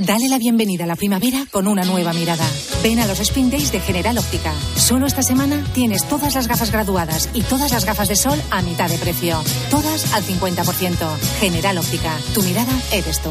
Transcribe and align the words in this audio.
Dale 0.00 0.28
la 0.30 0.38
bienvenida 0.38 0.84
a 0.84 0.86
la 0.86 0.96
primavera 0.96 1.44
con 1.50 1.66
una 1.66 1.84
nueva 1.84 2.14
mirada. 2.14 2.46
Ven 2.82 3.00
a 3.00 3.06
los 3.06 3.20
Spin 3.20 3.50
Days 3.50 3.70
de 3.70 3.80
General 3.80 4.16
Óptica. 4.16 4.54
Solo 4.74 5.06
esta 5.06 5.22
semana 5.22 5.62
tienes 5.74 6.08
todas 6.08 6.34
las 6.34 6.48
gafas 6.48 6.72
graduadas 6.72 7.28
y 7.34 7.42
todas 7.42 7.70
las 7.70 7.84
gafas 7.84 8.08
de 8.08 8.16
sol 8.16 8.40
a 8.50 8.62
mitad 8.62 8.88
de 8.88 8.96
precio. 8.96 9.42
Todas 9.70 10.14
al 10.14 10.22
50%. 10.22 11.18
General 11.38 11.76
Óptica. 11.76 12.16
Tu 12.32 12.42
mirada 12.42 12.72
eres 12.92 13.20
tú. 13.20 13.30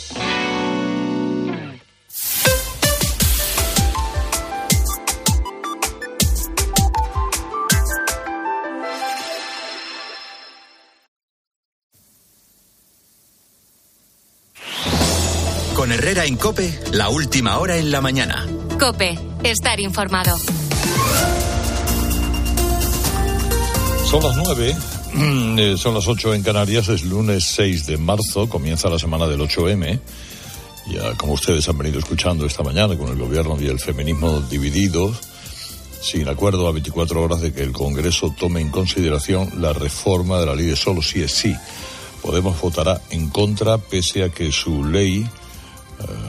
Herrera 16.11 16.27
en 16.27 16.35
Cope, 16.35 16.77
la 16.91 17.07
última 17.07 17.57
hora 17.57 17.77
en 17.77 17.89
la 17.89 18.01
mañana. 18.01 18.45
Cope, 18.77 19.17
estar 19.45 19.79
informado. 19.79 20.37
Son 24.09 24.21
las 24.21 24.35
nueve, 24.35 24.75
eh, 25.57 25.75
son 25.77 25.93
las 25.93 26.09
ocho 26.09 26.33
en 26.33 26.43
Canarias, 26.43 26.89
es 26.89 27.05
lunes 27.05 27.45
6 27.55 27.85
de 27.85 27.97
marzo, 27.97 28.49
comienza 28.49 28.89
la 28.89 28.99
semana 28.99 29.25
del 29.25 29.39
8M. 29.39 30.01
Ya 30.89 31.13
como 31.15 31.31
ustedes 31.31 31.69
han 31.69 31.77
venido 31.77 31.99
escuchando 31.99 32.45
esta 32.45 32.61
mañana, 32.61 32.97
con 32.97 33.07
el 33.07 33.17
gobierno 33.17 33.55
y 33.61 33.67
el 33.67 33.79
feminismo 33.79 34.41
divididos, 34.41 35.15
sin 36.01 36.27
acuerdo 36.27 36.67
a 36.67 36.73
24 36.73 37.21
horas 37.21 37.39
de 37.39 37.53
que 37.53 37.63
el 37.63 37.71
Congreso 37.71 38.35
tome 38.37 38.59
en 38.59 38.69
consideración 38.69 39.61
la 39.61 39.71
reforma 39.71 40.41
de 40.41 40.45
la 40.45 40.55
ley 40.55 40.65
de 40.65 40.75
solo 40.75 41.01
si 41.01 41.21
es 41.21 41.31
sí. 41.31 41.55
Podemos 42.21 42.59
votará 42.59 43.01
en 43.11 43.29
contra 43.29 43.77
pese 43.77 44.25
a 44.25 44.29
que 44.29 44.51
su 44.51 44.83
ley 44.83 45.25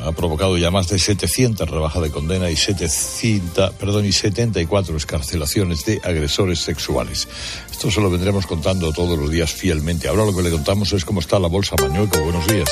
ha 0.04 0.12
provocado 0.12 0.56
ya 0.58 0.70
más 0.70 0.88
de 0.88 0.98
700 0.98 1.68
rebajas 1.68 2.02
de 2.02 2.10
condena 2.10 2.50
y 2.50 2.56
700, 2.56 3.74
perdón, 3.74 4.04
y 4.06 4.12
74 4.12 4.96
escarcelaciones 4.96 5.84
de 5.84 6.00
agresores 6.02 6.60
sexuales. 6.60 7.28
Esto 7.70 7.90
se 7.90 8.00
lo 8.00 8.10
vendremos 8.10 8.46
contando 8.46 8.92
todos 8.92 9.18
los 9.18 9.30
días 9.30 9.52
fielmente. 9.52 10.08
Ahora 10.08 10.24
lo 10.24 10.34
que 10.34 10.42
le 10.42 10.50
contamos 10.50 10.92
es 10.92 11.04
cómo 11.04 11.20
está 11.20 11.38
la 11.38 11.48
bolsa 11.48 11.76
Mañueco. 11.80 12.20
Buenos 12.22 12.46
días. 12.46 12.68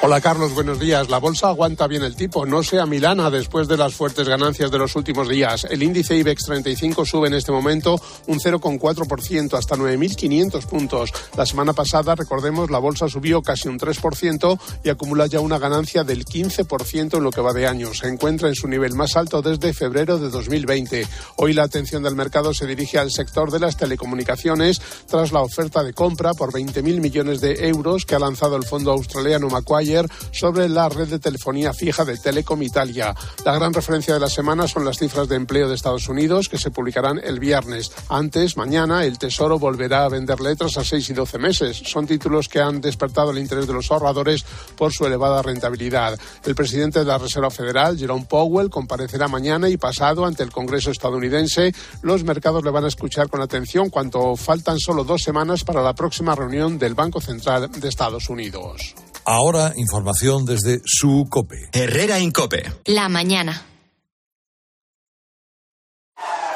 Hola 0.00 0.20
Carlos, 0.20 0.54
buenos 0.54 0.78
días. 0.78 1.10
La 1.10 1.18
bolsa 1.18 1.48
aguanta 1.48 1.88
bien 1.88 2.04
el 2.04 2.14
tipo, 2.14 2.46
no 2.46 2.62
sea 2.62 2.86
Milana 2.86 3.30
después 3.30 3.66
de 3.66 3.76
las 3.76 3.94
fuertes 3.94 4.28
ganancias 4.28 4.70
de 4.70 4.78
los 4.78 4.94
últimos 4.94 5.28
días. 5.28 5.66
El 5.68 5.82
índice 5.82 6.14
IBEX 6.14 6.44
35 6.44 7.04
sube 7.04 7.26
en 7.26 7.34
este 7.34 7.50
momento 7.50 8.00
un 8.28 8.38
0,4% 8.38 9.58
hasta 9.58 9.74
9.500 9.74 10.66
puntos. 10.66 11.12
La 11.36 11.44
semana 11.44 11.72
pasada, 11.72 12.14
recordemos, 12.14 12.70
la 12.70 12.78
bolsa 12.78 13.08
subió 13.08 13.42
casi 13.42 13.66
un 13.66 13.76
3% 13.76 14.60
y 14.84 14.88
acumula 14.88 15.26
ya 15.26 15.40
una 15.40 15.58
ganancia 15.58 16.04
del 16.04 16.24
15% 16.24 17.16
en 17.16 17.24
lo 17.24 17.32
que 17.32 17.40
va 17.40 17.52
de 17.52 17.66
año. 17.66 17.92
Se 17.92 18.06
encuentra 18.06 18.46
en 18.48 18.54
su 18.54 18.68
nivel 18.68 18.94
más 18.94 19.16
alto 19.16 19.42
desde 19.42 19.74
febrero 19.74 20.18
de 20.18 20.30
2020. 20.30 21.08
Hoy 21.38 21.54
la 21.54 21.64
atención 21.64 22.04
del 22.04 22.14
mercado 22.14 22.54
se 22.54 22.66
dirige 22.66 22.98
al 22.98 23.10
sector 23.10 23.50
de 23.50 23.58
las 23.58 23.76
telecomunicaciones 23.76 24.80
tras 25.08 25.32
la 25.32 25.40
oferta 25.40 25.82
de 25.82 25.92
compra 25.92 26.34
por 26.34 26.52
20.000 26.52 27.00
millones 27.00 27.40
de 27.40 27.66
euros 27.66 28.06
que 28.06 28.14
ha 28.14 28.20
lanzado 28.20 28.54
el 28.54 28.64
fondo 28.64 28.92
australiano 28.92 29.48
Macquarie 29.48 29.87
sobre 30.32 30.68
la 30.68 30.88
red 30.88 31.08
de 31.08 31.18
telefonía 31.18 31.72
fija 31.72 32.04
de 32.04 32.18
Telecom 32.18 32.62
Italia. 32.62 33.14
La 33.44 33.54
gran 33.54 33.72
referencia 33.72 34.14
de 34.14 34.20
la 34.20 34.28
semana 34.28 34.68
son 34.68 34.84
las 34.84 34.98
cifras 34.98 35.28
de 35.28 35.36
empleo 35.36 35.68
de 35.68 35.74
Estados 35.74 36.08
Unidos 36.08 36.48
que 36.48 36.58
se 36.58 36.70
publicarán 36.70 37.20
el 37.22 37.40
viernes. 37.40 37.90
Antes, 38.08 38.56
mañana, 38.56 39.04
el 39.04 39.18
Tesoro 39.18 39.58
volverá 39.58 40.04
a 40.04 40.08
vender 40.08 40.40
letras 40.40 40.76
a 40.76 40.84
6 40.84 41.10
y 41.10 41.14
12 41.14 41.38
meses. 41.38 41.82
Son 41.86 42.06
títulos 42.06 42.48
que 42.48 42.60
han 42.60 42.80
despertado 42.80 43.30
el 43.30 43.38
interés 43.38 43.66
de 43.66 43.72
los 43.72 43.90
ahorradores 43.90 44.44
por 44.76 44.92
su 44.92 45.06
elevada 45.06 45.42
rentabilidad. 45.42 46.18
El 46.44 46.54
presidente 46.54 46.98
de 46.98 47.04
la 47.06 47.18
Reserva 47.18 47.50
Federal, 47.50 47.96
Jerome 47.96 48.26
Powell, 48.28 48.70
comparecerá 48.70 49.28
mañana 49.28 49.68
y 49.68 49.76
pasado 49.76 50.26
ante 50.26 50.42
el 50.42 50.52
Congreso 50.52 50.90
estadounidense. 50.90 51.72
Los 52.02 52.24
mercados 52.24 52.62
le 52.62 52.70
van 52.70 52.84
a 52.84 52.88
escuchar 52.88 53.28
con 53.28 53.40
atención 53.40 53.88
cuando 53.88 54.36
faltan 54.36 54.78
solo 54.78 55.04
dos 55.04 55.22
semanas 55.22 55.64
para 55.64 55.82
la 55.82 55.94
próxima 55.94 56.34
reunión 56.34 56.78
del 56.78 56.94
Banco 56.94 57.20
Central 57.20 57.70
de 57.70 57.88
Estados 57.88 58.28
Unidos. 58.28 58.94
Ahora 59.30 59.74
información 59.76 60.46
desde 60.46 60.80
su 60.86 61.26
COPE. 61.28 61.68
Herrera 61.74 62.18
en 62.18 62.30
COPE. 62.30 62.62
La 62.86 63.10
mañana. 63.10 63.62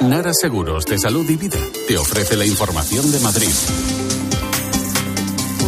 Nara 0.00 0.32
Seguros 0.32 0.86
de 0.86 0.98
Salud 0.98 1.28
y 1.28 1.36
Vida 1.36 1.58
te 1.86 1.98
ofrece 1.98 2.34
la 2.34 2.46
información 2.46 3.12
de 3.12 3.20
Madrid. 3.20 3.52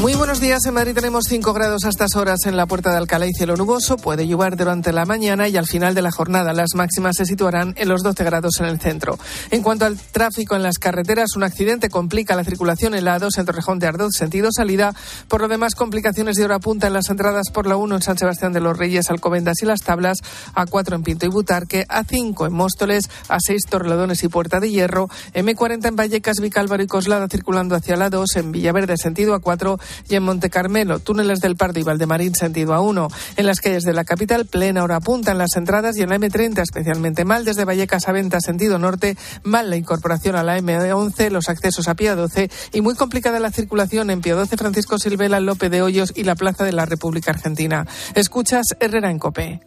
Muy 0.01 0.15
buenos 0.15 0.39
días. 0.39 0.67
En 0.67 0.75
Madrid 0.75 0.95
tenemos 0.95 1.25
5 1.29 1.53
grados 1.55 1.85
a 1.85 1.89
estas 1.89 2.15
horas 2.15 2.41
en 2.45 2.57
la 2.57 2.67
puerta 2.67 2.91
de 2.91 2.99
Alcalá 2.99 3.27
y 3.27 3.33
cielo 3.33 3.57
nuboso. 3.57 3.97
Puede 3.97 4.27
llover 4.27 4.57
durante 4.57 4.93
la 4.93 5.07
mañana 5.07 5.49
y 5.49 5.57
al 5.57 5.67
final 5.67 5.95
de 5.95 6.03
la 6.03 6.11
jornada 6.11 6.53
las 6.53 6.75
máximas 6.75 7.17
se 7.17 7.25
situarán 7.25 7.73
en 7.77 7.89
los 7.89 8.03
12 8.03 8.23
grados 8.23 8.61
en 8.61 8.67
el 8.67 8.81
centro. 8.81 9.19
En 9.51 9.63
cuanto 9.63 9.87
al 9.87 9.99
tráfico 9.99 10.57
en 10.57 10.63
las 10.63 10.79
carreteras, 10.79 11.37
un 11.37 11.43
accidente 11.43 11.89
complica 11.89 12.37
la 12.37 12.45
circulación 12.45 12.95
en 12.95 13.07
la 13.07 13.19
A2 13.19 13.39
en 13.39 13.47
Torrejón 13.47 13.79
de 13.79 13.87
Ardoz, 13.87 14.13
sentido 14.15 14.51
salida. 14.53 14.95
Por 15.29 15.41
lo 15.41 15.49
demás, 15.49 15.75
complicaciones 15.75 16.37
de 16.37 16.45
hora 16.45 16.59
punta 16.59 16.89
en 16.89 16.93
las 16.93 17.09
entradas 17.09 17.51
por 17.51 17.67
la 17.67 17.77
1 17.77 17.95
en 17.97 18.03
San 18.03 18.19
Sebastián 18.19 18.53
de 18.53 18.61
los 18.61 18.77
Reyes, 18.77 19.11
Alcobendas 19.11 19.63
y 19.63 19.67
Las 19.67 19.81
Tablas, 19.81 20.19
A4 20.55 20.97
en 20.97 21.03
Pinto 21.03 21.25
y 21.25 21.31
Butarque, 21.31 21.87
A5 21.89 22.47
en 22.47 22.53
Móstoles, 22.53 23.09
A6 23.29 23.69
Torrelodones 23.71 24.23
y 24.23 24.29
Puerta 24.29 24.61
de 24.61 24.71
Hierro, 24.71 25.09
M40 25.33 25.89
en 25.89 25.97
Vallecas, 25.97 26.41
Vicálvaro 26.41 26.83
y 26.83 26.87
Coslada 26.87 27.27
circulando 27.29 27.75
hacia 27.75 27.97
la 27.97 28.11
2, 28.11 28.37
en 28.37 28.53
Villaverde 28.53 28.99
sentido 28.99 29.41
A4 29.41 29.79
y 30.09 30.17
en 30.17 30.23
Monte 30.23 30.51
Carmelo, 30.51 30.99
túneles 30.99 31.41
del 31.41 31.57
Pardo 31.57 31.81
y 31.81 31.83
Valdemarín 31.83 32.35
sentido 32.35 32.75
A1. 32.75 33.13
En 33.37 33.47
las 33.47 33.61
calles 33.61 33.85
de 33.85 33.93
la 33.93 34.05
capital, 34.05 34.47
plena 34.47 34.83
hora 34.83 35.01
punta 35.01 35.33
en 35.33 35.39
las 35.39 35.57
entradas 35.57 35.97
y 35.97 36.03
en 36.03 36.11
la 36.11 36.19
M30 36.19 36.61
especialmente 36.63 37.25
mal 37.25 37.45
desde 37.45 37.65
Vallecas 37.65 38.09
a 38.09 38.13
Venta 38.13 38.41
sentido 38.41 38.79
norte, 38.79 39.17
mal 39.43 39.71
la 39.71 39.77
incorporación 39.77 40.37
a 40.37 40.43
la 40.43 40.59
M11, 40.59 41.31
los 41.31 41.49
accesos 41.49 41.89
a 41.89 41.95
Pía 41.95 42.15
12 42.15 42.51
y 42.73 42.81
muy 42.81 42.95
complicada 42.95 43.41
la 43.41 43.51
circulación 43.51 44.11
en 44.11 44.21
Pía 44.21 44.35
12 44.35 44.57
Francisco 44.57 44.99
Silvela, 44.99 45.41
Lope 45.41 45.71
de 45.71 45.83
Hoyos 45.83 46.13
y 46.15 46.25
la 46.25 46.35
Plaza 46.35 46.65
de 46.65 46.73
la 46.73 46.87
República 46.87 47.31
Argentina. 47.31 47.87
Escuchas 48.15 48.67
Herrera 48.81 49.11
en 49.11 49.19
Cope. 49.19 49.61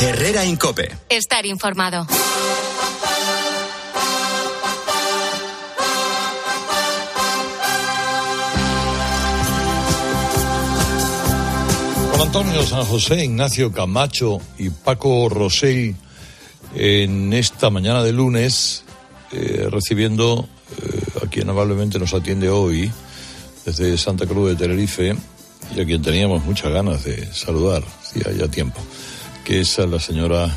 Herrera 0.00 0.44
en 0.44 0.56
Cope. 0.56 0.94
Estar 1.08 1.46
informado. 1.46 2.06
Antonio 12.22 12.62
San 12.66 12.84
José, 12.84 13.24
Ignacio 13.24 13.72
Camacho 13.72 14.40
y 14.58 14.70
Paco 14.70 15.28
Rosell 15.28 15.94
en 16.74 17.32
esta 17.32 17.70
mañana 17.70 18.02
de 18.02 18.12
lunes, 18.12 18.84
eh, 19.32 19.68
recibiendo 19.70 20.48
eh, 20.82 21.24
a 21.24 21.28
quien 21.28 21.48
amablemente 21.50 21.98
nos 21.98 22.14
atiende 22.14 22.48
hoy 22.48 22.90
desde 23.64 23.98
Santa 23.98 24.26
Cruz 24.26 24.50
de 24.50 24.56
Tenerife, 24.56 25.14
y 25.74 25.80
a 25.80 25.84
quien 25.84 26.02
teníamos 26.02 26.44
muchas 26.44 26.72
ganas 26.72 27.04
de 27.04 27.32
saludar, 27.32 27.82
hacía 28.00 28.32
ya 28.32 28.48
tiempo, 28.48 28.80
que 29.44 29.60
es 29.60 29.78
a 29.78 29.86
la 29.86 30.00
señora 30.00 30.54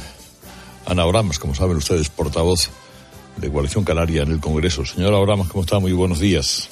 Ana 0.86 1.06
Oramas, 1.06 1.40
como 1.40 1.56
saben 1.56 1.78
ustedes, 1.78 2.10
portavoz 2.10 2.70
de 3.38 3.52
Coalición 3.52 3.84
Canaria 3.84 4.24
en 4.24 4.32
el 4.32 4.40
Congreso. 4.40 4.86
Señora 4.86 5.18
Oramas, 5.18 5.50
¿cómo 5.50 5.64
está? 5.64 5.80
Muy 5.80 5.94
buenos 5.94 6.20
días. 6.20 6.70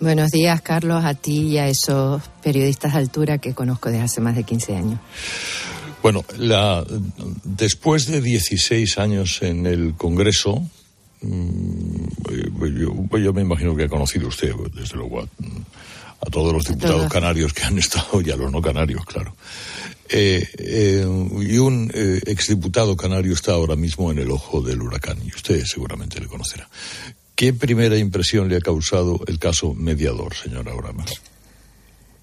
Buenos 0.00 0.30
días, 0.30 0.60
Carlos, 0.62 1.04
a 1.04 1.14
ti 1.14 1.48
y 1.48 1.58
a 1.58 1.68
esos 1.68 2.22
periodistas 2.42 2.92
de 2.92 2.98
altura 2.98 3.38
que 3.38 3.54
conozco 3.54 3.90
desde 3.90 4.04
hace 4.04 4.20
más 4.20 4.36
de 4.36 4.44
15 4.44 4.76
años. 4.76 5.00
Bueno, 6.02 6.24
la, 6.38 6.84
después 7.44 8.06
de 8.06 8.20
16 8.20 8.98
años 8.98 9.40
en 9.42 9.66
el 9.66 9.94
Congreso, 9.94 10.62
mm, 11.22 12.06
yo, 12.78 13.18
yo, 13.18 13.32
me 13.32 13.42
imagino 13.42 13.74
que 13.74 13.84
ha 13.84 13.88
conocido 13.88 14.28
usted, 14.28 14.52
desde 14.74 14.96
luego, 14.96 15.20
a, 15.20 15.24
a 15.24 16.30
todos 16.30 16.52
los 16.52 16.64
diputados 16.64 17.10
canarios 17.10 17.52
que 17.52 17.62
han 17.62 17.78
estado 17.84 18.20
y 18.20 18.30
a 18.30 18.36
los 18.36 18.50
no 18.50 18.60
canarios, 18.60 19.04
claro. 19.04 19.34
Eh, 20.08 20.46
eh, 20.58 21.06
y 21.40 21.58
un 21.58 21.90
eh, 21.94 22.20
exdiputado 22.26 22.96
canario 22.96 23.32
está 23.32 23.52
ahora 23.52 23.74
mismo 23.74 24.12
en 24.12 24.18
el 24.18 24.30
ojo 24.30 24.60
del 24.60 24.82
huracán, 24.82 25.18
y 25.24 25.28
usted 25.28 25.64
seguramente 25.64 26.20
le 26.20 26.26
conocerá. 26.26 26.68
¿Qué 27.34 27.52
primera 27.52 27.98
impresión 27.98 28.48
le 28.48 28.56
ha 28.56 28.60
causado 28.60 29.20
el 29.26 29.38
caso 29.40 29.74
mediador, 29.74 30.34
señora 30.34 30.74
Oramas? 30.74 31.20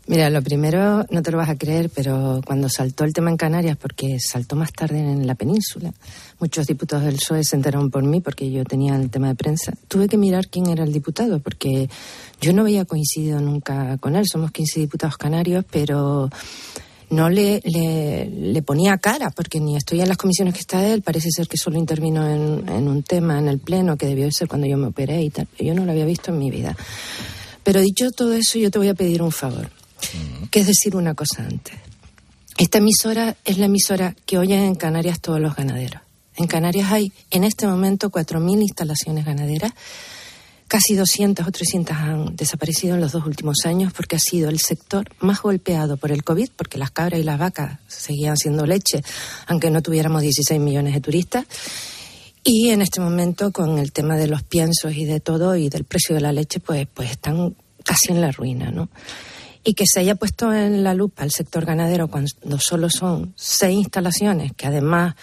Mira, 0.08 0.30
lo 0.30 0.42
primero, 0.42 1.06
no 1.10 1.22
te 1.22 1.31
lo 1.31 1.38
vas 1.38 1.50
a 1.50 1.58
creer, 1.58 1.90
pero 1.94 2.42
cuando 2.46 2.69
saltó 2.69 3.04
el 3.04 3.13
tema 3.13 3.30
en 3.30 3.38
Canarias, 3.38 3.78
porque 3.78 4.18
saltó 4.19 4.56
más 4.56 4.72
tarde 4.74 5.00
en 5.00 5.28
la 5.28 5.36
península, 5.36 5.94
muchos 6.40 6.66
diputados 6.66 7.06
del 7.06 7.16
PSOE 7.16 7.44
se 7.44 7.56
enteraron 7.56 7.92
por 7.92 8.04
mí 8.04 8.19
porque 8.19 8.50
yo 8.50 8.63
tenía 8.63 8.96
el 8.96 9.10
tema 9.10 9.28
de 9.28 9.36
prensa. 9.36 9.74
Tuve 9.88 10.08
que 10.08 10.18
mirar 10.18 10.48
quién 10.48 10.68
era 10.68 10.84
el 10.84 10.92
diputado, 10.92 11.40
porque 11.40 11.90
yo 12.42 12.52
no 12.54 12.63
había 12.63 12.86
coincidido 12.86 13.40
nunca 13.42 13.98
con 14.00 14.16
él. 14.16 14.25
Somos 14.28 14.52
15 14.52 14.80
diputados 14.80 15.18
canarios, 15.18 15.66
pero 15.69 16.30
no 17.12 17.30
le, 17.30 17.62
le, 17.63 18.62
ponía 18.63 18.98
cara, 18.98 19.30
porque 19.31 19.60
ni 19.60 19.75
estoy 19.75 20.02
en 20.02 20.08
las 20.08 20.18
comisiones 20.18 20.54
que 20.54 20.62
está 20.62 20.88
él, 20.88 21.02
parece 21.02 21.30
ser 21.30 21.48
que 21.48 21.58
solo 21.58 21.78
intervino 21.78 22.28
en, 22.28 22.68
en, 22.68 22.88
un 22.88 23.04
tema 23.04 23.38
en 23.38 23.48
el 23.50 23.60
Pleno, 23.60 23.98
que 23.98 24.08
debió 24.08 24.31
ser 24.31 24.48
cuando 24.48 24.66
yo 24.66 24.78
me 24.78 24.88
operé 24.88 25.22
y 25.22 25.30
tal. 25.30 25.48
Yo 25.60 25.74
no 25.74 25.86
lo 25.86 25.92
había 25.92 26.06
visto 26.06 26.31
en 26.31 26.40
mi 26.40 26.50
vida. 26.50 26.75
Pero 27.63 27.81
dicho 27.81 28.10
todo 28.12 28.34
eso, 28.34 28.58
yo 28.58 28.72
te 28.72 28.80
voy 28.80 28.88
a 28.88 28.94
pedir 28.94 29.22
un 29.22 29.31
favor, 29.31 29.69
que 30.50 30.62
es 30.62 30.68
decir 30.68 30.96
una 30.96 31.13
cosa 31.13 31.44
antes. 31.44 31.75
Esta 32.58 32.78
emisora 32.78 33.36
es 33.44 33.58
la 33.58 33.66
emisora 33.66 34.16
que 34.25 34.38
oyen 34.38 34.62
en 34.62 34.75
Canarias 34.75 35.19
todos 35.19 35.40
los 35.40 35.56
ganaderos. 35.56 36.02
En 36.38 36.48
Canarias 36.48 36.92
hay 36.92 37.12
en 37.30 37.44
este 37.44 37.68
momento 37.68 38.10
4.000 38.10 38.62
instalaciones 38.62 39.25
ganaderas 39.25 39.74
Casi 40.71 40.95
200 40.95 41.45
o 41.45 41.51
300 41.51 41.97
han 41.97 42.35
desaparecido 42.38 42.95
en 42.95 43.01
los 43.01 43.12
dos 43.12 43.25
últimos 43.25 43.65
años 43.65 43.91
porque 43.91 44.15
ha 44.15 44.19
sido 44.19 44.47
el 44.47 44.57
sector 44.62 45.09
más 45.19 45.41
golpeado 45.41 45.97
por 45.97 46.13
el 46.13 46.23
COVID, 46.23 46.50
porque 46.56 46.77
las 46.77 46.91
cabras 46.91 47.19
y 47.19 47.23
las 47.23 47.38
vacas 47.38 47.79
seguían 47.88 48.38
siendo 48.38 48.65
leche, 48.65 49.03
aunque 49.47 49.69
no 49.69 49.81
tuviéramos 49.81 50.21
16 50.21 50.62
millones 50.62 50.94
de 50.94 51.01
turistas. 51.01 51.45
Y 52.45 52.69
en 52.69 52.81
este 52.81 53.01
momento, 53.01 53.51
con 53.51 53.79
el 53.79 53.91
tema 53.91 54.15
de 54.15 54.27
los 54.27 54.44
piensos 54.44 54.95
y 54.95 55.03
de 55.03 55.19
todo 55.19 55.57
y 55.57 55.68
del 55.68 55.83
precio 55.83 56.15
de 56.15 56.21
la 56.21 56.31
leche, 56.31 56.62
pues, 56.62 56.88
pues 56.94 57.12
están 57.12 57.53
casi 57.83 58.13
en 58.13 58.21
la 58.21 58.31
ruina, 58.31 58.71
¿no? 58.71 58.88
Y 59.65 59.74
que 59.74 59.83
se 59.85 60.00
haya 60.00 60.15
puesto 60.15 60.53
en 60.53 60.85
la 60.85 60.94
lupa 60.94 61.25
el 61.25 61.31
sector 61.31 61.65
ganadero 61.65 62.07
cuando 62.07 62.59
solo 62.62 62.89
son 62.89 63.33
seis 63.35 63.77
instalaciones, 63.77 64.53
que 64.56 64.67
además 64.67 65.15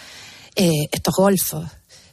eh, 0.57 0.89
estos 0.93 1.15
golfos 1.17 1.65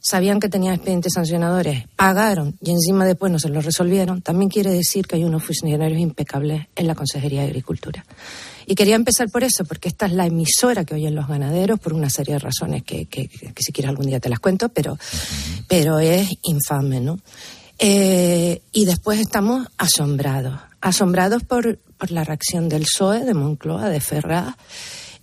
sabían 0.06 0.40
que 0.40 0.50
tenían 0.50 0.76
expedientes 0.76 1.14
sancionadores, 1.16 1.86
pagaron 1.96 2.56
y 2.62 2.70
encima 2.70 3.06
después 3.06 3.32
no 3.32 3.40
se 3.40 3.50
los 3.50 3.66
resolvieron, 3.66 4.22
también 4.22 4.52
quiere 4.52 4.70
decir 4.70 5.08
que 5.08 5.16
hay 5.16 5.24
unos 5.24 5.44
funcionarios 5.44 6.00
impecables 6.00 6.68
en 6.76 6.86
la 6.86 6.94
Consejería 6.94 7.42
de 7.42 7.48
Agricultura. 7.48 8.06
Y 8.68 8.76
quería 8.76 8.96
empezar 8.96 9.32
por 9.32 9.44
eso, 9.44 9.66
porque 9.66 9.90
esta 9.90 10.06
es 10.06 10.12
la 10.12 10.28
emisora 10.28 10.86
que 10.86 10.94
oyen 10.94 11.16
los 11.16 11.28
ganaderos, 11.28 11.80
por 11.80 11.94
una 11.94 12.12
serie 12.12 12.36
de 12.36 12.40
razones 12.40 12.84
que, 12.84 13.08
que, 13.08 13.30
si 13.58 13.72
quieres 13.72 13.90
algún 13.90 14.06
día 14.06 14.20
te 14.20 14.30
las 14.30 14.40
cuento, 14.40 14.70
pero, 14.70 14.96
pero 15.68 15.98
es 15.98 16.30
infame, 16.44 17.00
¿no? 17.00 17.18
Eh, 17.80 18.62
y 18.72 18.86
después 18.86 19.20
estamos 19.20 19.68
asombrados, 19.78 20.60
asombrados 20.82 21.44
por, 21.44 21.80
por, 21.98 22.12
la 22.12 22.24
reacción 22.24 22.70
del 22.70 22.84
PSOE, 22.84 23.26
de 23.26 23.34
Moncloa, 23.34 23.90
de 23.90 24.02
Ferraz. 24.02 24.56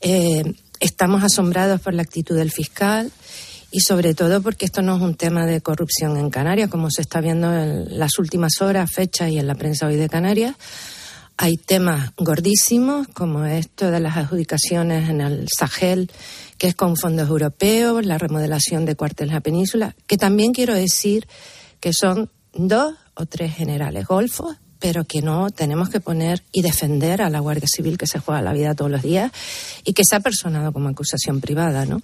Eh, 0.00 0.54
estamos 0.80 1.22
asombrados 1.22 1.80
por 1.80 1.94
la 1.94 2.02
actitud 2.02 2.36
del 2.36 2.50
fiscal 2.50 3.12
y 3.72 3.80
sobre 3.80 4.14
todo 4.14 4.42
porque 4.42 4.66
esto 4.66 4.82
no 4.82 4.96
es 4.96 5.02
un 5.02 5.14
tema 5.14 5.46
de 5.46 5.62
corrupción 5.62 6.18
en 6.18 6.28
Canarias, 6.28 6.68
como 6.70 6.90
se 6.90 7.00
está 7.00 7.20
viendo 7.20 7.52
en 7.52 7.98
las 7.98 8.18
últimas 8.18 8.60
horas, 8.60 8.90
fechas 8.92 9.30
y 9.30 9.38
en 9.38 9.46
la 9.46 9.54
prensa 9.54 9.86
hoy 9.86 9.96
de 9.96 10.10
Canarias. 10.10 10.54
Hay 11.38 11.56
temas 11.56 12.12
gordísimos, 12.18 13.08
como 13.08 13.46
esto 13.46 13.90
de 13.90 13.98
las 13.98 14.18
adjudicaciones 14.18 15.08
en 15.08 15.22
el 15.22 15.48
Sahel, 15.48 16.10
que 16.58 16.68
es 16.68 16.74
con 16.74 16.96
fondos 16.98 17.28
europeos, 17.28 18.04
la 18.04 18.18
remodelación 18.18 18.84
de 18.84 18.94
cuarteles 18.94 19.32
la 19.32 19.40
península, 19.40 19.96
que 20.06 20.18
también 20.18 20.52
quiero 20.52 20.74
decir 20.74 21.26
que 21.80 21.94
son 21.94 22.30
dos 22.52 22.94
o 23.14 23.24
tres 23.24 23.54
generales 23.54 24.06
golfos 24.06 24.56
pero 24.82 25.04
que 25.04 25.22
no 25.22 25.50
tenemos 25.50 25.90
que 25.90 26.00
poner 26.00 26.42
y 26.50 26.60
defender 26.60 27.22
a 27.22 27.30
la 27.30 27.38
Guardia 27.38 27.68
Civil 27.72 27.96
que 27.96 28.08
se 28.08 28.18
juega 28.18 28.42
la 28.42 28.52
vida 28.52 28.74
todos 28.74 28.90
los 28.90 29.00
días 29.00 29.30
y 29.84 29.92
que 29.92 30.02
se 30.04 30.16
ha 30.16 30.20
personado 30.20 30.72
como 30.72 30.88
acusación 30.88 31.40
privada, 31.40 31.86
¿no? 31.86 32.02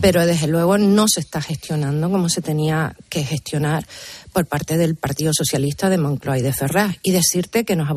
Pero 0.00 0.24
desde 0.24 0.46
luego 0.46 0.78
no 0.78 1.06
se 1.08 1.18
está 1.18 1.42
gestionando 1.42 2.08
como 2.08 2.28
se 2.28 2.40
tenía 2.40 2.94
que 3.08 3.24
gestionar 3.24 3.84
por 4.32 4.46
parte 4.46 4.76
del 4.76 4.94
Partido 4.94 5.32
Socialista 5.34 5.90
de 5.90 5.98
Moncloa 5.98 6.38
y 6.38 6.42
de 6.42 6.52
Ferraz. 6.52 6.94
Y 7.02 7.10
decirte 7.10 7.64
que 7.64 7.74
nos, 7.74 7.88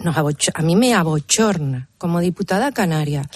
nos 0.00 0.16
a 0.18 0.62
mí 0.62 0.76
me 0.76 0.92
abochorna 0.92 1.88
como 1.96 2.20
diputada 2.20 2.72
canaria, 2.72 3.26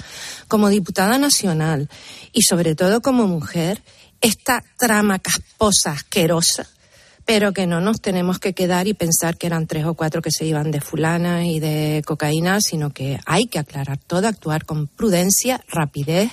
como 0.48 0.68
diputada 0.68 1.16
nacional 1.16 1.88
y 2.30 2.42
sobre 2.42 2.74
todo 2.74 3.00
como 3.00 3.26
mujer 3.26 3.82
esta 4.20 4.62
trama 4.76 5.18
casposa, 5.18 5.92
asquerosa 5.92 6.66
pero 7.24 7.52
que 7.52 7.66
no 7.66 7.80
nos 7.80 8.00
tenemos 8.00 8.38
que 8.38 8.52
quedar 8.52 8.88
y 8.88 8.94
pensar 8.94 9.36
que 9.36 9.46
eran 9.46 9.66
tres 9.66 9.84
o 9.84 9.94
cuatro 9.94 10.22
que 10.22 10.30
se 10.30 10.44
iban 10.44 10.70
de 10.70 10.80
fulana 10.80 11.46
y 11.46 11.60
de 11.60 12.02
cocaína, 12.04 12.60
sino 12.60 12.90
que 12.90 13.20
hay 13.26 13.46
que 13.46 13.58
aclarar 13.58 13.98
todo, 13.98 14.26
actuar 14.26 14.64
con 14.64 14.88
prudencia, 14.88 15.64
rapidez, 15.68 16.30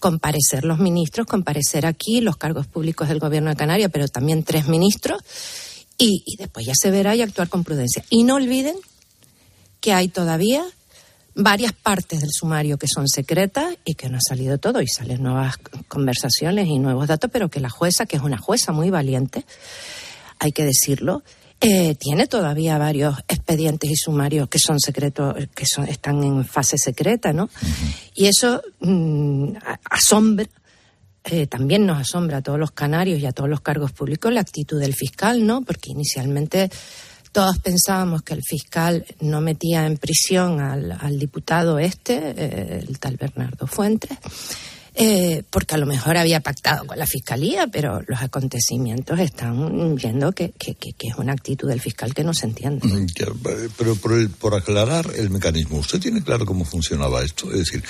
comparecer 0.00 0.64
los 0.64 0.78
ministros, 0.78 1.26
comparecer 1.26 1.86
aquí 1.86 2.20
los 2.20 2.36
cargos 2.36 2.66
públicos 2.66 3.08
del 3.08 3.20
Gobierno 3.20 3.50
de 3.50 3.56
Canarias, 3.56 3.90
pero 3.92 4.08
también 4.08 4.42
tres 4.42 4.66
ministros, 4.66 5.22
y, 5.96 6.24
y 6.26 6.36
después 6.36 6.66
ya 6.66 6.74
se 6.74 6.90
verá 6.90 7.14
y 7.14 7.22
actuar 7.22 7.48
con 7.48 7.62
prudencia. 7.62 8.04
Y 8.10 8.24
no 8.24 8.34
olviden 8.34 8.74
que 9.80 9.92
hay 9.92 10.08
todavía 10.08 10.64
varias 11.34 11.72
partes 11.72 12.20
del 12.20 12.30
sumario 12.32 12.78
que 12.78 12.86
son 12.88 13.08
secretas 13.08 13.76
y 13.84 13.94
que 13.94 14.08
no 14.08 14.18
ha 14.18 14.20
salido 14.26 14.58
todo 14.58 14.80
y 14.80 14.86
salen 14.86 15.22
nuevas 15.22 15.56
conversaciones 15.88 16.68
y 16.68 16.78
nuevos 16.78 17.08
datos, 17.08 17.30
pero 17.32 17.48
que 17.48 17.60
la 17.60 17.70
jueza, 17.70 18.06
que 18.06 18.16
es 18.16 18.22
una 18.22 18.38
jueza 18.38 18.72
muy 18.72 18.90
valiente, 18.90 19.44
hay 20.38 20.52
que 20.52 20.64
decirlo, 20.64 21.22
eh, 21.60 21.94
tiene 21.94 22.26
todavía 22.26 22.76
varios 22.76 23.18
expedientes 23.26 23.90
y 23.90 23.96
sumarios 23.96 24.48
que 24.48 24.58
son 24.58 24.78
secretos, 24.80 25.34
que 25.54 25.64
son, 25.64 25.88
están 25.88 26.22
en 26.22 26.44
fase 26.44 26.76
secreta, 26.76 27.32
¿no? 27.32 27.48
Y 28.14 28.26
eso 28.26 28.60
mm, 28.80 29.54
asombra, 29.90 30.46
eh, 31.24 31.46
también 31.46 31.86
nos 31.86 31.98
asombra 32.00 32.38
a 32.38 32.42
todos 32.42 32.58
los 32.58 32.72
canarios 32.72 33.18
y 33.18 33.26
a 33.26 33.32
todos 33.32 33.48
los 33.48 33.62
cargos 33.62 33.92
públicos 33.92 34.30
la 34.32 34.40
actitud 34.40 34.78
del 34.78 34.94
fiscal, 34.94 35.46
¿no? 35.46 35.62
Porque 35.62 35.90
inicialmente 35.90 36.70
todos 37.32 37.58
pensábamos 37.58 38.22
que 38.22 38.34
el 38.34 38.42
fiscal 38.42 39.06
no 39.20 39.40
metía 39.40 39.86
en 39.86 39.96
prisión 39.96 40.60
al, 40.60 41.18
diputado 41.18 41.78
este, 41.78 42.34
eh, 42.36 42.84
el 42.86 42.98
tal 42.98 43.16
Bernardo 43.16 43.66
Fuentes. 43.66 44.18
Eh, 44.96 45.42
porque 45.50 45.74
a 45.74 45.78
lo 45.78 45.86
mejor 45.86 46.16
había 46.16 46.38
pactado 46.38 46.86
con 46.86 46.96
la 46.96 47.06
fiscalía, 47.06 47.66
pero 47.66 48.00
los 48.06 48.22
acontecimientos 48.22 49.18
están 49.18 49.96
viendo 49.96 50.30
que, 50.30 50.54
es 50.56 51.16
una 51.16 51.32
actitud 51.32 51.68
del 51.68 51.80
fiscal 51.80 52.14
que 52.14 52.22
no 52.22 52.32
se 52.32 52.46
entiende. 52.46 52.86
Mm, 52.86 53.06
pero 53.76 53.96
por, 53.96 54.30
por 54.30 54.54
aclarar 54.54 55.10
el 55.16 55.30
mecanismo, 55.30 55.78
¿usted 55.78 55.98
tiene 55.98 56.22
claro 56.22 56.46
cómo 56.46 56.64
funcionaba 56.64 57.24
esto? 57.24 57.50
Es 57.50 57.58
decir, 57.58 57.82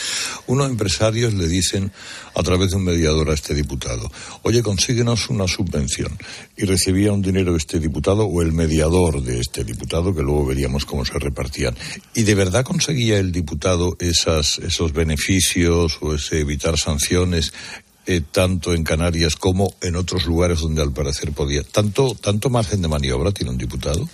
unos 0.46 0.70
empresarios 0.70 1.34
le 1.34 1.46
dicen 1.46 1.92
a 2.34 2.42
través 2.42 2.70
de 2.70 2.76
un 2.76 2.84
mediador 2.84 3.28
a 3.28 3.34
este 3.34 3.52
diputado, 3.52 4.10
oye, 4.42 4.62
consíguenos 4.62 5.28
una 5.28 5.46
subvención. 5.46 6.16
Y 6.56 6.64
recibía 6.64 7.12
un 7.12 7.20
dinero 7.20 7.54
este 7.54 7.80
diputado 7.80 8.24
o 8.24 8.40
el 8.40 8.52
mediador 8.52 9.22
de 9.22 9.40
este 9.40 9.62
diputado, 9.62 10.14
que 10.14 10.22
luego 10.22 10.46
veríamos 10.46 10.86
cómo 10.86 11.04
se 11.04 11.18
repartían. 11.18 11.76
¿Y 12.14 12.22
de 12.22 12.34
verdad 12.34 12.64
conseguía 12.64 13.18
el 13.18 13.30
diputado 13.30 13.96
esas, 13.98 14.58
esos 14.58 14.92
beneficios 14.92 15.98
o 16.00 16.14
ese 16.14 16.40
evitar 16.40 16.78
sanciones? 16.78 16.93
Eh, 18.06 18.20
tanto 18.30 18.74
en 18.74 18.84
Canarias 18.84 19.36
como 19.36 19.74
en 19.80 19.96
otros 19.96 20.26
lugares 20.26 20.60
donde 20.60 20.82
al 20.82 20.92
parecer 20.92 21.32
podía. 21.32 21.62
¿Tanto, 21.62 22.14
tanto 22.14 22.50
margen 22.50 22.82
de 22.82 22.88
maniobra 22.88 23.32
tiene 23.32 23.50
un 23.50 23.58
diputado? 23.58 24.08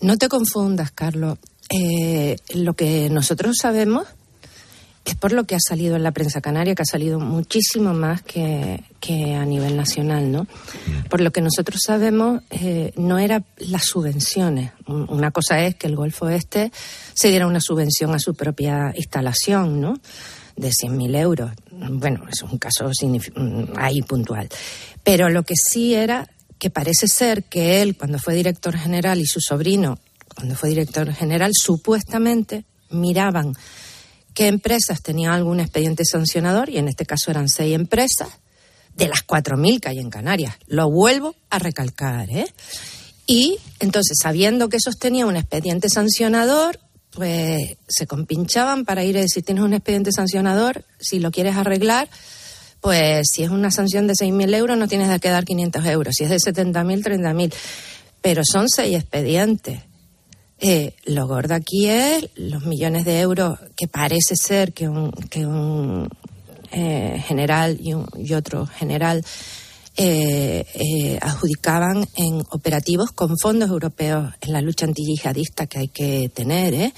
No 0.00 0.16
te 0.16 0.28
confundas, 0.28 0.90
Carlos. 0.90 1.38
Eh, 1.68 2.36
lo 2.54 2.74
que 2.74 3.10
nosotros 3.10 3.56
sabemos 3.60 4.06
es 5.04 5.14
por 5.16 5.32
lo 5.32 5.44
que 5.44 5.54
ha 5.54 5.60
salido 5.60 5.96
en 5.96 6.02
la 6.02 6.12
prensa 6.12 6.40
canaria, 6.40 6.74
que 6.74 6.82
ha 6.82 6.86
salido 6.86 7.18
muchísimo 7.18 7.92
más 7.94 8.22
que, 8.22 8.82
que 9.00 9.34
a 9.34 9.44
nivel 9.44 9.76
nacional, 9.76 10.30
¿no? 10.30 10.46
Por 11.08 11.20
lo 11.20 11.30
que 11.32 11.40
nosotros 11.40 11.80
sabemos, 11.84 12.42
eh, 12.50 12.92
no 12.96 13.18
era 13.18 13.42
las 13.58 13.84
subvenciones. 13.84 14.72
Una 14.86 15.30
cosa 15.30 15.64
es 15.64 15.74
que 15.74 15.86
el 15.86 15.96
Golfo 15.96 16.28
Este 16.28 16.70
se 17.14 17.28
diera 17.28 17.46
una 17.46 17.60
subvención 17.60 18.14
a 18.14 18.18
su 18.18 18.34
propia 18.34 18.92
instalación, 18.94 19.80
¿no? 19.80 19.98
De 20.60 20.68
100.000 20.68 21.16
euros. 21.16 21.52
Bueno, 21.70 22.26
es 22.30 22.42
un 22.42 22.58
caso 22.58 22.90
ahí 23.76 24.02
puntual. 24.02 24.48
Pero 25.02 25.30
lo 25.30 25.42
que 25.42 25.54
sí 25.56 25.94
era 25.94 26.28
que 26.58 26.68
parece 26.68 27.08
ser 27.08 27.44
que 27.44 27.80
él, 27.80 27.96
cuando 27.96 28.18
fue 28.18 28.34
director 28.34 28.76
general, 28.76 29.20
y 29.20 29.26
su 29.26 29.40
sobrino, 29.40 29.98
cuando 30.34 30.54
fue 30.54 30.68
director 30.68 31.10
general, 31.14 31.52
supuestamente 31.54 32.64
miraban 32.90 33.54
qué 34.34 34.48
empresas 34.48 35.02
tenían 35.02 35.32
algún 35.32 35.60
expediente 35.60 36.04
sancionador, 36.04 36.68
y 36.68 36.76
en 36.76 36.88
este 36.88 37.06
caso 37.06 37.30
eran 37.30 37.48
seis 37.48 37.74
empresas, 37.74 38.28
de 38.94 39.08
las 39.08 39.26
4.000 39.26 39.80
que 39.80 39.88
hay 39.88 39.98
en 39.98 40.10
Canarias. 40.10 40.56
Lo 40.66 40.90
vuelvo 40.90 41.34
a 41.48 41.58
recalcar, 41.58 42.28
¿eh? 42.28 42.52
Y 43.26 43.58
entonces, 43.78 44.18
sabiendo 44.20 44.68
que 44.68 44.76
esos 44.76 44.98
tenían 44.98 45.28
un 45.28 45.36
expediente 45.36 45.88
sancionador, 45.88 46.80
pues 47.12 47.76
se 47.88 48.06
compinchaban 48.06 48.84
para 48.84 49.04
ir 49.04 49.18
a 49.18 49.20
decir, 49.20 49.44
tienes 49.44 49.64
un 49.64 49.74
expediente 49.74 50.12
sancionador, 50.12 50.84
si 50.98 51.18
lo 51.18 51.30
quieres 51.30 51.56
arreglar, 51.56 52.08
pues 52.80 53.28
si 53.32 53.42
es 53.42 53.50
una 53.50 53.70
sanción 53.70 54.06
de 54.06 54.14
6.000 54.14 54.54
euros 54.54 54.78
no 54.78 54.88
tienes 54.88 55.20
que 55.20 55.28
dar 55.28 55.44
500 55.44 55.84
euros, 55.86 56.14
si 56.16 56.24
es 56.24 56.30
de 56.30 56.36
70.000, 56.36 57.02
30.000. 57.02 57.54
Pero 58.22 58.42
son 58.44 58.68
seis 58.68 58.96
expedientes. 58.96 59.80
Eh, 60.58 60.94
lo 61.04 61.26
gordo 61.26 61.54
aquí 61.54 61.88
es 61.88 62.28
los 62.34 62.66
millones 62.66 63.06
de 63.06 63.20
euros 63.20 63.58
que 63.76 63.88
parece 63.88 64.36
ser 64.36 64.72
que 64.74 64.88
un, 64.88 65.10
que 65.10 65.46
un 65.46 66.08
eh, 66.70 67.22
general 67.26 67.78
y, 67.80 67.94
y, 68.18 68.34
otro 68.34 68.66
general 68.66 69.24
eh, 70.02 71.18
adjudicaban 71.20 72.06
en 72.16 72.42
operativos 72.50 73.12
con 73.12 73.36
fondos 73.38 73.68
europeos 73.68 74.32
en 74.40 74.52
la 74.52 74.62
lucha 74.62 74.86
antiyihadista 74.86 75.66
que 75.66 75.78
hay 75.78 75.88
que 75.88 76.30
tener 76.32 76.92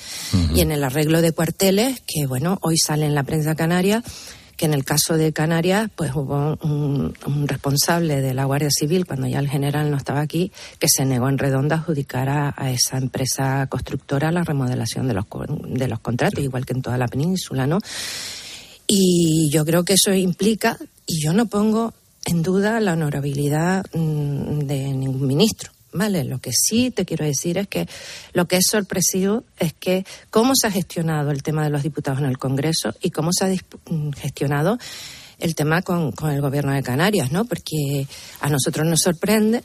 y 0.54 0.60
en 0.60 0.70
el 0.70 0.84
arreglo 0.84 1.20
de 1.20 1.32
cuarteles 1.32 2.00
que, 2.06 2.26
bueno, 2.26 2.58
hoy 2.62 2.76
sale 2.78 3.06
en 3.06 3.14
la 3.14 3.24
prensa 3.24 3.56
canaria 3.56 4.04
que 4.56 4.66
en 4.66 4.74
el 4.74 4.84
caso 4.84 5.16
de 5.16 5.32
Canarias, 5.32 5.90
pues 5.96 6.12
hubo 6.14 6.56
un, 6.62 7.48
responsable 7.48 8.20
de 8.20 8.34
la 8.34 8.44
Guardia 8.44 8.68
Civil, 8.70 9.06
cuando 9.06 9.26
ya 9.26 9.40
el 9.40 9.48
general 9.48 9.90
no 9.90 9.96
estaba 9.96 10.20
aquí, 10.20 10.52
que 10.78 10.86
se 10.88 11.04
negó 11.04 11.28
en 11.28 11.38
redonda 11.38 11.74
a 11.74 11.78
adjudicar 11.80 12.28
a, 12.28 12.70
esa 12.70 12.98
empresa 12.98 13.66
constructora 13.66 14.30
la 14.30 14.44
remodelación 14.44 15.08
de 15.08 15.14
los, 15.14 15.24
de 15.66 15.88
los 15.88 15.98
contratos, 15.98 16.44
igual 16.44 16.64
que 16.64 16.74
en 16.74 16.82
toda 16.82 16.96
la 16.96 17.08
península, 17.08 17.66
¿no? 17.66 17.78
Y 18.86 19.50
yo 19.50 19.64
creo 19.64 19.84
que 19.84 19.94
eso 19.94 20.12
implica, 20.12 20.76
y 21.06 21.20
yo 21.20 21.32
no 21.32 21.46
pongo 21.46 21.92
en 22.24 22.42
duda 22.42 22.80
la 22.80 22.92
honorabilidad 22.92 23.84
mm, 23.92 24.60
de 24.60 24.92
ningún 24.92 25.26
ministro. 25.26 25.72
¿vale? 25.92 26.24
Lo 26.24 26.38
que 26.38 26.50
sí 26.52 26.90
te 26.90 27.04
quiero 27.04 27.24
decir 27.24 27.58
es 27.58 27.68
que 27.68 27.86
lo 28.32 28.46
que 28.46 28.56
es 28.56 28.66
sorpresivo 28.70 29.44
es 29.58 29.72
que 29.74 30.04
cómo 30.30 30.54
se 30.54 30.66
ha 30.66 30.70
gestionado 30.70 31.30
el 31.30 31.42
tema 31.42 31.64
de 31.64 31.70
los 31.70 31.82
diputados 31.82 32.20
en 32.20 32.26
el 32.26 32.38
Congreso 32.38 32.94
y 33.00 33.10
cómo 33.10 33.30
se 33.32 33.44
ha 33.44 33.48
mm, 33.48 34.12
gestionado 34.12 34.78
el 35.38 35.54
tema 35.54 35.82
con, 35.82 36.14
el 36.30 36.40
gobierno 36.40 36.72
de 36.72 36.82
Canarias, 36.82 37.32
¿no? 37.32 37.44
Porque 37.44 38.06
a 38.40 38.48
nosotros 38.48 38.86
nos 38.86 39.00
sorprende 39.00 39.64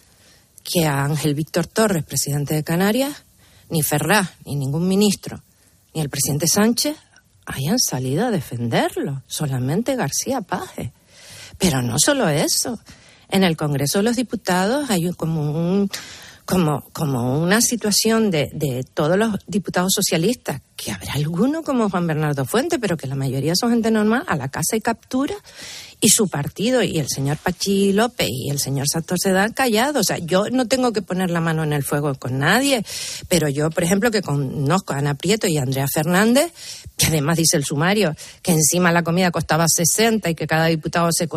que 0.64 0.86
a 0.86 1.04
Ángel 1.04 1.36
Víctor 1.36 1.68
Torres, 1.68 2.04
presidente 2.04 2.56
de 2.56 2.64
Canarias, 2.64 3.24
ni 3.70 3.84
Ferraz, 3.84 4.32
ni 4.46 4.56
ningún 4.56 4.88
ministro, 4.88 5.42
ni 5.94 6.02
el 6.02 6.10
presidente 6.10 6.48
Sánchez 6.48 6.98
hayan 7.46 7.80
salido 7.80 8.26
a 8.26 8.32
defenderlo, 8.32 9.24
solamente 9.28 9.96
García 9.96 10.42
Paje. 10.42 10.92
Pero 11.58 11.82
no 11.82 11.98
solo 11.98 12.30
eso, 12.30 12.80
en 13.30 13.44
el 13.44 13.58
Congreso 13.58 14.00
de 14.00 14.04
los 14.04 14.16
Diputados 14.16 14.90
hay 14.90 15.12
como 15.14 15.52
un 15.52 15.90
como, 16.48 16.86
como 16.94 17.42
una 17.42 17.60
situación 17.60 18.32
de, 18.32 18.50
de 18.54 18.86
todos 18.86 19.18
los 19.18 19.36
diputados 19.48 19.92
socialistas, 19.94 20.62
que 20.78 20.94
habrá 20.94 21.12
alguno 21.16 21.62
como 21.62 21.90
Juan 21.90 22.08
Bernardo 22.08 22.46
Fuente, 22.46 22.80
pero 22.80 22.96
que 22.96 23.06
la 23.06 23.16
mayoría 23.16 23.54
son 23.54 23.72
gente 23.72 23.92
normal, 23.92 24.24
a 24.28 24.38
la 24.38 24.48
casa 24.48 24.78
y 24.78 24.80
captura, 24.80 25.36
y 26.00 26.10
su 26.10 26.28
partido 26.28 26.84
y 26.84 27.00
el 27.00 27.08
señor 27.08 27.38
Pachi 27.38 27.92
López 27.92 28.28
y 28.30 28.50
el 28.50 28.60
señor 28.60 28.88
Santos 28.88 29.20
se 29.22 29.32
dan 29.32 29.54
callados. 29.54 30.02
O 30.02 30.04
sea, 30.04 30.18
yo 30.20 30.50
no 30.52 30.68
tengo 30.68 30.94
que 30.94 31.02
poner 31.02 31.32
la 31.32 31.42
mano 31.42 31.64
en 31.64 31.74
el 31.74 31.84
fuego 31.84 32.14
con 32.16 32.38
nadie, 32.40 32.84
pero 33.28 33.50
yo, 33.50 33.70
por 33.72 33.84
ejemplo, 33.84 34.12
que 34.12 34.22
conozco 34.22 34.94
a 34.94 34.98
Ana 34.98 35.16
Prieto 35.16 35.48
y 35.48 35.58
a 35.58 35.64
Andrea 35.64 35.88
Fernández, 35.92 36.52
que 36.98 37.08
además 37.08 37.38
dice 37.38 37.58
el 37.58 37.66
sumario 37.66 38.16
que 38.42 38.52
encima 38.52 38.92
la 38.92 39.04
comida 39.04 39.32
costaba 39.32 39.66
60 39.68 40.30
y 40.30 40.36
que 40.36 40.48
cada 40.48 40.68
diputado 40.68 41.10
se, 41.12 41.28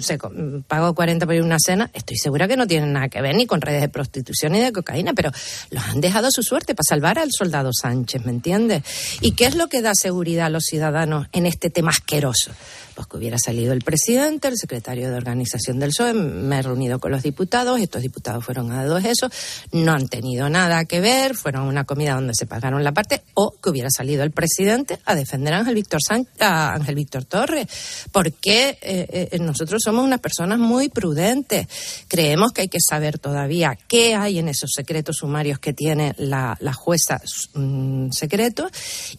se 0.00 0.18
pagó 0.66 0.94
40 0.94 1.26
por 1.26 1.34
ir 1.34 1.42
a 1.42 1.44
una 1.44 1.58
cena, 1.58 1.90
estoy 1.92 2.16
segura 2.16 2.48
que 2.48 2.56
no 2.56 2.66
tienen 2.66 2.92
nada 2.92 3.08
que 3.08 3.20
ver 3.20 3.34
ni 3.34 3.46
con 3.46 3.60
redes 3.60 3.80
de 3.80 3.88
prostitución 3.88 4.52
ni 4.52 4.60
de 4.60 4.72
cocaína, 4.72 5.14
pero 5.14 5.30
los 5.70 5.84
han 5.84 6.00
dejado 6.00 6.28
a 6.28 6.30
su 6.30 6.42
suerte 6.42 6.74
para 6.74 6.84
salvar 6.88 7.18
al 7.18 7.30
soldado 7.30 7.70
Sánchez, 7.72 8.24
¿me 8.24 8.32
entiendes? 8.32 8.82
¿Y 9.20 9.32
qué 9.32 9.46
es 9.46 9.54
lo 9.54 9.68
que 9.68 9.82
da 9.82 9.92
seguridad 9.94 10.46
a 10.46 10.50
los 10.50 10.64
ciudadanos 10.64 11.28
en 11.32 11.46
este 11.46 11.70
tema 11.70 11.90
asqueroso? 11.90 12.52
Pues 12.98 13.06
que 13.06 13.16
hubiera 13.16 13.38
salido 13.38 13.72
el 13.72 13.82
presidente, 13.82 14.48
el 14.48 14.56
secretario 14.56 15.08
de 15.08 15.16
organización 15.16 15.78
del 15.78 15.90
PSOE, 15.90 16.14
me 16.14 16.58
he 16.58 16.62
reunido 16.62 16.98
con 16.98 17.12
los 17.12 17.22
diputados, 17.22 17.78
estos 17.78 18.02
diputados 18.02 18.44
fueron 18.44 18.72
a 18.72 18.84
dos 18.84 19.04
eso, 19.04 19.30
no 19.70 19.92
han 19.92 20.08
tenido 20.08 20.48
nada 20.50 20.84
que 20.84 20.98
ver, 20.98 21.36
fueron 21.36 21.62
a 21.62 21.68
una 21.68 21.84
comida 21.84 22.14
donde 22.14 22.34
se 22.34 22.46
pagaron 22.46 22.82
la 22.82 22.90
parte, 22.90 23.22
o 23.34 23.52
que 23.62 23.70
hubiera 23.70 23.88
salido 23.88 24.24
el 24.24 24.32
presidente 24.32 24.98
a 25.04 25.14
defender 25.14 25.54
a 25.54 25.58
Ángel 25.58 25.76
Víctor, 25.76 26.00
a 26.40 26.74
Ángel 26.74 26.96
Víctor 26.96 27.24
Torres, 27.24 27.68
porque 28.10 28.78
eh, 28.82 29.28
eh, 29.30 29.38
nosotros 29.38 29.80
somos 29.84 30.04
unas 30.04 30.18
personas 30.18 30.58
muy 30.58 30.88
prudentes, 30.88 31.68
creemos 32.08 32.50
que 32.50 32.62
hay 32.62 32.68
que 32.68 32.80
saber 32.80 33.20
todavía 33.20 33.78
qué 33.86 34.16
hay 34.16 34.40
en 34.40 34.48
esos 34.48 34.72
secretos 34.74 35.18
sumarios 35.18 35.60
que 35.60 35.72
tiene 35.72 36.16
la, 36.18 36.58
jueza 36.74 37.20
mm, 37.54 38.10
secreto 38.10 38.68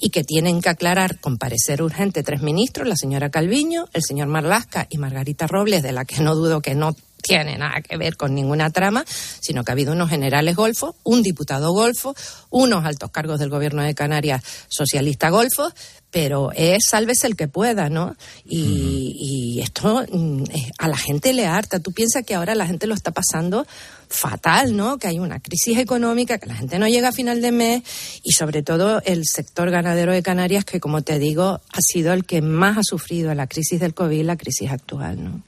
y 0.02 0.10
que 0.10 0.26
tienen 0.26 0.60
que 0.60 0.68
aclarar 0.68 1.22
con 1.22 1.38
parecer 1.38 1.82
urgente 1.82 2.24
tres 2.24 2.42
ministros, 2.42 2.86
la 2.86 2.98
señora 2.98 3.30
Calviño, 3.30 3.69
el 3.94 4.04
señor 4.04 4.28
Marlasca 4.28 4.88
y 4.90 4.98
Margarita 4.98 5.48
Robles, 5.48 5.84
de 5.84 5.92
la 5.92 6.06
que 6.06 6.22
no 6.22 6.36
dudo 6.36 6.62
que 6.62 6.76
no 6.76 6.96
tiene 7.22 7.58
nada 7.58 7.82
que 7.82 7.98
ver 7.98 8.18
con 8.18 8.34
ninguna 8.34 8.70
trama, 8.70 9.06
sino 9.40 9.64
que 9.64 9.72
ha 9.72 9.74
habido 9.74 9.94
unos 9.94 10.10
generales 10.10 10.56
golfos, 10.56 10.96
un 11.04 11.22
diputado 11.22 11.74
golfo, 11.74 12.16
unos 12.50 12.86
altos 12.86 13.12
cargos 13.12 13.40
del 13.40 13.50
gobierno 13.50 13.84
de 13.84 13.96
Canarias 13.96 14.42
socialista 14.68 15.30
golfos, 15.30 15.74
pero 16.12 16.52
es 16.54 16.86
sálvese 16.88 17.28
el 17.28 17.36
que 17.36 17.48
pueda, 17.48 17.90
¿no? 17.90 18.16
Y, 18.46 19.60
esto 19.62 20.04
mm, 20.12 20.44
a 20.78 20.88
la 20.88 20.98
gente 20.98 21.34
le 21.34 21.46
harta. 21.46 21.80
Tú 21.80 21.92
piensas 21.92 22.24
que 22.26 22.36
ahora 22.36 22.56
la 22.56 22.66
gente 22.66 22.88
lo 22.88 22.96
está 22.96 23.12
pasando 23.12 23.68
fatal, 24.10 24.76
¿no? 24.76 24.98
Que 24.98 25.08
hay 25.08 25.20
una 25.20 25.40
crisis 25.40 25.78
económica, 25.78 26.40
que 26.40 26.48
la 26.48 26.56
gente 26.56 26.80
no 26.80 26.88
llega 26.88 27.10
a 27.10 27.12
final 27.12 27.42
de 27.42 27.52
mes 27.52 27.84
y 28.24 28.32
sobre 28.32 28.64
todo 28.64 29.02
el 29.06 29.26
sector 29.26 29.70
ganadero 29.70 30.12
de 30.12 30.24
Canarias, 30.24 30.66
que 30.66 30.80
como 30.80 31.04
te 31.04 31.20
digo, 31.20 31.62
ha 31.72 31.82
sido 31.82 32.14
el 32.14 32.26
que 32.26 32.42
más 32.42 32.78
ha 32.78 32.84
sufrido 32.84 33.34
la 33.34 33.48
crisis 33.48 33.80
del 33.80 33.94
COVID, 33.94 34.24
la 34.24 34.38
crisis 34.38 34.72
actual, 34.72 35.24
¿no? 35.24 35.44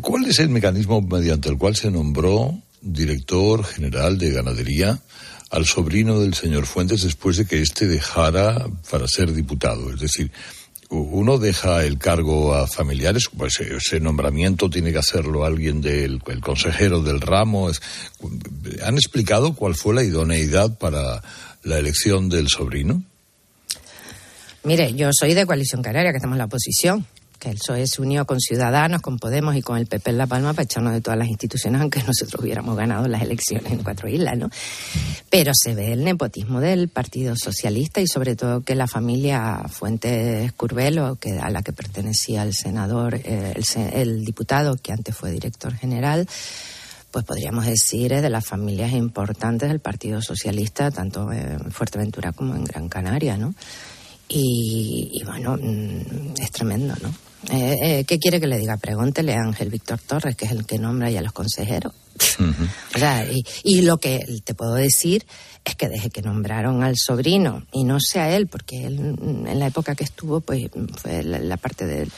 ¿Cuál 0.00 0.24
es 0.24 0.38
el 0.38 0.48
mecanismo 0.48 1.00
mediante 1.02 1.48
el 1.48 1.58
cual 1.58 1.76
se 1.76 1.90
nombró 1.90 2.58
director 2.80 3.64
general 3.64 4.18
de 4.18 4.30
ganadería? 4.32 5.00
al 5.50 5.66
sobrino 5.66 6.20
del 6.20 6.34
señor 6.34 6.64
Fuentes 6.64 7.02
después 7.02 7.36
de 7.36 7.44
que 7.44 7.60
éste 7.60 7.88
dejara 7.88 8.68
para 8.88 9.08
ser 9.08 9.32
diputado. 9.32 9.92
Es 9.92 9.98
decir, 9.98 10.30
uno 10.90 11.38
deja 11.38 11.84
el 11.84 11.98
cargo 11.98 12.54
a 12.54 12.66
familiares, 12.66 13.28
pues 13.36 13.60
ese 13.60 14.00
nombramiento 14.00 14.68
tiene 14.68 14.92
que 14.92 14.98
hacerlo 14.98 15.44
alguien 15.44 15.80
del 15.80 16.20
el 16.26 16.40
consejero 16.40 17.02
del 17.02 17.20
ramo. 17.20 17.70
¿Han 18.82 18.94
explicado 18.94 19.54
cuál 19.54 19.76
fue 19.76 19.94
la 19.94 20.02
idoneidad 20.02 20.76
para 20.78 21.22
la 21.62 21.78
elección 21.78 22.28
del 22.28 22.48
sobrino? 22.48 23.02
Mire, 24.64 24.92
yo 24.94 25.10
soy 25.12 25.34
de 25.34 25.46
Coalición 25.46 25.82
Canaria, 25.82 26.10
que 26.10 26.16
estamos 26.16 26.34
en 26.34 26.38
la 26.38 26.44
oposición 26.46 27.06
que 27.40 27.48
el 27.48 27.56
PSOE 27.56 27.86
se 27.86 28.02
unió 28.02 28.26
con 28.26 28.38
Ciudadanos, 28.38 29.00
con 29.00 29.18
Podemos 29.18 29.56
y 29.56 29.62
con 29.62 29.78
el 29.78 29.86
PP 29.86 30.10
en 30.10 30.18
La 30.18 30.26
Palma 30.26 30.52
para 30.52 30.64
echarnos 30.64 30.92
de 30.92 31.00
todas 31.00 31.18
las 31.18 31.28
instituciones, 31.28 31.80
aunque 31.80 32.02
nosotros 32.06 32.42
hubiéramos 32.42 32.76
ganado 32.76 33.08
las 33.08 33.22
elecciones 33.22 33.72
en 33.72 33.82
Cuatro 33.82 34.08
Islas, 34.08 34.36
¿no? 34.36 34.50
Pero 35.30 35.52
se 35.54 35.74
ve 35.74 35.92
el 35.94 36.04
nepotismo 36.04 36.60
del 36.60 36.88
Partido 36.88 37.34
Socialista 37.36 38.00
y 38.00 38.06
sobre 38.06 38.36
todo 38.36 38.60
que 38.60 38.74
la 38.74 38.86
familia 38.86 39.62
Fuentes 39.68 40.52
Curvelo, 40.52 41.16
que, 41.16 41.38
a 41.38 41.50
la 41.50 41.62
que 41.62 41.72
pertenecía 41.72 42.42
el 42.42 42.54
senador, 42.54 43.14
eh, 43.14 43.54
el, 43.94 44.24
diputado 44.24 44.76
que 44.76 44.92
antes 44.92 45.16
fue 45.16 45.30
director 45.30 45.74
general, 45.74 46.28
pues 47.10 47.24
podríamos 47.24 47.64
decir 47.64 48.12
es 48.12 48.22
de 48.22 48.30
las 48.30 48.44
familias 48.44 48.92
importantes 48.92 49.68
del 49.70 49.80
Partido 49.80 50.20
Socialista, 50.20 50.90
tanto 50.90 51.32
en 51.32 51.72
Fuerteventura 51.72 52.32
como 52.32 52.54
en 52.54 52.64
Gran 52.64 52.88
Canaria, 52.88 53.38
¿no? 53.38 53.54
Y, 54.28 55.10
y 55.12 55.24
bueno, 55.24 55.56
mm, 55.56 56.34
es 56.38 56.50
tremendo, 56.52 56.94
¿no? 57.02 57.29
Eh, 57.50 57.76
eh, 57.82 58.04
¿Qué 58.04 58.18
quiere 58.18 58.38
que 58.40 58.46
le 58.46 58.58
diga? 58.58 58.76
Pregúntele 58.76 59.32
a 59.34 59.40
Ángel 59.42 59.70
Víctor 59.70 59.98
Torres, 60.06 60.36
que 60.36 60.44
es 60.44 60.50
el 60.52 60.66
que 60.66 60.78
nombra 60.78 61.10
ya 61.10 61.20
a 61.20 61.22
los 61.22 61.32
consejeros. 61.32 61.92
O 62.94 62.98
sea, 62.98 63.24
y, 63.30 63.42
y 63.64 63.82
lo 63.82 63.96
que 63.98 64.20
te 64.44 64.54
puedo 64.54 64.74
decir 64.74 65.24
es 65.64 65.74
que 65.76 65.88
desde 65.88 66.10
que 66.10 66.20
nombraron 66.22 66.82
al 66.82 66.96
sobrino, 66.98 67.64
y 67.72 67.84
no 67.84 67.98
sé 68.00 68.18
a 68.20 68.34
él, 68.36 68.46
porque 68.48 68.84
él 68.86 69.16
en 69.46 69.58
la 69.58 69.66
época 69.68 69.94
que 69.94 70.04
estuvo, 70.04 70.40
pues 70.40 70.68
fue 71.00 71.22
la, 71.22 71.38
la 71.38 71.56
parte 71.56 71.86
del 71.86 72.10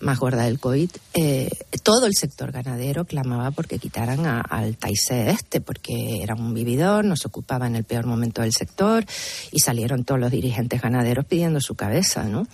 más 0.00 0.18
gorda 0.18 0.44
del 0.44 0.58
COVID, 0.58 0.90
eh, 1.14 1.48
todo 1.82 2.06
el 2.06 2.12
sector 2.14 2.50
ganadero 2.50 3.04
clamaba 3.04 3.50
porque 3.52 3.78
quitaran 3.78 4.26
a- 4.26 4.40
al 4.40 4.76
Taisé 4.76 5.30
este, 5.30 5.60
porque 5.60 6.22
era 6.22 6.34
un 6.34 6.54
vividor, 6.54 7.04
nos 7.04 7.24
ocupaba 7.26 7.66
en 7.66 7.76
el 7.76 7.84
peor 7.84 8.06
momento 8.06 8.42
del 8.42 8.52
sector 8.52 9.04
y 9.52 9.60
salieron 9.60 10.04
todos 10.04 10.20
los 10.20 10.30
dirigentes 10.32 10.80
ganaderos 10.82 11.24
pidiendo 11.26 11.60
su 11.60 11.74
cabeza, 11.76 12.24
¿no? 12.24 12.46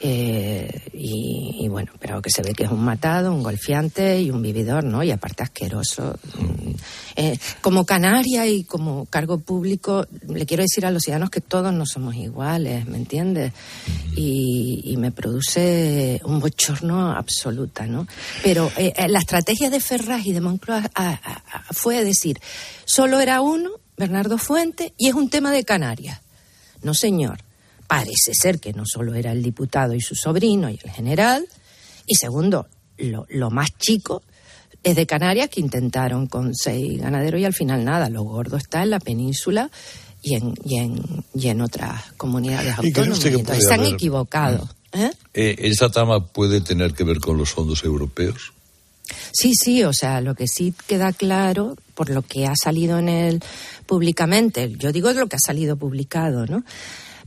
Eh, 0.00 0.68
y, 0.92 1.35
y 1.58 1.68
bueno, 1.68 1.92
pero 1.98 2.20
que 2.20 2.30
se 2.30 2.42
ve 2.42 2.52
que 2.52 2.64
es 2.64 2.70
un 2.70 2.84
matado, 2.84 3.32
un 3.32 3.42
golfiante 3.42 4.20
y 4.20 4.30
un 4.30 4.42
vividor, 4.42 4.84
¿no? 4.84 5.02
Y 5.02 5.10
aparte 5.10 5.42
asqueroso. 5.42 6.18
Eh, 7.16 7.38
como 7.62 7.86
canaria 7.86 8.46
y 8.46 8.64
como 8.64 9.06
cargo 9.06 9.38
público, 9.38 10.06
le 10.28 10.44
quiero 10.44 10.62
decir 10.62 10.84
a 10.84 10.90
los 10.90 11.02
ciudadanos 11.02 11.30
que 11.30 11.40
todos 11.40 11.72
no 11.72 11.86
somos 11.86 12.14
iguales, 12.14 12.86
¿me 12.86 12.98
entiendes? 12.98 13.52
Y, 14.14 14.82
y 14.84 14.96
me 14.98 15.12
produce 15.12 16.20
un 16.24 16.40
bochorno 16.40 17.12
absoluta, 17.12 17.86
¿no? 17.86 18.06
Pero 18.42 18.70
eh, 18.76 18.92
eh, 18.96 19.08
la 19.08 19.20
estrategia 19.20 19.70
de 19.70 19.80
Ferraz 19.80 20.26
y 20.26 20.32
de 20.32 20.40
Moncloa 20.40 20.90
ah, 20.94 21.20
ah, 21.24 21.42
ah, 21.52 21.62
fue 21.70 22.04
decir, 22.04 22.38
solo 22.84 23.20
era 23.20 23.40
uno, 23.40 23.70
Bernardo 23.96 24.36
Fuente, 24.36 24.92
y 24.98 25.08
es 25.08 25.14
un 25.14 25.30
tema 25.30 25.52
de 25.52 25.64
Canarias. 25.64 26.20
No, 26.82 26.92
señor. 26.92 27.45
Parece 27.86 28.32
ser 28.34 28.58
que 28.58 28.72
no 28.72 28.84
solo 28.86 29.14
era 29.14 29.32
el 29.32 29.42
diputado 29.42 29.94
y 29.94 30.00
su 30.00 30.14
sobrino 30.14 30.68
y 30.70 30.78
el 30.82 30.90
general, 30.90 31.46
y 32.06 32.14
segundo, 32.16 32.66
lo, 32.98 33.26
lo 33.28 33.50
más 33.50 33.70
chico 33.78 34.22
es 34.82 34.94
de 34.96 35.06
Canarias 35.06 35.48
que 35.50 35.60
intentaron 35.60 36.26
con 36.26 36.54
seis 36.54 37.00
ganaderos 37.00 37.40
y 37.40 37.44
al 37.44 37.54
final 37.54 37.84
nada. 37.84 38.08
Lo 38.08 38.22
gordo 38.22 38.56
está 38.56 38.82
en 38.82 38.90
la 38.90 39.00
península 39.00 39.70
y 40.22 40.34
en, 40.36 40.54
y 40.64 40.78
en, 40.78 41.02
y 41.34 41.48
en 41.48 41.60
otras 41.60 42.12
comunidades 42.16 42.74
¿Y 42.82 42.92
cree 42.92 43.04
autónomas. 43.04 43.18
usted 43.18 43.30
que 43.32 43.38
Entonces, 43.40 43.64
puede 43.64 43.68
se 43.68 43.74
han 43.74 43.80
haber- 43.80 43.94
equivocado. 43.94 44.68
¿eh? 44.92 45.10
Eh, 45.34 45.56
¿Esa 45.58 45.88
trama 45.90 46.24
puede 46.26 46.60
tener 46.60 46.94
que 46.94 47.04
ver 47.04 47.18
con 47.18 47.36
los 47.36 47.50
fondos 47.50 47.82
europeos? 47.84 48.52
Sí, 49.32 49.52
sí, 49.54 49.84
o 49.84 49.92
sea, 49.92 50.20
lo 50.20 50.34
que 50.34 50.46
sí 50.48 50.74
queda 50.88 51.12
claro 51.12 51.76
por 51.94 52.10
lo 52.10 52.22
que 52.22 52.46
ha 52.46 52.54
salido 52.60 52.98
en 52.98 53.08
el 53.08 53.42
públicamente, 53.86 54.72
yo 54.78 54.92
digo 54.92 55.12
lo 55.12 55.26
que 55.28 55.36
ha 55.36 55.44
salido 55.44 55.76
publicado, 55.76 56.46
¿no? 56.46 56.64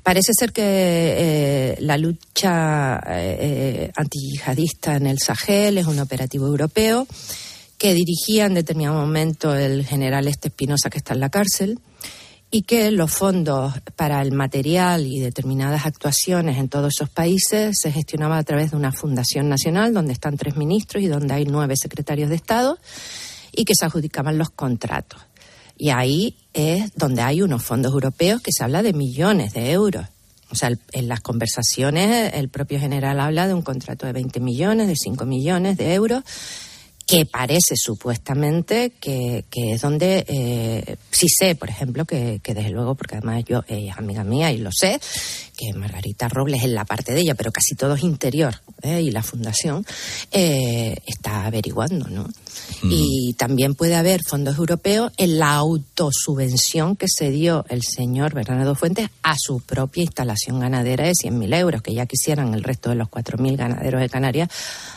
Parece 0.10 0.34
ser 0.34 0.52
que 0.52 0.64
eh, 0.66 1.78
la 1.82 1.96
lucha 1.96 3.00
eh, 3.06 3.92
antiyihadista 3.96 4.96
en 4.96 5.06
el 5.06 5.20
Sahel 5.20 5.78
es 5.78 5.86
un 5.86 6.00
operativo 6.00 6.48
europeo 6.48 7.06
que 7.78 7.94
dirigía 7.94 8.48
en 8.48 8.56
determinado 8.56 9.00
momento 9.00 9.54
el 9.54 9.86
general 9.86 10.28
este 10.28 10.48
Espinosa 10.48 10.90
que 10.90 10.98
está 10.98 11.14
en 11.14 11.20
la 11.20 11.30
cárcel 11.30 11.78
y 12.50 12.64
que 12.64 12.90
los 12.90 13.12
fondos 13.12 13.76
para 13.96 14.20
el 14.24 14.32
material 14.32 15.06
y 15.06 15.20
determinadas 15.20 15.86
actuaciones 15.86 16.58
en 16.58 16.70
todos 16.70 16.96
esos 16.98 17.12
países 17.12 17.78
se 17.80 17.92
gestionaba 17.92 18.40
a 18.40 18.44
través 18.44 18.72
de 18.72 18.78
una 18.78 18.92
fundación 18.92 19.48
nacional 19.48 19.94
donde 19.94 20.14
están 20.14 20.38
tres 20.38 20.56
ministros 20.56 21.04
y 21.04 21.08
donde 21.08 21.36
hay 21.36 21.46
nueve 21.46 21.76
secretarios 21.80 22.32
de 22.32 22.36
Estado 22.36 22.80
y 23.52 23.64
que 23.64 23.76
se 23.76 23.86
adjudicaban 23.86 24.40
los 24.40 24.50
contratos. 24.50 25.22
Y 25.78 25.92
ahí 25.92 26.36
es 26.60 26.94
donde 26.96 27.22
hay 27.22 27.42
unos 27.42 27.64
fondos 27.64 27.94
europeos 27.94 28.42
que 28.42 28.52
se 28.52 28.64
habla 28.64 28.84
de 28.84 28.94
millones 28.94 29.54
de 29.54 29.72
euros. 29.72 30.06
O 30.52 30.56
sea, 30.56 30.72
en 30.92 31.08
las 31.08 31.22
conversaciones 31.22 32.34
el 32.34 32.50
propio 32.50 32.80
general 32.80 33.20
habla 33.20 33.48
de 33.48 33.54
un 33.54 33.62
contrato 33.62 34.06
de 34.06 34.14
20 34.14 34.40
millones, 34.40 34.88
de 34.88 34.96
5 34.96 35.26
millones 35.26 35.78
de 35.78 35.94
euros 35.94 36.24
que 37.10 37.26
parece 37.26 37.76
supuestamente 37.76 38.92
que, 39.00 39.46
que 39.50 39.74
es 39.74 39.82
donde 39.82 40.26
eh, 40.28 40.96
sí 41.10 41.26
sé, 41.28 41.56
por 41.56 41.68
ejemplo, 41.68 42.06
que, 42.06 42.40
que 42.44 42.54
desde 42.54 42.70
luego, 42.70 42.94
porque 42.94 43.16
además 43.16 43.44
yo 43.46 43.64
es 43.68 43.98
amiga 43.98 44.24
mía 44.24 44.52
y 44.52 44.60
lo 44.60 44.70
sé, 44.72 45.00
que 45.60 45.74
Margarita 45.78 46.30
Robles 46.30 46.64
es 46.64 46.70
la 46.70 46.86
parte 46.86 47.14
de 47.14 47.20
ella, 47.20 47.36
pero 47.36 47.52
casi 47.52 47.76
todo 47.76 47.96
es 47.96 48.04
interior, 48.04 48.62
¿eh? 48.82 49.02
y 49.02 49.12
la 49.12 49.24
fundación 49.24 49.86
eh, 50.32 50.96
está 51.06 51.46
averiguando, 51.46 52.08
¿no? 52.08 52.30
Y 52.84 53.34
también 53.38 53.76
puede 53.76 53.96
haber 53.96 54.22
fondos 54.24 54.58
europeos 54.58 55.12
en 55.18 55.38
la 55.38 55.56
autosubvención 55.56 56.96
que 56.96 57.08
se 57.10 57.30
dio 57.30 57.66
el 57.68 57.82
señor 57.84 58.34
Bernardo 58.34 58.74
Fuentes 58.74 59.10
a 59.22 59.36
su 59.38 59.60
propia 59.60 60.04
instalación 60.04 60.62
ganadera 60.62 61.04
de 61.06 61.12
100.000 61.12 61.56
euros, 61.56 61.82
que 61.82 61.94
ya 61.94 62.06
quisieran 62.06 62.54
el 62.54 62.64
resto 62.64 62.90
de 62.90 62.96
los 62.96 63.10
4.000 63.10 63.58
ganaderos 63.58 64.00
de 64.00 64.10
Canarias 64.10 64.50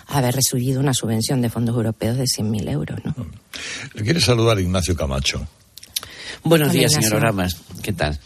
haber 0.06 0.36
recibido 0.36 0.78
una 0.78 0.94
subvención 0.94 1.42
de 1.42 1.50
fondos 1.50 1.74
europeos 1.74 2.16
de 2.18 2.24
100.000 2.24 2.70
euros, 2.70 3.00
¿no? 3.04 3.14
Le 3.94 4.02
quiere 4.04 4.20
saludar 4.20 4.60
Ignacio 4.60 4.94
Camacho. 4.94 5.44
Buenos 6.44 6.68
Hola, 6.68 6.78
días, 6.78 6.92
Ignacio. 6.92 7.08
señor 7.08 7.24
Oramas. 7.24 7.56
¿Qué 7.82 7.92
tal? 7.92 8.18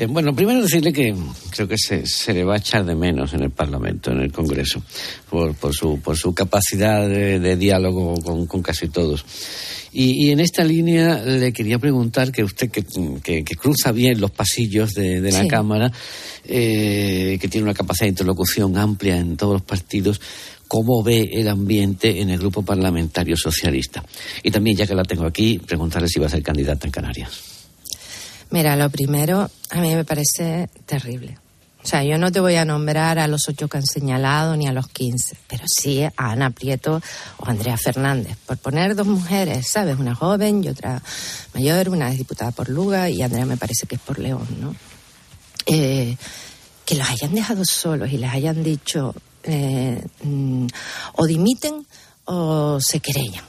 Eh, 0.00 0.06
bueno, 0.06 0.32
primero 0.34 0.62
decirle 0.62 0.92
que 0.92 1.12
creo 1.50 1.66
que 1.66 1.76
se, 1.76 2.06
se 2.06 2.32
le 2.32 2.44
va 2.44 2.54
a 2.54 2.58
echar 2.58 2.84
de 2.84 2.94
menos 2.94 3.34
en 3.34 3.42
el 3.42 3.50
Parlamento, 3.50 4.12
en 4.12 4.20
el 4.20 4.30
Congreso, 4.30 4.80
por, 5.28 5.54
por, 5.56 5.74
su, 5.74 5.98
por 6.00 6.16
su 6.16 6.32
capacidad 6.32 7.08
de, 7.08 7.40
de 7.40 7.56
diálogo 7.56 8.14
con, 8.22 8.46
con 8.46 8.62
casi 8.62 8.88
todos. 8.88 9.24
Y, 9.92 10.26
y 10.26 10.30
en 10.30 10.38
esta 10.40 10.62
línea 10.62 11.22
le 11.24 11.52
quería 11.52 11.78
preguntar 11.80 12.30
que 12.30 12.44
usted 12.44 12.70
que, 12.70 12.84
que- 13.24 13.42
que 13.42 13.56
cruza 13.56 13.90
bien 13.90 14.20
los 14.20 14.30
pasillos 14.30 14.92
de, 14.94 15.20
de 15.20 15.32
la 15.32 15.42
Sí. 15.42 15.48
Cámara, 15.48 15.90
eh, 16.44 17.36
que 17.40 17.48
tiene 17.48 17.64
una 17.64 17.74
capacidad 17.74 18.04
de 18.06 18.10
interlocución 18.10 18.76
amplia 18.76 19.16
en 19.16 19.36
todos 19.36 19.54
los 19.54 19.62
partidos, 19.62 20.20
¿cómo 20.68 21.02
ve 21.02 21.28
el 21.32 21.48
ambiente 21.48 22.20
en 22.20 22.30
el 22.30 22.38
grupo 22.38 22.62
parlamentario 22.62 23.36
socialista? 23.36 24.04
Y 24.44 24.50
también, 24.52 24.76
ya 24.76 24.86
que 24.86 24.94
la 24.94 25.02
tengo 25.04 25.24
aquí, 25.26 25.58
preguntarle 25.58 26.06
si 26.08 26.20
va 26.20 26.26
a 26.26 26.30
ser 26.30 26.42
candidata 26.42 26.86
en 26.86 26.92
Canarias. 26.92 27.57
Mira, 28.50 28.76
lo 28.76 28.88
primero, 28.90 29.50
a 29.70 29.80
mí 29.80 29.94
me 29.94 30.04
parece 30.04 30.70
terrible. 30.86 31.38
O 31.82 31.86
sea, 31.86 32.02
yo 32.02 32.18
no 32.18 32.32
te 32.32 32.40
voy 32.40 32.56
a 32.56 32.64
nombrar 32.64 33.18
a 33.18 33.28
los 33.28 33.48
ocho 33.48 33.68
que 33.68 33.78
han 33.78 33.86
señalado 33.86 34.56
ni 34.56 34.66
a 34.66 34.72
los 34.72 34.88
quince, 34.88 35.36
pero 35.46 35.64
sí 35.66 36.02
a 36.02 36.12
Ana 36.16 36.50
Prieto 36.50 37.00
o 37.38 37.46
Andrea 37.46 37.76
Fernández, 37.76 38.36
por 38.46 38.58
poner 38.58 38.94
dos 38.94 39.06
mujeres, 39.06 39.68
¿sabes? 39.70 39.98
Una 39.98 40.14
joven 40.14 40.64
y 40.64 40.68
otra 40.68 41.02
mayor, 41.54 41.88
una 41.90 42.10
es 42.10 42.18
diputada 42.18 42.50
por 42.50 42.68
Luga 42.68 43.08
y 43.08 43.22
Andrea 43.22 43.46
me 43.46 43.56
parece 43.56 43.86
que 43.86 43.94
es 43.94 44.00
por 44.00 44.18
León, 44.18 44.46
¿no? 44.60 44.74
Eh, 45.66 46.16
que 46.84 46.94
los 46.94 47.08
hayan 47.08 47.34
dejado 47.34 47.64
solos 47.64 48.10
y 48.10 48.18
les 48.18 48.32
hayan 48.32 48.62
dicho 48.62 49.14
eh, 49.44 50.02
mm, 50.22 50.66
o 51.14 51.26
dimiten 51.26 51.86
o 52.24 52.78
se 52.80 53.00
querellan 53.00 53.44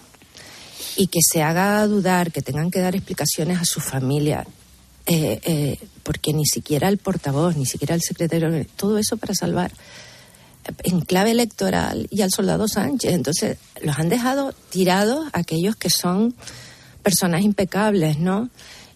y 0.95 1.07
que 1.07 1.19
se 1.21 1.41
haga 1.41 1.85
dudar, 1.88 2.31
que 2.31 2.41
tengan 2.41 2.69
que 2.69 2.79
dar 2.79 2.95
explicaciones 2.95 3.59
a 3.59 3.65
su 3.65 3.79
familia, 3.79 4.45
eh, 5.12 5.41
eh, 5.43 5.80
porque 6.04 6.34
ni 6.34 6.45
siquiera 6.45 6.88
el 6.88 7.00
portavoz, 7.00 7.58
ni 7.58 7.65
siquiera 7.65 7.95
el 7.95 8.02
secretario, 8.02 8.63
todo 8.76 9.00
eso 9.00 9.17
para 9.17 9.34
salvar 9.34 9.72
eh, 10.65 10.72
en 10.84 11.02
clave 11.02 11.32
electoral 11.32 12.08
y 12.12 12.22
al 12.22 12.30
soldado 12.30 12.67
Sánchez. 12.67 13.13
Entonces, 13.13 13.58
los 13.82 13.98
han 13.98 14.08
dejado 14.08 14.54
tirados 14.69 15.28
aquellos 15.34 15.76
que 15.76 15.89
son 15.89 16.36
personas 17.02 17.41
impecables, 17.41 18.19
¿no? 18.19 18.52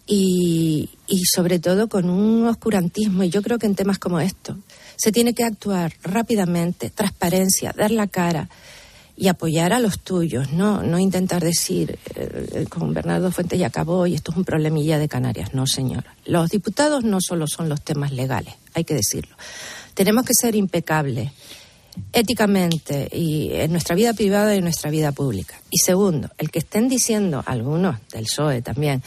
Y, 0.05 0.91
sobre 1.33 1.57
todo 1.57 1.87
con 1.87 2.11
un 2.11 2.45
oscurantismo. 2.45 3.23
Y 3.23 3.31
yo 3.31 3.41
creo 3.41 3.57
que 3.57 3.65
en 3.65 3.73
temas 3.73 3.97
como 3.97 4.19
estos 4.19 4.57
se 4.95 5.11
tiene 5.11 5.33
que 5.33 5.43
actuar 5.43 5.93
rápidamente, 6.03 6.91
transparencia, 6.91 7.73
dar 7.75 7.89
la 7.89 8.05
cara 8.05 8.49
y 9.23 9.29
apoyar 9.29 9.71
a 9.71 9.79
los 9.79 10.01
tuyos, 10.01 10.51
no, 10.51 10.83
no 10.83 10.99
intentar 10.99 11.41
decir 11.41 11.97
eh, 12.13 12.47
eh, 12.51 12.65
con 12.67 12.93
Bernardo 12.93 13.31
Fuentes 13.31 13.57
ya 13.57 13.67
acabó 13.67 14.05
y 14.05 14.15
esto 14.15 14.31
es 14.31 14.37
un 14.37 14.43
problemilla 14.43 14.99
de 14.99 15.07
Canarias. 15.07 15.53
No, 15.53 15.65
señora. 15.65 16.13
Los 16.25 16.49
diputados 16.49 17.05
no 17.05 17.19
solo 17.21 17.47
son 17.47 17.69
los 17.69 17.81
temas 17.81 18.11
legales, 18.11 18.55
hay 18.73 18.83
que 18.83 18.93
decirlo. 18.93 19.33
Tenemos 19.93 20.25
que 20.25 20.33
ser 20.33 20.55
impecables 20.55 21.31
éticamente 22.11 23.07
y 23.13 23.53
en 23.53 23.71
nuestra 23.71 23.95
vida 23.95 24.13
privada 24.13 24.53
y 24.53 24.57
en 24.57 24.65
nuestra 24.65 24.91
vida 24.91 25.13
pública. 25.13 25.55
Y 25.69 25.77
segundo, 25.77 26.29
el 26.37 26.51
que 26.51 26.59
estén 26.59 26.89
diciendo 26.89 27.43
algunos 27.45 27.95
del 28.11 28.25
PSOE 28.25 28.61
también, 28.61 29.01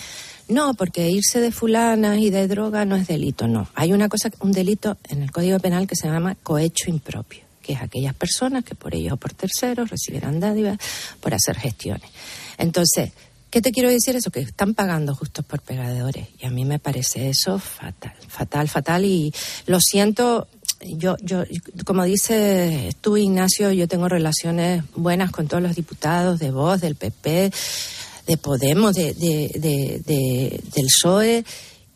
no, 0.49 0.73
porque 0.73 1.11
irse 1.11 1.43
de 1.43 1.53
fulanas 1.53 2.17
y 2.21 2.31
de 2.31 2.49
droga 2.49 2.87
no 2.87 2.97
es 2.97 3.07
delito, 3.07 3.49
no. 3.49 3.69
Hay 3.75 3.93
una 3.93 4.09
cosa, 4.09 4.31
un 4.41 4.53
delito 4.53 4.97
en 5.11 5.23
el 5.23 5.31
Código 5.31 5.59
Penal 5.59 5.87
que 5.87 5.95
se 5.95 6.09
llama 6.09 6.37
cohecho 6.43 6.89
impropio, 6.89 7.43
que 7.67 7.73
es 7.73 7.83
aquellas 7.83 8.15
personas 8.15 8.65
que 8.65 8.75
por 8.75 8.95
ellos 8.95 9.15
o 9.15 9.17
por 9.17 9.33
terceros 9.35 9.91
recibirán 9.91 10.39
dádivas 10.39 10.79
por 11.21 11.35
hacer 11.35 11.57
gestiones. 11.59 12.09
Entonces, 12.59 13.11
¿qué 13.51 13.61
te 13.61 13.73
quiero 13.73 13.91
decir 13.91 14.15
eso? 14.17 14.31
Que 14.31 14.41
están 14.41 14.75
pagando 14.75 15.15
justos 15.15 15.45
por 15.45 15.61
pegadores. 15.61 16.29
Y 16.41 16.47
a 16.47 16.51
mí 16.51 16.65
me 16.65 16.79
parece 16.79 17.29
eso 17.29 17.59
fatal, 17.59 18.15
fatal, 18.29 18.69
fatal. 18.69 19.05
Y 19.05 19.33
lo 19.67 19.79
siento, 19.81 20.47
yo, 20.85 21.17
yo, 21.23 21.43
como 21.85 22.05
dices 22.05 22.95
tú, 23.01 23.17
Ignacio, 23.17 23.73
yo 23.73 23.89
tengo 23.89 24.09
relaciones 24.09 24.85
buenas 24.95 25.31
con 25.33 25.49
todos 25.49 25.63
los 25.63 25.75
diputados 25.75 26.39
de 26.39 26.51
Voz, 26.51 26.81
del 26.81 26.95
PP, 26.95 27.51
de 28.27 28.37
Podemos, 28.37 28.95
de, 28.95 29.15
de, 29.15 29.51
de, 29.55 30.03
de- 30.05 30.61
del 30.75 30.87
PSOE, 30.87 31.45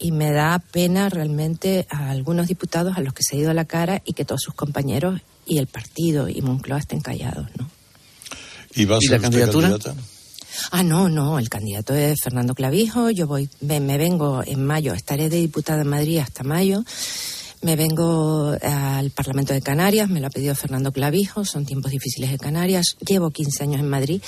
y 0.02 0.12
me 0.12 0.32
da 0.32 0.58
pena 0.58 1.10
realmente 1.10 1.86
a 1.90 2.08
algunos 2.08 2.48
diputados 2.48 2.96
a 2.96 3.00
los 3.02 3.12
que 3.12 3.22
se 3.22 3.36
ha 3.36 3.38
ido 3.40 3.52
la 3.52 3.66
cara 3.66 4.00
y 4.06 4.14
que 4.14 4.24
todos 4.24 4.40
sus 4.40 4.54
compañeros 4.54 5.20
y 5.50 5.58
el 5.58 5.66
partido 5.66 6.28
y 6.28 6.40
Moncloa 6.42 6.78
estén 6.78 7.00
callados, 7.00 7.48
¿no? 7.58 7.68
¿Y 8.74 8.84
va 8.84 8.96
a 8.96 8.98
¿Y 9.00 9.06
ser 9.06 9.20
la 9.20 9.22
candidatura? 9.22 9.68
candidata? 9.68 10.00
Ah, 10.70 10.84
no, 10.84 11.08
no, 11.08 11.40
el 11.40 11.48
candidato 11.48 11.92
es 11.92 12.20
Fernando 12.22 12.54
Clavijo. 12.54 13.10
Yo 13.10 13.26
voy, 13.26 13.48
me, 13.60 13.80
me 13.80 13.98
vengo 13.98 14.42
en 14.46 14.64
mayo, 14.64 14.94
estaré 14.94 15.28
de 15.28 15.38
diputada 15.38 15.82
en 15.82 15.88
Madrid 15.88 16.18
hasta 16.18 16.44
mayo. 16.44 16.84
Me 17.62 17.74
vengo 17.76 18.56
al 18.62 19.10
Parlamento 19.10 19.52
de 19.52 19.60
Canarias, 19.60 20.08
me 20.08 20.20
lo 20.20 20.28
ha 20.28 20.30
pedido 20.30 20.54
Fernando 20.54 20.92
Clavijo, 20.92 21.44
son 21.44 21.66
tiempos 21.66 21.90
difíciles 21.90 22.30
en 22.30 22.38
Canarias. 22.38 22.96
Llevo 23.06 23.30
15 23.30 23.64
años 23.64 23.80
en 23.80 23.88
Madrid. 23.88 24.22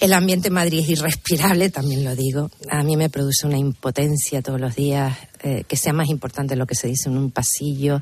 El 0.00 0.12
ambiente 0.14 0.48
en 0.48 0.54
Madrid 0.54 0.80
es 0.80 0.88
irrespirable, 0.88 1.70
también 1.70 2.02
lo 2.02 2.16
digo. 2.16 2.50
A 2.70 2.82
mí 2.82 2.96
me 2.96 3.10
produce 3.10 3.46
una 3.46 3.58
impotencia 3.58 4.42
todos 4.42 4.60
los 4.60 4.74
días, 4.74 5.16
eh, 5.42 5.64
que 5.68 5.76
sea 5.76 5.92
más 5.92 6.08
importante 6.08 6.56
lo 6.56 6.66
que 6.66 6.74
se 6.74 6.88
dice 6.88 7.08
en 7.08 7.18
un 7.18 7.30
pasillo, 7.30 8.00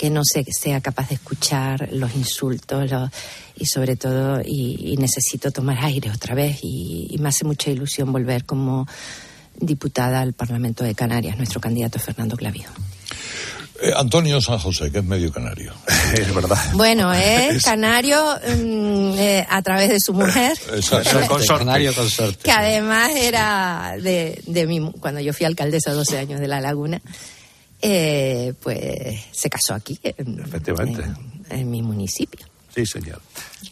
que 0.00 0.08
no 0.08 0.22
se, 0.24 0.46
sea 0.50 0.80
capaz 0.80 1.10
de 1.10 1.16
escuchar 1.16 1.90
los 1.92 2.14
insultos 2.16 2.90
los, 2.90 3.10
y 3.54 3.66
sobre 3.66 3.96
todo, 3.96 4.40
y, 4.42 4.92
y, 4.92 4.96
necesito 4.96 5.50
tomar 5.50 5.76
aire 5.84 6.10
otra 6.10 6.34
vez 6.34 6.60
y, 6.62 7.08
y 7.10 7.18
me 7.18 7.28
hace 7.28 7.44
mucha 7.44 7.70
ilusión 7.70 8.10
volver 8.10 8.46
como 8.46 8.86
diputada 9.56 10.22
al 10.22 10.32
Parlamento 10.32 10.84
de 10.84 10.94
Canarias, 10.94 11.36
nuestro 11.36 11.60
candidato 11.60 11.98
Fernando 11.98 12.34
Clavijo. 12.34 12.72
Eh, 13.82 13.92
Antonio 13.94 14.40
San 14.40 14.58
José, 14.58 14.90
que 14.90 15.00
es 15.00 15.04
medio 15.04 15.30
canario. 15.30 15.74
es 16.14 16.34
verdad. 16.34 16.58
Bueno, 16.72 17.12
es 17.14 17.62
canario 17.62 18.24
mm, 18.56 19.18
eh, 19.18 19.46
a 19.50 19.60
través 19.60 19.90
de 19.90 20.00
su 20.00 20.14
mujer. 20.14 20.56
Canario 21.46 21.94
consorte. 21.94 22.42
Que 22.42 22.52
además 22.52 23.10
era 23.14 23.96
de, 24.00 24.40
de 24.46 24.66
mi, 24.66 24.92
cuando 24.92 25.20
yo 25.20 25.34
fui 25.34 25.44
alcaldesa 25.44 25.92
12 25.92 26.16
años 26.16 26.40
de 26.40 26.48
La 26.48 26.62
Laguna, 26.62 27.02
eh, 27.82 28.54
pues 28.62 29.26
se 29.32 29.50
casó 29.50 29.74
aquí. 29.74 29.98
En, 30.02 30.40
Efectivamente. 30.40 31.02
En, 31.50 31.60
en, 31.60 31.70
mi 31.70 31.82
municipio. 31.82 32.46
Sí, 32.74 32.86
señor. 32.86 33.20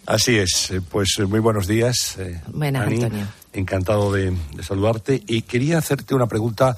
Así 0.06 0.36
es. 0.38 0.72
Pues 0.90 1.08
muy 1.26 1.40
buenos 1.40 1.66
días. 1.66 2.16
Buenas, 2.48 2.86
Ani. 2.86 2.96
Antonio. 2.96 3.26
Encantado 3.52 4.12
de, 4.12 4.36
de 4.54 4.62
saludarte. 4.62 5.22
Y 5.26 5.42
quería 5.42 5.78
hacerte 5.78 6.14
una 6.14 6.26
pregunta 6.26 6.76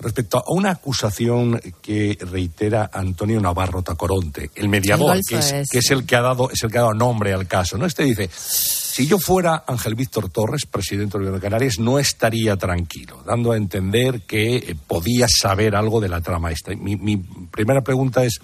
respecto 0.00 0.38
a 0.38 0.44
una 0.48 0.70
acusación 0.70 1.60
que 1.82 2.16
reitera 2.20 2.90
Antonio 2.92 3.40
Navarro 3.40 3.82
Tacoronte, 3.82 4.50
el 4.54 4.68
mediador, 4.68 5.16
El 5.16 5.22
que 5.28 5.38
es, 5.38 5.52
es. 5.52 5.68
que 5.68 5.78
es 5.78 5.90
el 5.90 6.06
que 6.06 6.16
ha 6.16 6.20
dado 6.20 6.50
es 6.50 6.62
el 6.62 6.70
que 6.70 6.78
ha 6.78 6.82
dado 6.82 6.94
nombre 6.94 7.32
al 7.32 7.46
caso. 7.46 7.76
¿no? 7.76 7.86
Este 7.86 8.04
dice, 8.04 8.30
si 8.32 9.06
yo 9.06 9.18
fuera 9.18 9.64
Ángel 9.66 9.94
Víctor 9.94 10.30
Torres, 10.30 10.66
presidente 10.66 11.18
del 11.18 11.26
Gobierno 11.26 11.38
de 11.38 11.42
Canarias, 11.42 11.78
no 11.78 11.98
estaría 11.98 12.56
tranquilo, 12.56 13.22
dando 13.26 13.52
a 13.52 13.56
entender 13.56 14.22
que 14.22 14.56
eh, 14.56 14.76
podía 14.86 15.26
saber 15.28 15.74
algo 15.74 16.00
de 16.00 16.08
la 16.08 16.20
trama 16.20 16.52
esta. 16.52 16.74
Mi, 16.74 16.96
mi 16.96 17.16
primera 17.16 17.82
pregunta 17.82 18.24
es, 18.24 18.40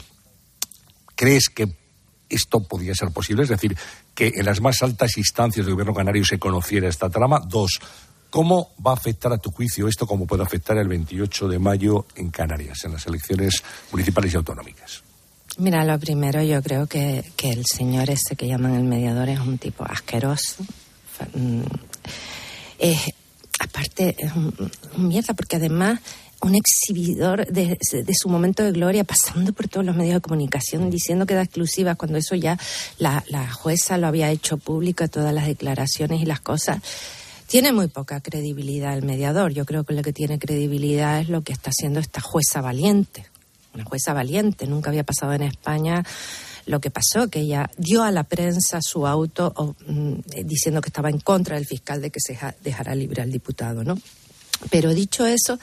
¿crees 1.15 1.49
que 1.49 1.69
esto 2.29 2.61
podía 2.61 2.95
ser 2.95 3.11
posible? 3.11 3.45
Es 3.45 3.49
decir, 3.49 3.77
que 4.15 4.33
en 4.35 4.47
las 4.47 4.61
más 4.61 4.83
altas 4.83 5.17
instancias 5.19 5.67
del 5.67 5.75
Gobierno 5.75 5.95
canario 5.95 6.25
se 6.25 6.39
conociera 6.39 6.89
esta 6.89 7.11
trama. 7.11 7.41
Dos, 7.47 7.81
¿Cómo 8.35 8.73
va 8.85 8.91
a 8.91 8.95
afectar 8.95 9.33
a 9.33 9.39
tu 9.39 9.53
juicio 9.53 9.87
esto, 9.87 10.09
cómo 10.09 10.27
puede 10.27 10.43
afectar 10.43 10.77
el 10.77 10.89
28 10.89 11.47
de 11.47 11.61
mayo 11.61 12.05
en 12.17 12.31
Canarias, 12.31 12.85
en 12.85 12.95
las 12.95 13.07
elecciones 13.07 13.63
municipales 13.93 14.35
y 14.35 14.37
autonómicas? 14.37 15.05
Mira, 15.59 15.85
lo 15.85 15.97
primero, 16.01 16.43
yo 16.43 16.61
creo 16.61 16.89
que, 16.89 17.25
que 17.37 17.51
el 17.51 17.65
señor 17.65 18.11
ese 18.11 18.35
que 18.35 18.49
llaman 18.49 18.75
el 18.75 18.83
mediador 18.83 19.29
es 19.29 19.39
un 19.39 19.57
tipo 19.59 19.85
asqueroso. 19.85 20.65
Eh, 22.81 22.99
aparte, 23.61 24.17
es 24.19 24.33
un, 24.33 24.53
un, 24.97 25.07
mierda, 25.09 25.33
porque 25.35 25.55
además 25.55 26.01
un 26.43 26.57
exhibidor 26.57 27.47
de, 27.47 27.79
de, 27.93 28.15
su 28.15 28.29
momento 28.29 28.65
de 28.65 28.73
gloria, 28.73 29.05
pasando 29.05 29.53
por 29.53 29.69
todos 29.69 29.87
los 29.87 29.95
medios 29.95 30.15
de 30.15 30.21
comunicación, 30.23 30.91
diciendo 30.91 31.25
que 31.25 31.35
da 31.35 31.43
exclusivas, 31.43 31.97
cuando 31.97 32.19
eso 32.19 32.35
ya 32.35 32.59
la, 32.99 33.23
la 33.29 33.49
jueza 33.53 33.97
lo 33.97 34.09
había 34.09 34.33
hecho 34.33 34.57
público, 34.57 35.07
todas 35.07 35.33
las 35.33 35.47
declaraciones 35.47 36.21
y 36.21 36.27
las 36.27 36.41
cosas 36.41 36.83
tiene 37.47 37.73
muy 37.73 37.89
poca 37.89 38.21
credibilidad 38.21 38.97
el 38.97 39.05
mediador. 39.05 39.53
Yo 39.53 39.65
creo 39.65 39.85
que 39.85 39.95
lo 39.95 40.03
que 40.03 40.13
tiene 40.13 40.39
credibilidad 40.39 41.21
es 41.21 41.29
lo 41.29 41.43
que 41.43 41.53
está 41.53 41.71
haciendo 41.71 42.01
esta 42.01 42.21
jueza 42.21 42.61
valiente. 42.61 43.27
Una 43.75 43.85
jueza 43.85 44.13
valiente. 44.13 44.67
Nunca 44.67 44.91
había 44.91 45.05
pasado 45.05 45.33
en 45.33 45.43
España 45.43 46.05
lo 46.67 46.81
que 46.81 46.91
pasó, 46.91 47.29
que 47.29 47.41
ella 47.41 47.71
dio 47.77 48.03
a 48.03 48.11
la 48.11 48.25
prensa 48.25 48.81
su 48.81 49.07
auto 49.07 49.77
mm, 49.87 50.15
diciendo 50.45 50.81
que 50.81 50.89
estaba 50.89 51.11
en 51.11 51.21
contra 51.21 51.57
del 51.57 51.67
fiscal 51.67 52.01
de 52.01 52.11
que 52.11 52.21
se 52.21 52.39
dejara 52.63 52.95
libre 52.95 53.23
al 53.23 53.31
diputado, 53.31 53.85
¿no? 53.85 53.99
Pero 54.71 54.95
dicho 54.95 55.27
eso, 55.27 55.59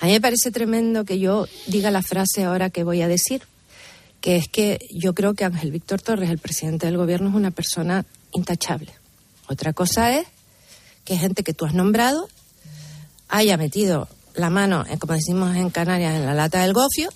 a 0.00 0.06
mí 0.06 0.12
me 0.12 0.20
parece 0.20 0.50
tremendo 0.50 1.04
que 1.04 1.18
yo 1.18 1.46
diga 1.66 1.90
la 1.90 2.02
frase 2.02 2.44
ahora 2.44 2.70
que 2.70 2.84
voy 2.84 3.02
a 3.02 3.08
decir, 3.08 3.42
que 4.20 4.36
es 4.36 4.48
que 4.48 4.78
yo 4.92 5.14
creo 5.14 5.34
que 5.34 5.44
Ángel 5.44 5.72
Víctor 5.72 6.00
Torres, 6.00 6.30
el 6.30 6.38
presidente 6.38 6.86
del 6.86 6.96
gobierno, 6.96 7.28
es 7.30 7.34
una 7.34 7.50
persona 7.50 8.04
intachable. 8.32 8.92
Otra 9.48 9.72
cosa 9.72 10.16
es 10.16 10.26
que 11.08 11.16
gente 11.16 11.42
que 11.42 11.54
tú 11.54 11.64
has 11.64 11.72
nombrado 11.72 12.28
haya 13.30 13.56
metido 13.56 14.08
la 14.34 14.50
mano, 14.50 14.84
como 14.98 15.14
decimos 15.14 15.56
en 15.56 15.70
Canarias, 15.70 16.14
en 16.14 16.26
la 16.26 16.34
lata 16.34 16.60
del 16.60 16.74
gofio, 16.74 17.08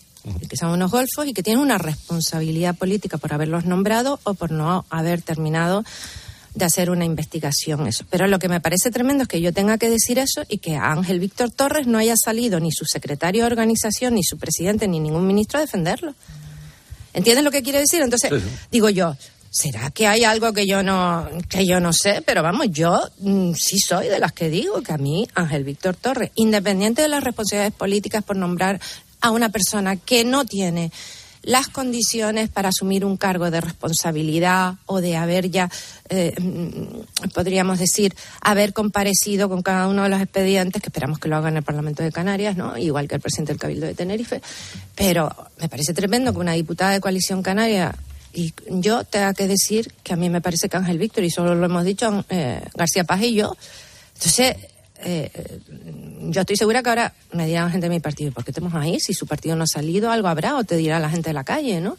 que 0.49 0.57
son 0.57 0.71
unos 0.71 0.91
golfos, 0.91 1.27
y 1.27 1.35
que 1.35 1.43
tienen 1.43 1.63
una 1.63 1.77
responsabilidad 1.77 2.75
política 2.75 3.19
por 3.19 3.35
haberlos 3.35 3.67
nombrado 3.67 4.19
o 4.25 4.33
por 4.33 4.51
no 4.51 4.87
haber 4.89 5.21
terminado 5.21 5.85
de 6.55 6.65
hacer 6.65 6.89
una 6.89 7.05
investigación. 7.05 7.87
Eso. 7.87 8.07
Pero 8.09 8.27
lo 8.29 8.39
que 8.39 8.49
me 8.49 8.63
parece 8.63 8.91
tremendo 8.91 9.25
es 9.25 9.29
que 9.29 9.43
yo 9.43 9.53
tenga 9.53 9.77
que 9.77 9.91
decir 9.91 10.19
eso 10.19 10.43
y 10.49 10.57
que 10.57 10.77
Ángel 10.77 11.21
Víctor 11.21 11.51
Torres 11.51 11.87
no 11.87 11.99
haya 11.99 12.15
salido 12.17 12.61
ni 12.61 12.73
su 12.73 12.87
secretario 12.87 13.43
de 13.43 13.49
organización, 13.49 14.15
ni 14.15 14.25
su 14.25 14.39
presidente, 14.39 14.89
ni 14.89 15.01
ningún 15.01 15.27
ministro 15.27 15.59
a 15.59 15.61
defenderlo. 15.61 16.15
¿Entiendes 17.13 17.45
lo 17.45 17.51
que 17.51 17.63
quiere 17.63 17.81
decir? 17.81 18.01
Entonces, 18.01 18.31
sí, 18.31 18.41
sí. 18.41 18.57
digo 18.71 18.89
yo, 18.89 19.17
¿Será 19.53 19.91
que 19.91 20.07
hay 20.07 20.25
algo 20.25 20.55
que 20.55 20.67
yo 20.67 20.83
no 20.83 21.29
que 21.51 21.67
yo 21.67 21.79
no 21.79 21.93
sé? 21.93 22.23
Pero 22.25 22.43
vamos, 22.43 22.69
yo 22.71 22.99
mm, 23.19 23.53
sí 23.53 23.79
soy 23.79 24.09
de 24.09 24.19
las 24.19 24.33
que 24.33 24.49
digo 24.49 24.81
que 24.81 24.95
a 24.95 24.97
mí 24.97 25.29
Ángel 25.35 25.63
Víctor 25.63 25.95
Torres, 25.95 26.31
independiente 26.37 27.03
de 27.03 27.09
las 27.09 27.23
responsabilidades 27.23 27.75
políticas 27.75 28.25
por 28.25 28.37
nombrar 28.37 28.81
a 29.21 29.31
una 29.31 29.51
persona 29.51 29.97
que 29.97 30.25
no 30.25 30.47
tiene 30.47 30.91
las 31.43 31.69
condiciones 31.69 32.49
para 32.49 32.71
asumir 32.71 33.05
un 33.05 33.19
cargo 33.19 33.51
de 33.51 33.61
responsabilidad 33.61 34.77
o 34.87 35.03
de 35.03 35.17
haber 35.17 35.51
ya, 35.51 35.69
eh, 36.09 36.33
podríamos 37.35 37.79
decir, 37.79 38.15
haber 38.41 38.73
comparecido 38.73 39.51
con 39.51 39.61
cada 39.61 39.87
uno 39.87 40.05
de 40.05 40.09
los 40.09 40.23
expedientes, 40.23 40.81
que 40.81 40.89
esperamos 40.89 41.19
que 41.19 41.29
lo 41.29 41.37
haga 41.37 41.51
en 41.51 41.59
el 41.59 41.63
Parlamento 41.63 42.03
de 42.03 42.11
Canarias, 42.11 42.57
¿no? 42.57 42.79
igual 42.79 43.07
que 43.07 43.17
el 43.17 43.21
presidente 43.21 43.53
del 43.53 43.61
Cabildo 43.61 43.87
de 43.87 43.95
Tenerife. 43.95 44.41
Pero 44.95 45.31
me 45.61 45.69
parece 45.69 45.93
tremendo 45.93 46.33
que 46.33 46.39
una 46.39 46.53
diputada 46.53 46.93
de 46.93 47.01
coalición 47.01 47.43
canaria 47.43 47.95
y 48.33 48.55
yo 48.69 49.05
tengo 49.05 49.33
que 49.35 49.47
decir 49.47 49.93
que 50.03 50.13
a 50.13 50.17
mí 50.17 50.31
me 50.31 50.41
parece 50.41 50.69
que 50.69 50.77
Ángel 50.77 50.99
Víctor, 50.99 51.25
y 51.25 51.31
solo 51.31 51.55
lo 51.55 51.67
hemos 51.67 51.85
dicho 51.85 52.25
eh, 52.29 52.63
García 52.75 53.05
Paz 53.05 53.23
y 53.23 53.35
yo, 53.35 53.57
entonces 54.15 54.57
eh, 55.05 55.31
yo 56.29 56.41
estoy 56.41 56.57
segura 56.57 56.83
que 56.83 56.89
ahora 56.89 57.15
me 57.33 57.47
dirá 57.47 57.65
la 57.65 57.71
gente 57.71 57.89
de 57.89 57.95
mi 57.95 58.01
partido, 58.01 58.33
¿por 58.33 58.45
qué 58.45 58.53
tenemos 58.53 58.75
ahí? 58.75 59.01
Si 59.01 59.15
su 59.15 59.27
partido 59.27 59.57
no 59.57 59.65
ha 59.65 59.67
salido, 59.67 60.11
algo 60.11 60.29
habrá, 60.29 60.57
o 60.57 60.65
te 60.65 60.77
dirá 60.77 60.99
la 60.99 61.11
gente 61.11 61.31
de 61.31 61.35
la 61.35 61.45
calle, 61.45 61.81
¿no? 61.81 61.97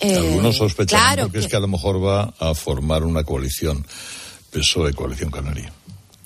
Eh, 0.00 0.16
Algunos 0.16 0.56
sospechan 0.56 1.00
claro 1.00 1.22
porque 1.24 1.38
que... 1.38 1.44
es 1.44 1.50
que 1.50 1.56
a 1.56 1.60
lo 1.60 1.68
mejor 1.68 2.04
va 2.04 2.34
a 2.38 2.54
formar 2.54 3.04
una 3.04 3.24
coalición, 3.24 3.86
PSOE, 4.50 4.92
Coalición 4.92 5.30
Canaria. 5.30 5.72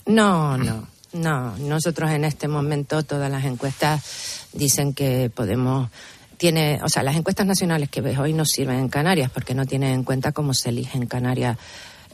No, 0.05 0.57
no, 0.57 0.87
no. 1.13 1.57
Nosotros 1.57 2.11
en 2.11 2.25
este 2.25 2.47
momento 2.47 3.03
todas 3.03 3.31
las 3.31 3.45
encuestas 3.45 4.03
dicen 4.53 4.93
que 4.93 5.31
podemos 5.33 5.89
tiene, 6.41 6.79
o 6.83 6.89
sea, 6.89 7.03
las 7.03 7.15
encuestas 7.15 7.45
nacionales 7.45 7.87
que 7.89 8.01
ves 8.01 8.17
hoy 8.17 8.33
no 8.33 8.45
sirven 8.45 8.79
en 8.79 8.89
Canarias 8.89 9.29
porque 9.29 9.53
no 9.53 9.67
tienen 9.67 9.93
en 9.93 10.03
cuenta 10.03 10.31
cómo 10.31 10.55
se 10.55 10.69
elige 10.69 10.97
en 10.97 11.05
Canarias 11.05 11.55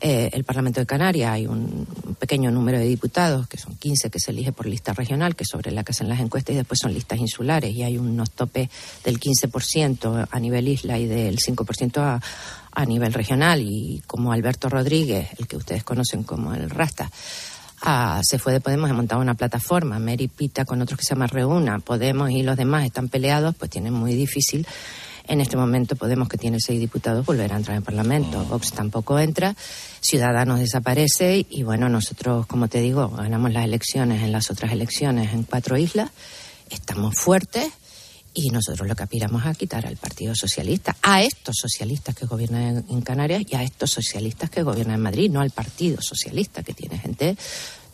eh, 0.01 0.29
el 0.33 0.43
Parlamento 0.43 0.81
de 0.81 0.85
Canarias. 0.85 1.31
Hay 1.31 1.47
un, 1.47 1.87
pequeño 2.19 2.51
número 2.51 2.77
de 2.77 2.83
diputados, 2.83 3.47
que 3.47 3.57
son 3.57 3.77
15 3.77 4.09
que 4.09 4.19
se 4.19 4.31
elige 4.31 4.51
por 4.51 4.65
lista 4.65 4.91
regional, 4.91 5.33
que 5.33 5.45
sobre 5.45 5.71
la 5.71 5.85
que 5.85 5.93
hacen 5.93 6.09
las 6.09 6.19
encuestas, 6.19 6.55
y 6.55 6.57
después 6.57 6.77
son 6.77 6.93
listas 6.93 7.19
insulares. 7.19 7.73
Y 7.73 7.83
hay 7.83 7.97
unos 7.97 8.31
topes 8.31 8.67
del 9.05 9.17
15% 9.17 10.27
a 10.29 10.39
nivel 10.41 10.67
isla 10.67 10.99
y 10.99 11.05
del 11.05 11.37
5% 11.37 11.97
a, 12.01 12.21
a 12.73 12.85
nivel 12.85 13.13
regional. 13.13 13.61
Y 13.61 14.03
como 14.07 14.33
Alberto 14.33 14.67
Rodríguez, 14.67 15.29
el 15.37 15.47
que 15.47 15.55
ustedes 15.55 15.85
conocen 15.85 16.23
como 16.23 16.53
el 16.53 16.69
Rasta, 16.69 17.09
Ah, 17.81 18.21
se 18.23 18.39
fue 18.39 18.53
de 18.53 18.59
Podemos, 18.59 18.89
ha 18.89 18.93
montado 18.93 19.21
una 19.21 19.35
plataforma, 19.35 19.99
Mary 19.99 20.27
Pita 20.27 20.65
con 20.65 20.81
otros 20.81 20.97
que 20.97 21.05
se 21.05 21.13
llama 21.13 21.27
Reúna, 21.27 21.79
Podemos 21.79 22.31
y 22.31 22.41
los 22.41 22.57
demás 22.57 22.85
están 22.85 23.07
peleados, 23.07 23.55
pues 23.55 23.69
tienen 23.69 23.93
muy 23.93 24.15
difícil. 24.15 24.65
En 25.27 25.41
este 25.41 25.57
momento 25.57 25.95
Podemos, 25.95 26.27
que 26.27 26.37
tiene 26.37 26.57
seis 26.59 26.79
diputados, 26.79 27.25
volver 27.25 27.53
a 27.53 27.57
entrar 27.57 27.75
en 27.75 27.79
el 27.79 27.83
Parlamento. 27.83 28.43
Vox 28.45 28.71
tampoco 28.71 29.19
entra, 29.19 29.55
Ciudadanos 30.01 30.59
desaparece 30.59 31.45
y 31.49 31.63
bueno, 31.63 31.87
nosotros, 31.87 32.47
como 32.47 32.67
te 32.67 32.79
digo, 32.79 33.09
ganamos 33.09 33.51
las 33.51 33.65
elecciones 33.65 34.23
en 34.23 34.31
las 34.31 34.49
otras 34.49 34.71
elecciones 34.71 35.33
en 35.33 35.43
cuatro 35.43 35.77
islas, 35.77 36.09
estamos 36.69 37.15
fuertes 37.15 37.71
y 38.37 38.51
nosotros 38.51 38.87
lo 38.87 38.95
que 38.95 39.01
aspiramos 39.01 39.47
a 39.47 39.55
quitar 39.55 39.87
al 39.87 39.97
Partido 39.97 40.35
Socialista, 40.35 40.95
a 41.01 41.23
estos 41.23 41.55
socialistas 41.59 42.15
que 42.15 42.27
gobiernan 42.27 42.85
en 42.87 43.01
Canarias 43.01 43.41
y 43.49 43.55
a 43.55 43.63
estos 43.63 43.89
socialistas 43.89 44.51
que 44.51 44.61
gobiernan 44.61 44.97
en 44.97 45.01
Madrid, 45.01 45.31
no 45.31 45.41
al 45.41 45.49
Partido 45.49 46.03
Socialista, 46.03 46.61
que 46.61 46.75
tiene 46.75 46.99
gente 46.99 47.35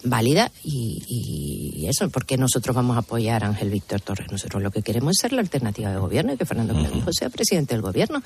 válida 0.04 0.52
y, 0.62 1.78
y 1.80 1.88
eso, 1.88 2.10
porque 2.10 2.38
nosotros 2.38 2.76
vamos 2.76 2.98
a 2.98 3.00
apoyar 3.00 3.46
a 3.46 3.48
Ángel 3.48 3.70
Víctor 3.70 4.02
Torres. 4.02 4.30
Nosotros 4.30 4.62
lo 4.62 4.70
que 4.70 4.82
queremos 4.82 5.12
es 5.12 5.22
ser 5.22 5.32
la 5.32 5.40
alternativa 5.40 5.90
de 5.92 5.98
gobierno 5.98 6.34
y 6.34 6.38
que 6.38 6.46
Fernando 6.46 6.74
Clavijo 6.74 7.14
sea 7.14 7.30
presidente 7.30 7.74
del 7.74 7.82
gobierno. 7.82 8.22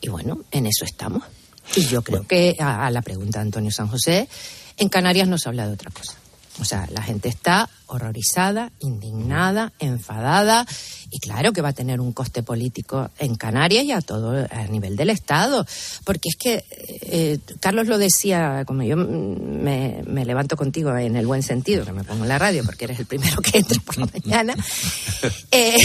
Y 0.00 0.08
bueno, 0.08 0.40
en 0.50 0.64
eso 0.64 0.86
estamos. 0.86 1.24
Y 1.76 1.84
yo 1.88 2.00
creo 2.00 2.26
que 2.26 2.56
a, 2.58 2.86
a 2.86 2.90
la 2.90 3.02
pregunta 3.02 3.40
de 3.40 3.42
Antonio 3.42 3.70
San 3.70 3.88
José, 3.88 4.30
en 4.78 4.88
Canarias 4.88 5.28
no 5.28 5.36
se 5.36 5.50
habla 5.50 5.66
de 5.66 5.74
otra 5.74 5.90
cosa. 5.90 6.14
O 6.60 6.64
sea, 6.64 6.86
la 6.92 7.02
gente 7.02 7.28
está 7.28 7.68
horrorizada, 7.86 8.70
indignada, 8.78 9.72
enfadada 9.78 10.66
y 11.10 11.18
claro 11.18 11.52
que 11.52 11.60
va 11.60 11.70
a 11.70 11.72
tener 11.72 12.00
un 12.00 12.12
coste 12.12 12.42
político 12.42 13.10
en 13.18 13.34
Canarias 13.34 13.84
y 13.84 13.92
a 13.92 14.00
todo 14.00 14.46
a 14.50 14.66
nivel 14.66 14.96
del 14.96 15.10
Estado, 15.10 15.66
porque 16.04 16.28
es 16.28 16.36
que 16.36 16.64
eh, 17.02 17.38
Carlos 17.60 17.86
lo 17.88 17.98
decía, 17.98 18.64
como 18.66 18.82
yo 18.82 18.96
me, 18.96 20.02
me, 20.06 20.24
levanto 20.24 20.56
contigo 20.56 20.96
en 20.96 21.16
el 21.16 21.26
buen 21.26 21.42
sentido, 21.42 21.84
que 21.84 21.92
me 21.92 22.04
pongo 22.04 22.24
en 22.24 22.28
la 22.28 22.38
radio 22.38 22.64
porque 22.64 22.84
eres 22.84 22.98
el 22.98 23.06
primero 23.06 23.40
que 23.42 23.58
entra 23.58 23.80
por 23.80 23.98
la 23.98 24.06
mañana. 24.06 24.54
Eh, 25.50 25.76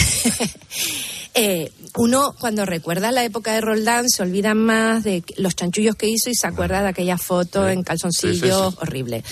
eh, 1.33 1.71
uno 1.95 2.33
cuando 2.39 2.65
recuerda 2.65 3.11
la 3.11 3.23
época 3.23 3.53
de 3.53 3.61
Roldán 3.61 4.09
se 4.09 4.23
olvida 4.23 4.53
más 4.53 5.03
de 5.03 5.23
los 5.37 5.55
chanchullos 5.55 5.95
que 5.95 6.07
hizo 6.07 6.29
y 6.29 6.35
se 6.35 6.47
acuerda 6.47 6.81
de 6.81 6.89
aquella 6.89 7.17
foto 7.17 7.67
en 7.69 7.83
calzoncillos 7.83 8.73
sí. 8.73 8.79
horrible. 8.81 9.23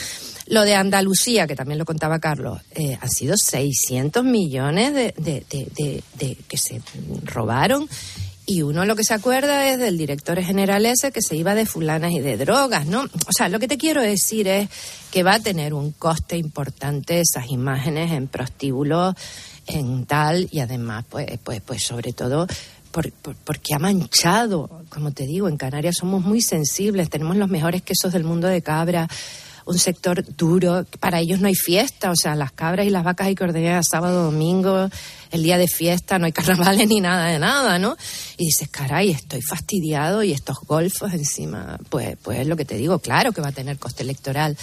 Lo 0.47 0.63
de 0.63 0.75
Andalucía, 0.75 1.45
que 1.45 1.55
también 1.55 1.77
lo 1.77 1.85
contaba 1.85 2.19
Carlos, 2.19 2.61
eh, 2.73 2.97
han 2.99 3.09
sido 3.09 3.35
600 3.37 4.23
millones 4.23 4.93
de, 4.93 5.13
de, 5.17 6.37
que 6.47 6.57
se 6.57 6.81
robaron. 7.25 7.87
Y 8.45 8.61
uno 8.61 8.85
lo 8.85 8.95
que 8.95 9.03
se 9.03 9.13
acuerda 9.13 9.69
es 9.69 9.77
del 9.77 9.97
director 9.97 10.41
general 10.41 10.85
ese 10.85 11.11
que 11.11 11.21
se 11.21 11.35
iba 11.35 11.53
de 11.53 11.65
fulanas 11.65 12.13
y 12.13 12.21
de 12.21 12.37
drogas, 12.37 12.85
¿no? 12.85 13.01
O 13.01 13.31
sea, 13.37 13.49
lo 13.49 13.59
que 13.59 13.67
te 13.67 13.77
quiero 13.77 14.01
decir 14.01 14.47
es 14.47 14.69
que 15.11 15.21
va 15.21 15.33
a 15.33 15.39
tener 15.41 15.73
un 15.73 15.91
coste 15.91 16.37
importante 16.37 17.19
esas 17.19 17.51
imágenes 17.51 18.13
en 18.13 18.29
prostíbulos, 18.29 19.15
en 19.67 20.05
tal, 20.05 20.47
y 20.49 20.61
además, 20.61 21.03
pues, 21.09 21.27
pues, 21.43 21.59
pues 21.59 21.83
sobre 21.83 22.13
todo 22.13 22.47
por, 22.91 23.11
por, 23.11 23.35
porque 23.35 23.73
ha 23.73 23.79
manchado, 23.79 24.69
como 24.87 25.11
te 25.11 25.25
digo, 25.25 25.49
en 25.49 25.57
Canarias 25.57 25.97
somos 25.97 26.23
muy 26.23 26.41
sensibles, 26.41 27.09
tenemos 27.09 27.35
los 27.35 27.49
mejores 27.49 27.81
quesos 27.81 28.13
del 28.13 28.23
mundo 28.23 28.47
de 28.47 28.61
cabra, 28.61 29.09
un 29.67 29.77
sector 29.77 30.23
duro, 30.35 30.85
para 30.99 31.19
ellos 31.19 31.39
no 31.39 31.47
hay 31.47 31.55
fiesta, 31.55 32.09
o 32.09 32.15
sea, 32.15 32.35
las 32.35 32.51
cabras 32.53 32.87
y 32.87 32.89
las 32.89 33.03
vacas 33.03 33.27
hay 33.27 33.35
que 33.35 33.43
ordenar 33.43 33.83
sábado, 33.83 34.23
domingo, 34.23 34.89
el 35.31 35.43
día 35.43 35.57
de 35.57 35.67
fiesta, 35.67 36.17
no 36.17 36.25
hay 36.25 36.31
carnavales 36.31 36.87
ni 36.89 37.01
nada 37.01 37.27
de 37.27 37.37
nada, 37.37 37.77
¿no? 37.77 37.97
Y 38.37 38.45
dices, 38.45 38.69
caray, 38.69 39.11
estoy 39.11 39.41
fastidiado 39.41 40.23
y 40.23 40.31
estos 40.31 40.57
golfos 40.65 41.13
encima, 41.13 41.77
pues, 41.89 42.17
pues 42.23 42.39
es 42.39 42.47
lo 42.47 42.55
que 42.55 42.65
te 42.65 42.75
digo, 42.75 42.99
claro 42.99 43.33
que 43.33 43.41
va 43.41 43.49
a 43.49 43.51
tener 43.51 43.77
coste 43.77 44.03
electoral, 44.03 44.57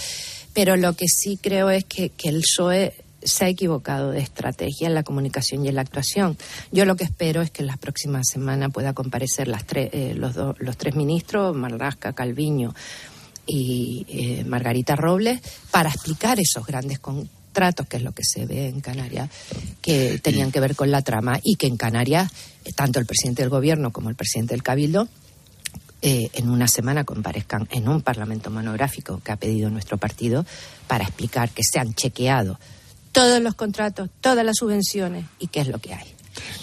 pero 0.53 0.75
lo 0.75 0.93
que 0.93 1.05
sí 1.07 1.37
creo 1.41 1.69
es 1.69 1.85
que, 1.85 2.09
que 2.09 2.29
el 2.29 2.41
PSOE 2.41 2.93
se 3.25 3.45
ha 3.45 3.49
equivocado 3.49 4.11
de 4.11 4.19
estrategia 4.19 4.87
en 4.87 4.93
la 4.93 5.03
comunicación 5.03 5.65
y 5.65 5.69
en 5.69 5.75
la 5.75 5.81
actuación. 5.81 6.37
Yo 6.71 6.85
lo 6.85 6.95
que 6.95 7.03
espero 7.03 7.41
es 7.41 7.49
que 7.49 7.63
en 7.63 7.67
las 7.67 7.77
próximas 7.77 8.27
semanas 8.31 8.71
pueda 8.71 8.93
comparecer 8.93 9.47
las 9.47 9.65
eh, 9.73 10.13
los, 10.15 10.35
do, 10.35 10.55
los 10.59 10.77
tres 10.77 10.95
ministros, 10.95 11.55
Marlasca, 11.55 12.13
Calviño, 12.13 12.73
y 13.45 14.05
eh, 14.09 14.43
Margarita 14.45 14.95
Robles 14.95 15.41
para 15.71 15.89
explicar 15.89 16.39
esos 16.39 16.65
grandes 16.65 16.99
contratos, 16.99 17.87
que 17.87 17.97
es 17.97 18.03
lo 18.03 18.11
que 18.11 18.23
se 18.23 18.45
ve 18.45 18.67
en 18.67 18.81
Canarias, 18.81 19.29
que 19.81 20.19
tenían 20.19 20.51
que 20.51 20.59
ver 20.59 20.75
con 20.75 20.91
la 20.91 21.01
trama 21.01 21.39
y 21.43 21.55
que 21.55 21.67
en 21.67 21.77
Canarias, 21.77 22.31
eh, 22.63 22.73
tanto 22.73 22.99
el 22.99 23.05
presidente 23.05 23.41
del 23.41 23.49
gobierno 23.49 23.91
como 23.91 24.09
el 24.09 24.15
presidente 24.15 24.53
del 24.53 24.63
Cabildo, 24.63 25.07
eh, 26.01 26.29
en 26.33 26.49
una 26.49 26.67
semana 26.67 27.03
comparezcan 27.03 27.67
en 27.71 27.87
un 27.87 28.01
parlamento 28.01 28.51
monográfico 28.51 29.21
que 29.23 29.31
ha 29.31 29.37
pedido 29.37 29.69
nuestro 29.69 29.97
partido 29.97 30.45
para 30.87 31.03
explicar 31.03 31.49
que 31.49 31.63
se 31.63 31.79
han 31.79 31.93
chequeado 31.95 32.59
todos 33.11 33.41
los 33.41 33.55
contratos, 33.55 34.09
todas 34.21 34.45
las 34.45 34.57
subvenciones 34.57 35.25
y 35.39 35.47
qué 35.47 35.61
es 35.61 35.67
lo 35.67 35.79
que 35.79 35.93
hay. 35.93 36.05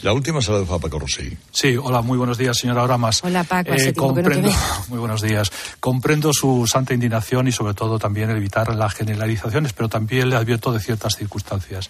La 0.02 0.12
última 0.12 0.42
se 0.42 0.50
la 0.50 0.58
dejo 0.58 0.74
a 0.74 0.78
Paco 0.80 0.98
Rossi. 0.98 1.36
Sí, 1.52 1.76
hola, 1.76 2.02
muy 2.02 2.18
buenos 2.18 2.36
días, 2.36 2.58
señora 2.58 2.82
Oramas. 2.82 3.22
Hola, 3.22 3.44
Paco. 3.44 3.72
Eh, 3.72 3.94
comprendo, 3.94 4.48
no 4.48 4.54
muy 4.88 4.98
buenos 4.98 5.22
días. 5.22 5.52
Comprendo 5.78 6.32
su 6.32 6.66
santa 6.66 6.92
indignación 6.92 7.46
y, 7.46 7.52
sobre 7.52 7.74
todo, 7.74 8.00
también 8.00 8.28
evitar 8.30 8.74
las 8.74 8.94
generalizaciones, 8.94 9.72
pero 9.72 9.88
también 9.88 10.28
le 10.28 10.36
advierto 10.36 10.72
de 10.72 10.80
ciertas 10.80 11.14
circunstancias. 11.16 11.88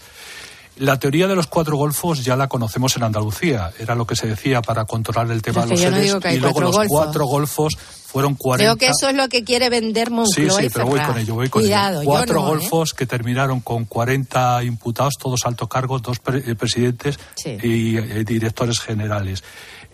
La 0.77 0.99
teoría 0.99 1.29
de 1.29 1.35
los 1.37 1.47
cuatro 1.47 1.77
golfos 1.77 2.25
ya 2.25 2.35
la 2.35 2.49
conocemos 2.49 2.97
en 2.97 3.03
Andalucía. 3.03 3.73
Era 3.79 3.95
lo 3.95 4.07
que 4.07 4.17
se 4.17 4.27
decía 4.27 4.63
para 4.63 4.85
controlar 4.87 5.31
el 5.31 5.43
tema 5.43 5.65
de 5.65 5.71
los 5.73 5.81
seres. 5.81 6.15
No 6.15 6.31
y 6.31 6.39
luego 6.39 6.61
los 6.63 6.73
golfos. 6.77 6.89
cuatro 6.89 7.27
golfos 7.27 7.77
fueron 8.07 8.35
40. 8.35 8.65
Creo 8.65 8.77
que 8.79 8.87
eso 8.93 9.09
es 9.11 9.15
lo 9.15 9.29
que 9.29 9.45
quiere 9.45 9.69
vender 9.69 10.11
Moncloa 10.11 10.59
Sí, 10.61 10.67
sí, 10.67 10.71
pero 10.73 10.87
voy 10.87 11.01
con 11.01 11.19
ello, 11.19 11.35
voy 11.35 11.49
con 11.51 11.63
Cuidado, 11.63 12.01
ello. 12.01 12.11
Cuatro 12.11 12.41
¿eh? 12.41 12.43
golfos 12.43 12.95
que 12.95 13.07
terminaron 13.07 13.61
con 13.61 13.85
40 13.85 14.65
imputados, 14.65 15.15
todos 15.19 15.45
alto 15.45 15.69
cargos, 15.69 16.03
dos 16.03 16.19
pre 16.19 16.39
eh, 16.39 16.55
presidentes 16.55 17.19
Sí. 17.37 17.59
y 17.63 17.97
eh, 17.99 18.25
directores 18.25 18.81
generales. 18.81 19.45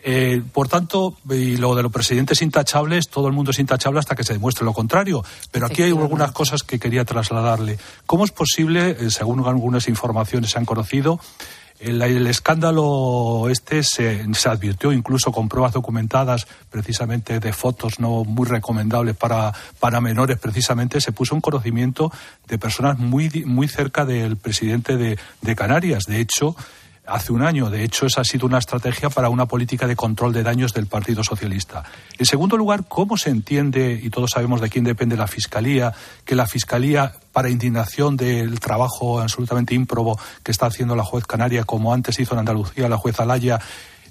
Eh, 0.05 0.43
por 0.53 0.69
tanto, 0.69 1.17
y 1.31 1.57
lo 1.57 1.75
de 1.75 1.83
los 1.83 1.93
presidentes 1.93 2.41
intachables, 2.43 3.09
todo 3.09 3.27
el 3.27 3.33
mundo 3.33 3.51
es 3.51 3.59
intachable 3.59 3.99
hasta 3.99 4.15
que 4.15 4.25
se 4.25 4.33
demuestre 4.33 4.65
lo 4.65 4.73
contrario. 4.73 5.25
Pero 5.51 5.67
aquí 5.67 5.83
hay 5.83 5.91
algunas 5.91 6.33
cosas 6.33 6.63
que 6.63 6.79
quería 6.79 7.05
trasladarle. 7.05 7.79
¿Cómo 8.07 8.25
es 8.25 8.31
posible, 8.31 8.91
eh, 8.91 9.11
según 9.11 9.47
algunas 9.47 9.89
informaciones 9.89 10.51
se 10.51 10.59
han 10.59 10.65
conocido, 10.65 11.21
el, 11.81 12.03
el 12.03 12.27
escándalo 12.27 13.49
este 13.51 13.83
se, 13.83 14.27
se 14.35 14.49
advirtió 14.49 14.93
incluso 14.93 15.31
con 15.31 15.49
pruebas 15.49 15.73
documentadas, 15.73 16.47
precisamente 16.71 17.39
de 17.39 17.53
fotos 17.53 18.01
no 18.01 18.25
muy 18.25 18.47
recomendables 18.47 19.17
para, 19.17 19.53
para 19.79 20.01
menores, 20.01 20.39
precisamente 20.39 21.01
se 21.01 21.13
puso 21.13 21.35
en 21.35 21.41
conocimiento 21.41 22.11
de 22.49 22.59
personas 22.59 22.99
muy, 22.99 23.29
muy 23.47 23.69
cerca 23.69 24.05
del 24.05 24.37
presidente 24.37 24.97
de, 24.97 25.19
de 25.41 25.57
Canarias. 25.57 26.05
De 26.07 26.21
hecho, 26.21 26.57
hace 27.09 27.33
un 27.33 27.43
año. 27.43 27.71
De 27.71 27.83
hecho, 27.83 28.07
esa 28.07 28.21
ha 28.21 28.25
sido 28.25 28.47
una 28.47 28.59
estrategia 28.59 29.11
para 29.11 29.31
una 29.31 29.47
política 29.47 29.87
de 29.87 29.97
control 29.97 30.33
de 30.33 30.43
daños 30.43 30.73
del 30.73 30.87
Partido 30.87 31.25
Socialista. 31.25 31.85
En 32.19 32.27
segundo 32.27 32.57
lugar, 32.57 32.85
¿cómo 32.87 33.17
se 33.17 33.31
entiende, 33.31 33.99
y 34.03 34.11
todos 34.11 34.31
sabemos 34.31 34.61
de 34.61 34.69
quién 34.69 34.85
depende 34.85 35.17
la 35.17 35.27
Fiscalía, 35.27 35.93
que 36.25 36.35
la 36.35 36.47
Fiscalía, 36.47 37.13
para 37.33 37.51
indignación 37.51 38.17
del 38.17 38.61
trabajo 38.61 39.21
absolutamente 39.21 39.75
ímprobo 39.75 40.19
que 40.43 40.51
está 40.51 40.67
haciendo 40.67 40.97
la 40.97 41.05
juez 41.05 41.25
canaria, 41.25 41.65
como 41.65 41.93
antes 41.93 42.19
hizo 42.19 42.35
en 42.35 42.41
Andalucía 42.41 42.89
la 42.89 42.97
juez 42.97 43.19
Alaya, 43.21 43.61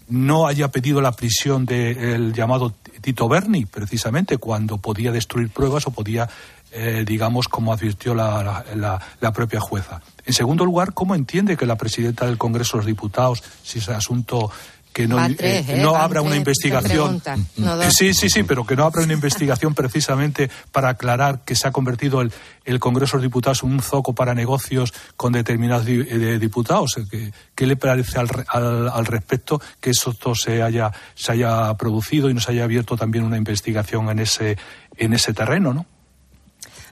no 0.10 0.48
haya 0.48 0.70
pedido 0.70 1.02
la 1.02 1.12
prisión 1.12 1.66
del 1.66 2.34
llamado 2.34 2.74
Tito 3.02 3.28
Berni, 3.28 3.66
precisamente, 3.66 4.38
cuando 4.38 4.78
podía 4.78 5.12
destruir 5.12 5.50
pruebas 5.50 5.86
o 5.88 5.92
podía, 5.92 6.30
eh, 6.72 7.04
digamos, 7.08 7.48
como 7.48 7.74
advirtió 7.74 8.14
la, 8.16 8.44
la- 8.44 8.66
la- 8.76 9.02
la 9.20 9.32
propia 9.34 9.60
jueza. 9.60 10.02
En 10.26 10.34
segundo 10.34 10.66
lugar, 10.66 10.94
¿cómo 10.94 11.16
entiende 11.16 11.56
que 11.58 11.66
la 11.66 11.76
presidenta 11.78 12.26
del 12.26 12.38
Congreso 12.38 12.74
de 12.78 12.80
los 12.80 12.86
Diputados, 12.88 13.44
si 13.64 13.80
ese 13.80 13.94
asunto 13.94 14.52
que 14.94 15.08
no, 15.08 15.18
tres, 15.36 15.70
¿eh? 15.70 15.78
no 15.84 15.96
abra 15.96 16.22
una 16.22 16.32
tres 16.32 16.40
investigación. 16.40 17.22
no. 17.58 17.92
Sí, 17.92 18.16
sí, 18.16 18.30
sí, 18.32 18.42
pero 18.44 18.66
que 18.66 18.76
no 18.76 18.84
abra 18.84 19.04
una 19.04 19.14
investigación 19.14 19.76
precisamente 19.76 20.50
para 20.72 20.90
aclarar 20.90 21.42
que 21.46 21.54
se 21.56 21.68
ha 21.68 21.72
convertido 21.72 22.20
el, 22.22 22.34
el 22.66 22.80
Congreso 22.80 23.18
de 23.18 23.22
los 23.22 23.30
Diputados 23.30 23.62
en 23.62 23.74
un 23.74 23.82
zoco 23.84 24.16
para 24.16 24.34
negocios 24.34 24.96
con 25.16 25.34
determinados 25.34 25.86
di- 25.86 26.02
eh, 26.02 26.40
diputados. 26.40 26.96
¿Qué, 27.12 27.32
qué 27.54 27.68
le 27.68 27.76
parece 27.76 28.18
al, 28.18 28.28
al, 28.48 28.90
al 28.90 29.06
respecto 29.06 29.62
que 29.80 29.92
eso 29.92 30.14
todo 30.14 30.34
se 30.34 30.64
haya, 30.64 30.92
se 31.14 31.32
haya 31.32 31.72
producido 31.76 32.32
y 32.32 32.34
nos 32.34 32.50
haya 32.50 32.64
abierto 32.64 32.98
también 32.98 33.24
una 33.24 33.38
investigación 33.38 34.10
en 34.10 34.18
ese, 34.18 34.58
en 34.98 35.14
ese 35.14 35.32
terreno, 35.32 35.76
¿no? 35.76 35.86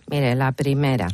Mire, 0.07 0.35
la 0.35 0.51
primera. 0.51 1.07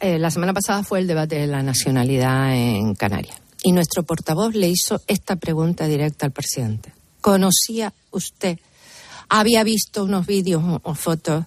Eh, 0.00 0.18
la 0.18 0.30
semana 0.30 0.52
pasada 0.52 0.82
fue 0.84 0.98
el 0.98 1.06
debate 1.06 1.36
de 1.36 1.46
la 1.46 1.62
nacionalidad 1.62 2.54
en 2.54 2.94
Canarias. 2.94 3.36
Y 3.62 3.72
nuestro 3.72 4.02
portavoz 4.02 4.54
le 4.54 4.68
hizo 4.68 5.00
esta 5.06 5.36
pregunta 5.36 5.86
directa 5.86 6.26
al 6.26 6.32
presidente. 6.32 6.92
¿Conocía 7.20 7.92
usted? 8.10 8.58
¿Había 9.28 9.64
visto 9.64 10.04
unos 10.04 10.26
vídeos 10.26 10.62
o- 10.82 10.94
fotos 10.94 11.44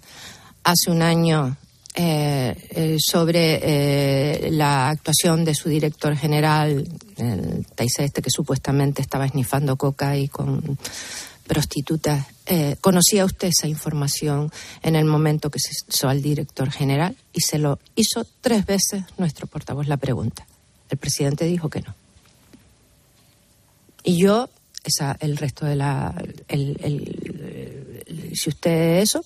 hace 0.64 0.92
un 0.92 1.02
año 1.02 1.56
eh, 1.96 2.56
eh, 2.72 2.98
sobre 3.00 4.50
la 4.52 4.90
actuación 4.90 5.46
de 5.46 5.54
su 5.56 5.70
director 5.70 6.16
general, 6.16 6.88
el 7.18 7.66
Taisa 7.76 8.04
este 8.04 8.22
que 8.22 8.30
supuestamente 8.30 9.02
estaba 9.02 9.26
esnifando 9.26 9.76
coca 9.78 10.18
y 10.18 10.28
con 10.28 10.78
prostitutas. 11.48 12.26
Eh, 12.52 12.78
¿Conocía 12.82 13.26
usted 13.26 13.50
esa 13.50 13.68
información 13.68 14.52
en 14.82 14.96
el 14.96 15.06
momento 15.06 15.52
que 15.52 15.60
se 15.60 15.70
hizo 15.88 16.10
al 16.10 16.24
director 16.24 16.72
general? 16.72 17.16
Y 17.32 17.42
se 17.42 17.60
lo 17.60 17.78
hizo 17.96 18.26
tres 18.42 18.66
veces 18.66 19.04
nuestro 19.20 19.46
portavoz 19.46 19.88
la 19.88 19.98
pregunta. 19.98 20.48
El 20.90 20.98
presidente 20.98 21.46
dijo 21.46 21.70
que 21.70 21.82
no. 21.82 21.94
Y 24.04 24.18
yo, 24.18 24.50
esa, 24.84 25.16
el 25.20 25.38
resto 25.38 25.68
de 25.68 25.76
la. 25.76 26.16
si 28.34 28.50
usted 28.50 28.98
eso, 29.02 29.24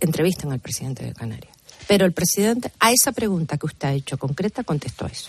entrevistan 0.00 0.50
al 0.50 0.60
presidente 0.60 1.04
de 1.04 1.12
Canarias. 1.12 1.54
Pero 1.86 2.06
el 2.06 2.12
presidente, 2.12 2.72
a 2.80 2.92
esa 2.92 3.12
pregunta 3.12 3.58
que 3.58 3.66
usted 3.66 3.88
ha 3.88 3.92
hecho 3.92 4.16
concreta, 4.16 4.64
contestó 4.64 5.04
eso. 5.04 5.28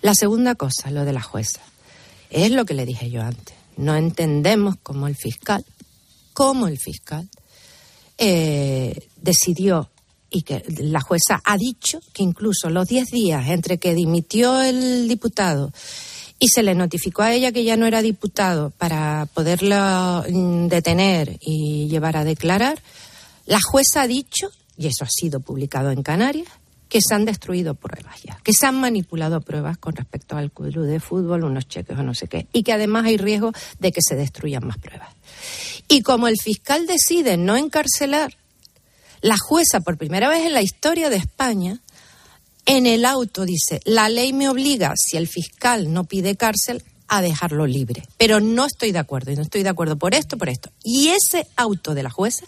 La 0.00 0.14
segunda 0.14 0.56
cosa, 0.56 0.90
lo 0.90 1.04
de 1.04 1.12
la 1.12 1.22
jueza. 1.22 1.60
Es 2.30 2.50
lo 2.50 2.64
que 2.64 2.74
le 2.74 2.84
dije 2.84 3.10
yo 3.10 3.22
antes. 3.22 3.54
No 3.76 3.94
entendemos 3.94 4.74
cómo 4.82 5.06
el 5.06 5.14
fiscal, 5.14 5.64
cómo 6.32 6.66
el 6.66 6.78
fiscal 6.78 7.28
eh, 8.18 9.08
decidió 9.16 9.90
y 10.30 10.42
que 10.42 10.64
la 10.78 11.00
jueza 11.00 11.40
ha 11.44 11.56
dicho 11.56 12.00
que 12.12 12.22
incluso 12.22 12.70
los 12.70 12.88
10 12.88 13.10
días 13.10 13.48
entre 13.48 13.78
que 13.78 13.94
dimitió 13.94 14.62
el 14.62 15.08
diputado 15.08 15.72
y 16.38 16.48
se 16.48 16.64
le 16.64 16.74
notificó 16.74 17.22
a 17.22 17.32
ella 17.32 17.52
que 17.52 17.62
ya 17.62 17.76
no 17.76 17.86
era 17.86 18.02
diputado 18.02 18.70
para 18.70 19.28
poderlo 19.32 20.24
mm, 20.28 20.66
detener 20.66 21.38
y 21.40 21.86
llevar 21.88 22.16
a 22.16 22.24
declarar, 22.24 22.82
la 23.46 23.60
jueza 23.60 24.02
ha 24.02 24.06
dicho, 24.08 24.50
y 24.76 24.88
eso 24.88 25.04
ha 25.04 25.08
sido 25.08 25.38
publicado 25.38 25.92
en 25.92 26.02
Canarias, 26.02 26.48
que 26.92 27.00
se 27.00 27.14
han 27.14 27.24
destruido 27.24 27.74
pruebas 27.74 28.22
ya, 28.22 28.38
que 28.44 28.52
se 28.52 28.66
han 28.66 28.78
manipulado 28.78 29.40
pruebas 29.40 29.78
con 29.78 29.96
respecto 29.96 30.36
al 30.36 30.52
club 30.52 30.84
de 30.84 31.00
fútbol, 31.00 31.42
unos 31.42 31.66
cheques 31.66 31.96
o 31.96 32.02
no 32.02 32.12
sé 32.12 32.28
qué, 32.28 32.48
y 32.52 32.64
que 32.64 32.74
además 32.74 33.06
hay 33.06 33.16
riesgo 33.16 33.50
de 33.78 33.92
que 33.92 34.02
se 34.06 34.14
destruyan 34.14 34.66
más 34.66 34.76
pruebas. 34.76 35.08
Y 35.88 36.02
como 36.02 36.28
el 36.28 36.36
fiscal 36.38 36.86
decide 36.86 37.38
no 37.38 37.56
encarcelar, 37.56 38.36
la 39.22 39.38
jueza, 39.38 39.80
por 39.80 39.96
primera 39.96 40.28
vez 40.28 40.44
en 40.44 40.52
la 40.52 40.60
historia 40.60 41.08
de 41.08 41.16
España, 41.16 41.80
en 42.66 42.84
el 42.84 43.06
auto 43.06 43.46
dice, 43.46 43.80
la 43.86 44.10
ley 44.10 44.34
me 44.34 44.50
obliga, 44.50 44.92
si 44.94 45.16
el 45.16 45.28
fiscal 45.28 45.94
no 45.94 46.04
pide 46.04 46.36
cárcel, 46.36 46.82
a 47.14 47.20
dejarlo 47.20 47.66
libre. 47.66 48.02
Pero 48.16 48.40
no 48.40 48.64
estoy 48.64 48.90
de 48.90 48.98
acuerdo, 48.98 49.30
y 49.30 49.36
no 49.36 49.42
estoy 49.42 49.62
de 49.62 49.68
acuerdo 49.68 49.98
por 49.98 50.14
esto, 50.14 50.38
por 50.38 50.48
esto. 50.48 50.70
Y 50.82 51.08
ese 51.08 51.46
auto 51.56 51.92
de 51.92 52.02
la 52.02 52.08
jueza, 52.08 52.46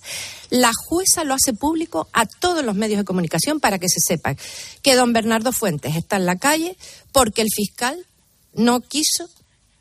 la 0.49 0.71
jueza 0.87 1.23
lo 1.23 1.35
hace 1.35 1.53
público 1.53 2.09
a 2.15 2.25
todos 2.25 2.65
los 2.65 2.75
medios 2.75 2.99
de 2.99 3.05
comunicación 3.05 3.61
para 3.61 3.79
que 3.79 3.91
se 3.91 4.01
sepa 4.01 4.35
que 4.81 4.95
don 4.95 5.13
Bernardo 5.13 5.53
Fuentes 5.53 5.97
está 5.97 6.17
en 6.17 6.25
la 6.25 6.37
calle 6.37 6.79
porque 7.13 7.43
el 7.43 7.49
fiscal 7.55 8.07
no 8.55 8.81
quiso 8.81 9.29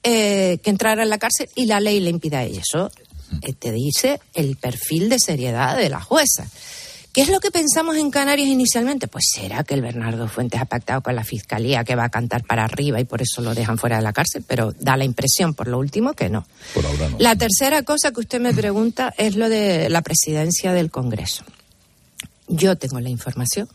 eh, 0.04 0.60
que 0.62 0.70
entrara 0.70 1.04
en 1.04 1.10
la 1.10 1.18
cárcel 1.18 1.48
y 1.56 1.66
la 1.66 1.80
ley 1.80 2.02
le 2.02 2.10
impida 2.10 2.44
eso. 2.44 2.92
Eh, 3.42 3.54
te 3.54 3.72
dice 3.72 4.20
el 4.34 4.58
perfil 4.58 5.08
de 5.08 5.18
seriedad 5.18 5.78
de 5.78 5.88
la 5.88 6.02
jueza. 6.02 6.46
¿Qué 7.14 7.22
es 7.22 7.30
lo 7.30 7.40
que 7.40 7.52
pensamos 7.52 7.96
en 7.98 8.10
Canarias 8.10 8.48
inicialmente? 8.48 9.08
Pues 9.08 9.26
será 9.32 9.64
que 9.64 9.76
el 9.76 9.84
Bernardo 9.84 10.28
Fuentes 10.28 10.60
ha 10.60 10.66
pactado 10.66 11.02
con 11.02 11.16
la 11.16 11.24
fiscalía 11.24 11.84
que 11.84 11.96
va 11.96 12.06
a 12.06 12.10
cantar 12.10 12.44
para 12.44 12.64
arriba 12.64 13.00
y 13.00 13.06
por 13.06 13.22
eso 13.22 13.44
lo 13.44 13.54
dejan 13.54 13.78
fuera 13.78 13.98
de 13.98 14.02
la 14.02 14.14
cárcel, 14.14 14.44
pero 14.48 14.74
da 14.80 14.98
la 14.98 15.06
impresión 15.06 15.54
por 15.54 15.68
lo 15.68 15.78
último 15.78 16.14
que 16.14 16.30
no. 16.30 16.48
Por 16.74 16.84
ahora 16.84 17.10
no. 17.10 17.18
La 17.20 17.36
tercera 17.36 17.84
cosa 17.84 18.12
que 18.12 18.22
usted 18.22 18.42
me 18.42 18.52
pregunta 18.52 19.14
es 19.16 19.36
lo 19.36 19.48
de 19.48 19.92
la 19.92 20.02
presidencia 20.02 20.74
del 20.74 20.90
Congreso. 20.90 21.44
Yo 22.48 22.80
tengo 22.80 23.00
la 23.00 23.10
información 23.10 23.70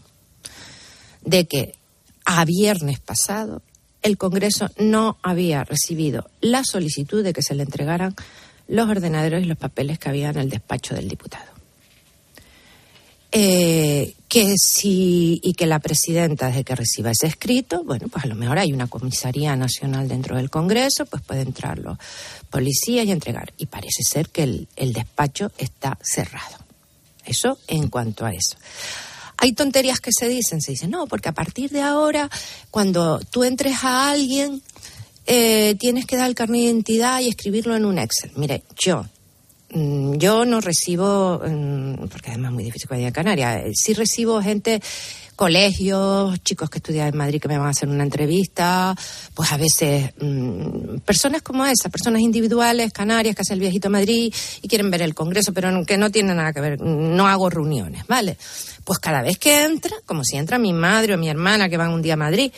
de 1.24 1.46
que 1.46 1.76
a 2.24 2.44
viernes 2.44 2.98
pasado 2.98 3.62
el 4.02 4.18
Congreso 4.18 4.68
no 4.78 5.16
había 5.22 5.62
recibido 5.62 6.28
la 6.40 6.64
solicitud 6.64 7.22
de 7.22 7.32
que 7.32 7.42
se 7.42 7.54
le 7.54 7.62
entregaran 7.62 8.16
los 8.66 8.88
ordenadores 8.88 9.44
y 9.44 9.46
los 9.46 9.58
papeles 9.58 10.00
que 10.00 10.08
había 10.08 10.30
en 10.30 10.38
el 10.38 10.50
despacho 10.50 10.96
del 10.96 11.08
diputado. 11.08 11.57
Eh, 13.30 14.14
que 14.26 14.54
si 14.56 15.40
y 15.42 15.52
que 15.52 15.66
la 15.66 15.78
presidenta 15.80 16.48
desde 16.48 16.64
que 16.64 16.74
reciba 16.74 17.10
ese 17.10 17.26
escrito, 17.26 17.82
bueno, 17.84 18.08
pues 18.08 18.24
a 18.24 18.28
lo 18.28 18.34
mejor 18.34 18.58
hay 18.58 18.72
una 18.72 18.86
comisaría 18.86 19.54
nacional 19.56 20.08
dentro 20.08 20.36
del 20.36 20.50
Congreso, 20.50 21.06
pues 21.06 21.22
puede 21.22 21.42
entrar 21.42 21.78
los 21.78 21.98
policías 22.50 23.06
y 23.06 23.10
entregar. 23.10 23.52
Y 23.58 23.66
parece 23.66 24.02
ser 24.02 24.30
que 24.30 24.42
el, 24.44 24.68
el 24.76 24.92
despacho 24.92 25.52
está 25.58 25.98
cerrado. 26.02 26.56
Eso 27.24 27.58
en 27.68 27.88
cuanto 27.88 28.24
a 28.24 28.32
eso. 28.32 28.56
Hay 29.36 29.52
tonterías 29.52 30.00
que 30.00 30.10
se 30.12 30.28
dicen, 30.28 30.60
se 30.60 30.72
dicen, 30.72 30.90
no, 30.90 31.06
porque 31.06 31.28
a 31.28 31.32
partir 31.32 31.70
de 31.70 31.82
ahora, 31.82 32.28
cuando 32.70 33.20
tú 33.20 33.44
entres 33.44 33.84
a 33.84 34.10
alguien, 34.10 34.62
eh, 35.26 35.76
tienes 35.78 36.06
que 36.06 36.16
dar 36.16 36.28
el 36.28 36.34
carnet 36.34 36.60
de 36.60 36.66
identidad 36.66 37.20
y 37.20 37.28
escribirlo 37.28 37.76
en 37.76 37.84
un 37.84 37.98
Excel. 37.98 38.32
Mire, 38.34 38.64
yo 38.82 39.04
yo 39.70 40.44
no 40.44 40.60
recibo, 40.60 41.40
mm, 41.44 42.08
porque 42.08 42.30
además 42.30 42.50
es 42.50 42.54
muy 42.54 42.64
difícil 42.64 42.88
cuando 42.88 43.06
a 43.06 43.12
Canarias, 43.12 43.62
eh, 43.64 43.72
sí 43.74 43.92
recibo 43.92 44.40
gente, 44.40 44.80
colegios, 45.36 46.42
chicos 46.42 46.68
que 46.68 46.78
estudian 46.78 47.08
en 47.08 47.16
Madrid 47.16 47.40
que 47.40 47.48
me 47.48 47.58
van 47.58 47.68
a 47.68 47.70
hacer 47.70 47.88
una 47.88 48.02
entrevista, 48.02 48.96
pues 49.34 49.52
a 49.52 49.56
veces 49.56 50.10
mm, 50.20 50.98
personas 51.04 51.42
como 51.42 51.64
esa, 51.66 51.90
personas 51.90 52.22
individuales, 52.22 52.92
canarias, 52.92 53.36
que 53.36 53.42
hacen 53.42 53.54
el 53.54 53.60
viajito 53.60 53.88
a 53.88 53.90
Madrid 53.90 54.34
y 54.62 54.68
quieren 54.68 54.90
ver 54.90 55.02
el 55.02 55.14
Congreso, 55.14 55.52
pero 55.52 55.84
que 55.84 55.96
no 55.96 56.10
tienen 56.10 56.36
nada 56.36 56.52
que 56.52 56.60
ver, 56.60 56.80
no 56.80 57.28
hago 57.28 57.50
reuniones, 57.50 58.06
¿vale? 58.08 58.36
Pues 58.84 58.98
cada 58.98 59.22
vez 59.22 59.38
que 59.38 59.64
entra, 59.64 59.96
como 60.06 60.24
si 60.24 60.36
entra 60.36 60.58
mi 60.58 60.72
madre 60.72 61.14
o 61.14 61.18
mi 61.18 61.28
hermana 61.28 61.68
que 61.68 61.76
van 61.76 61.92
un 61.92 62.02
día 62.02 62.14
a 62.14 62.16
Madrid, 62.16 62.50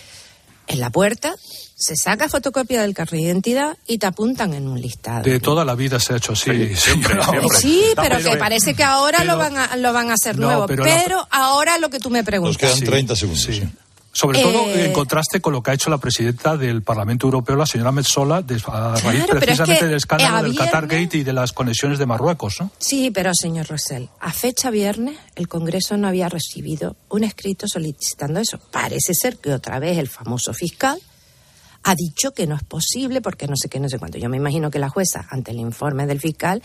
en 0.71 0.81
la 0.81 0.91
puerta 0.91 1.35
se 1.77 1.97
saca 1.97 2.29
fotocopia 2.29 2.83
del 2.83 2.95
carnet 2.95 3.21
de 3.21 3.27
identidad 3.27 3.77
y 3.87 3.99
te 3.99 4.07
apuntan 4.07 4.53
en 4.53 4.69
un 4.69 4.81
listado. 4.81 5.23
De 5.23 5.41
toda 5.41 5.65
la 5.65 5.75
vida 5.75 5.99
se 5.99 6.13
ha 6.13 6.17
hecho 6.19 6.35
así. 6.35 6.51
Sí, 6.51 6.77
siempre, 6.77 7.17
sí 7.59 7.85
pero, 7.97 8.19
que 8.19 8.37
parece 8.37 8.75
que 8.75 8.85
ahora 8.85 9.25
lo, 9.25 9.39
van 9.39 9.57
a, 9.57 9.77
lo 9.77 9.93
van 9.93 10.11
a 10.11 10.15
hacer 10.15 10.39
nuevo. 10.39 10.67
Pero, 10.67 11.27
ahora 11.31 11.79
lo 11.79 11.89
que 11.89 11.99
tú 11.99 12.11
me 12.11 12.23
preguntas. 12.23 12.63
Nos 12.63 12.75
quedan 12.75 12.91
30 12.91 13.17
segundos. 13.17 13.43
Sí. 13.43 13.63
Sobre 14.13 14.43
todo 14.43 14.67
eh, 14.67 14.87
en 14.87 14.93
contraste 14.93 15.41
con 15.41 15.53
lo 15.53 15.63
que 15.63 15.71
ha 15.71 15.75
hecho 15.75 15.89
la 15.89 15.99
presidenta 15.99 16.57
del 16.57 16.83
Parlamento 16.83 17.27
Europeo, 17.27 17.55
la 17.55 17.67
señora 17.67 17.93
Metzola, 17.93 18.39
a 18.39 19.01
raíz 19.01 19.27
precisamente 19.27 19.87
del 19.87 19.95
escándalo 19.95 20.43
del 20.43 20.57
Qatar 20.57 20.89
Gate 20.89 21.19
y 21.19 21.23
de 21.23 21.33
las 21.33 21.53
conexiones 21.53 21.99
de 21.99 22.07
Marruecos. 22.07 22.57
¿no? 22.61 22.71
Sí, 22.79 23.11
pero 23.13 23.31
señor 23.35 23.69
Rosell, 23.69 24.09
a 24.19 24.33
fecha 24.33 24.71
viernes 24.71 25.17
el 25.37 25.47
Congreso 25.47 25.97
no 25.97 26.09
había 26.09 26.29
recibido 26.29 26.97
un 27.09 27.23
escrito 27.25 27.69
solicitando 27.69 28.41
eso. 28.41 28.59
Parece 28.71 29.15
ser 29.15 29.37
que 29.39 29.53
otra 29.53 29.79
vez 29.79 29.97
el 29.99 30.09
famoso 30.09 30.53
fiscal 30.53 31.01
ha 31.83 31.95
dicho 31.95 32.33
que 32.33 32.47
no 32.47 32.57
es 32.57 32.63
posible 32.63 33.21
porque 33.21 33.47
no 33.47 33.55
sé 33.57 33.69
qué, 33.69 33.81
no 33.81 33.89
sé 33.89 33.99
cuánto. 33.99 34.19
Yo 34.19 34.29
me 34.29 34.37
imagino 34.37 34.71
que 34.71 34.79
la 34.79 34.89
jueza, 34.89 35.27
ante 35.31 35.53
el 35.53 35.61
informe 35.61 36.07
del 36.07 36.21
fiscal, 36.21 36.63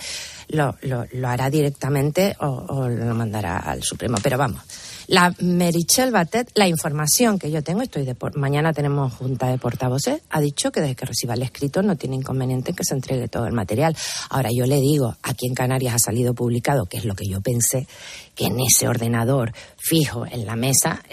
lo, 0.49 0.75
lo, 0.81 1.27
hará 1.27 1.49
directamente 1.49 2.36
o, 2.39 2.88
lo 2.89 3.15
mandará 3.15 3.58
al 3.58 3.84
Supremo. 3.84 4.17
Pero 4.21 4.38
vamos, 4.38 4.62
la 5.08 5.34
Merichel 5.39 6.12
Batet, 6.12 6.50
la 6.56 6.68
información 6.68 7.39
que 7.39 7.52
yo 7.52 7.63
tengo, 7.63 7.82
estoy 7.82 8.06
de 8.06 8.15
mañana 8.36 8.74
tenemos 8.74 9.13
junta 9.13 9.48
de 9.48 9.58
portavoces, 9.58 10.22
ha 10.30 10.41
dicho 10.41 10.72
que 10.72 10.82
desde 10.82 10.96
que 10.96 11.06
reciba 11.06 11.34
el 11.36 11.44
escrito 11.44 11.82
no 11.82 11.96
tiene 11.96 12.15
inconveniente 12.15 12.72
en 12.72 12.76
que 12.76 12.84
se 12.84 12.96
entregue 12.96 13.28
todo 13.28 13.46
el 13.46 13.54
material. 13.54 13.96
Ahora 14.30 14.50
yo 14.52 14.65
le 14.65 14.78
digo, 14.78 15.15
aquí 15.22 15.48
en 15.48 15.56
Canarias 15.56 15.96
ha 15.96 16.00
salido 16.00 16.34
publicado, 16.34 16.86
que 16.86 16.98
es 16.98 17.06
lo 17.06 17.15
que 17.15 17.28
yo 17.28 17.41
pensé, 17.41 17.88
que 18.36 18.46
en 18.46 18.60
ese 18.60 18.88
ordenador 18.88 19.54
fijo 19.78 20.26
en 20.26 20.46
la 20.46 20.56
mesa 20.56 21.04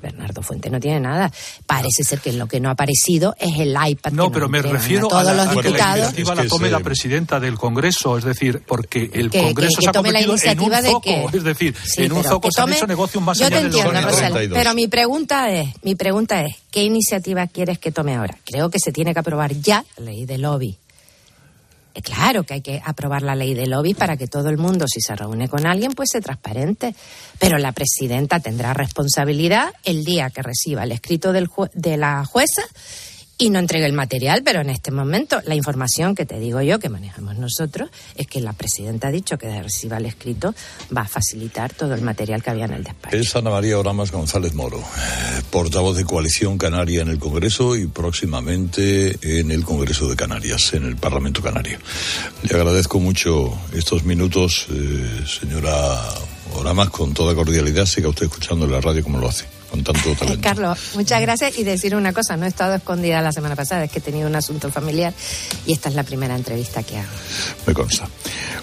Bernardo 0.00 0.42
Fuente 0.42 0.70
no 0.70 0.80
tiene 0.80 1.00
nada. 1.00 1.30
Parece 1.66 2.04
ser 2.04 2.20
que 2.20 2.32
lo 2.32 2.46
que 2.46 2.60
no 2.60 2.68
ha 2.68 2.72
aparecido 2.72 3.34
es 3.38 3.58
el 3.58 3.76
iPad. 3.86 4.12
No, 4.12 4.30
pero 4.32 4.48
me 4.48 4.62
refiero 4.62 5.12
a, 5.14 5.22
la, 5.22 5.48
que 5.60 5.70
la 5.70 5.98
iniciativa 5.98 6.34
la 6.34 6.46
tome 6.46 6.70
la 6.70 6.80
presidenta 6.80 7.38
del 7.38 7.56
Congreso, 7.56 8.18
es 8.18 8.24
decir, 8.24 8.62
porque 8.66 9.10
el 9.12 9.30
Congreso 9.30 9.80
se 9.80 9.88
ha 9.88 9.92
convertido 9.92 10.36
en 10.42 10.60
un 10.60 10.72
zoco, 10.82 11.30
es 11.32 11.44
decir, 11.44 11.74
en 11.96 12.12
un 12.12 12.24
zoco 12.24 12.50
se 12.50 12.60
ha 12.60 12.70
hecho 12.70 12.86
negocio 12.86 13.20
más 13.20 13.40
allá 13.40 13.60
de 13.60 14.48
lo 14.48 14.54
Pero 14.54 14.74
mi 14.74 14.88
pregunta 14.88 15.50
es, 15.50 15.68
mi 15.82 15.94
pregunta 15.94 16.42
es, 16.42 16.56
¿qué 16.70 16.82
iniciativa 16.82 17.46
quieres 17.46 17.78
que 17.78 17.92
tome 17.92 18.16
ahora? 18.16 18.36
Creo 18.44 18.70
que 18.70 18.78
se 18.78 18.92
tiene 18.92 19.12
que 19.12 19.20
aprobar 19.20 19.54
ya 19.54 19.84
la 19.96 20.06
ley 20.06 20.26
de 20.26 20.38
lobby 20.38 20.78
claro 22.02 22.44
que 22.44 22.54
hay 22.54 22.60
que 22.60 22.80
aprobar 22.84 23.22
la 23.22 23.34
ley 23.34 23.54
de 23.54 23.66
lobby 23.66 23.94
para 23.94 24.16
que 24.16 24.26
todo 24.26 24.48
el 24.48 24.58
mundo, 24.58 24.86
si 24.88 25.00
se 25.00 25.16
reúne 25.16 25.48
con 25.48 25.66
alguien, 25.66 25.92
pues 25.92 26.10
sea 26.12 26.20
transparente. 26.20 26.94
Pero 27.38 27.58
la 27.58 27.72
presidenta 27.72 28.40
tendrá 28.40 28.74
responsabilidad 28.74 29.72
el 29.84 30.04
día 30.04 30.30
que 30.30 30.42
reciba 30.42 30.84
el 30.84 30.92
escrito 30.92 31.32
del 31.32 31.48
de 31.74 31.96
la 31.96 32.24
jueza 32.24 32.62
y 33.40 33.48
no 33.48 33.58
entregue 33.58 33.86
el 33.86 33.94
material, 33.94 34.42
pero 34.44 34.60
en 34.60 34.68
este 34.68 34.90
momento 34.90 35.40
la 35.46 35.54
información 35.54 36.14
que 36.14 36.26
te 36.26 36.38
digo 36.38 36.60
yo, 36.60 36.78
que 36.78 36.90
manejamos 36.90 37.38
nosotros, 37.38 37.88
es 38.14 38.26
que 38.26 38.42
la 38.42 38.52
presidenta 38.52 39.08
ha 39.08 39.10
dicho 39.10 39.38
que 39.38 39.46
de 39.46 39.62
reciba 39.62 39.96
el 39.96 40.04
escrito 40.04 40.54
va 40.94 41.02
a 41.02 41.08
facilitar 41.08 41.72
todo 41.72 41.94
el 41.94 42.02
material 42.02 42.42
que 42.42 42.50
había 42.50 42.66
en 42.66 42.74
el 42.74 42.84
despacho. 42.84 43.16
Es 43.16 43.34
Ana 43.34 43.48
María 43.48 43.78
Oramas 43.78 44.12
González 44.12 44.52
Moro, 44.52 44.78
eh, 44.78 45.40
portavoz 45.50 45.96
de 45.96 46.04
Coalición 46.04 46.58
Canaria 46.58 47.00
en 47.00 47.08
el 47.08 47.18
Congreso 47.18 47.76
y 47.76 47.86
próximamente 47.86 49.16
en 49.22 49.50
el 49.50 49.64
Congreso 49.64 50.06
de 50.06 50.16
Canarias, 50.16 50.74
en 50.74 50.84
el 50.84 50.96
Parlamento 50.96 51.40
Canario. 51.40 51.78
Le 52.42 52.54
agradezco 52.54 53.00
mucho 53.00 53.58
estos 53.72 54.04
minutos, 54.04 54.66
eh, 54.70 55.24
señora 55.26 55.98
Oramas, 56.56 56.90
con 56.90 57.14
toda 57.14 57.34
cordialidad. 57.34 57.86
Siga 57.86 58.10
usted 58.10 58.26
escuchando 58.26 58.66
la 58.66 58.82
radio 58.82 59.02
como 59.02 59.18
lo 59.18 59.30
hace 59.30 59.59
con 59.70 59.84
tanto 59.84 60.14
talento. 60.14 60.40
Carlos, 60.42 60.78
muchas 60.94 61.20
gracias 61.20 61.58
y 61.58 61.64
decir 61.64 61.94
una 61.94 62.12
cosa, 62.12 62.36
no 62.36 62.44
he 62.44 62.48
estado 62.48 62.74
escondida 62.74 63.22
la 63.22 63.32
semana 63.32 63.56
pasada, 63.56 63.84
es 63.84 63.90
que 63.90 64.00
he 64.00 64.02
tenido 64.02 64.28
un 64.28 64.36
asunto 64.36 64.70
familiar 64.70 65.14
y 65.66 65.72
esta 65.72 65.88
es 65.88 65.94
la 65.94 66.02
primera 66.02 66.34
entrevista 66.34 66.82
que 66.82 66.98
hago. 66.98 67.08
Me 67.66 67.74
consta. 67.74 68.08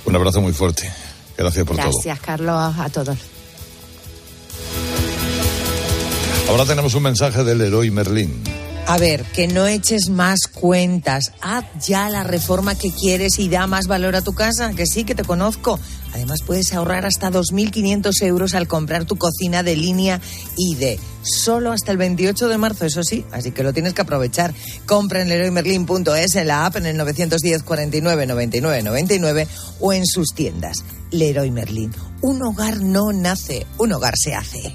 Un 0.05 0.15
abrazo 0.15 0.41
muy 0.41 0.53
fuerte. 0.53 0.91
Gracias 1.37 1.65
por 1.65 1.75
todo. 1.75 1.91
Gracias, 1.91 2.19
Carlos, 2.19 2.75
a 2.77 2.89
todos. 2.89 3.17
Ahora 6.49 6.65
tenemos 6.65 6.93
un 6.93 7.03
mensaje 7.03 7.43
del 7.43 7.61
héroe 7.61 7.91
Merlín. 7.91 8.56
A 8.87 8.97
ver, 8.97 9.23
que 9.25 9.49
no 9.49 9.67
eches 9.67 10.07
más 10.07 10.47
cuentas. 10.47 11.33
Haz 11.41 11.65
ya 11.85 12.09
la 12.09 12.23
reforma 12.23 12.73
que 12.73 12.89
quieres 12.89 13.37
y 13.37 13.49
da 13.49 13.67
más 13.67 13.87
valor 13.87 14.15
a 14.15 14.21
tu 14.21 14.33
casa, 14.33 14.71
que 14.73 14.85
sí, 14.85 15.03
que 15.03 15.13
te 15.13 15.25
conozco. 15.25 15.77
Además, 16.13 16.39
puedes 16.41 16.71
ahorrar 16.73 17.05
hasta 17.05 17.29
2.500 17.29 18.21
euros 18.21 18.53
al 18.53 18.69
comprar 18.69 19.03
tu 19.03 19.17
cocina 19.17 19.61
de 19.61 19.75
línea 19.75 20.21
ID. 20.55 20.99
Solo 21.21 21.73
hasta 21.73 21.91
el 21.91 21.97
28 21.97 22.47
de 22.47 22.57
marzo, 22.57 22.85
eso 22.85 23.03
sí, 23.03 23.25
así 23.33 23.51
que 23.51 23.61
lo 23.61 23.73
tienes 23.73 23.93
que 23.93 24.03
aprovechar. 24.03 24.53
Compra 24.85 25.21
en 25.21 25.27
leroymerlin.es, 25.27 26.35
en 26.37 26.47
la 26.47 26.65
app, 26.65 26.77
en 26.77 26.85
el 26.85 26.95
910 26.95 27.63
49 27.63 28.25
99 28.25 28.83
99 28.83 29.47
o 29.81 29.91
en 29.91 30.05
sus 30.05 30.33
tiendas. 30.33 30.85
Leroy 31.11 31.51
Merlin. 31.51 31.93
Un 32.21 32.41
hogar 32.41 32.81
no 32.81 33.11
nace, 33.11 33.67
un 33.79 33.91
hogar 33.91 34.13
se 34.15 34.33
hace. 34.33 34.73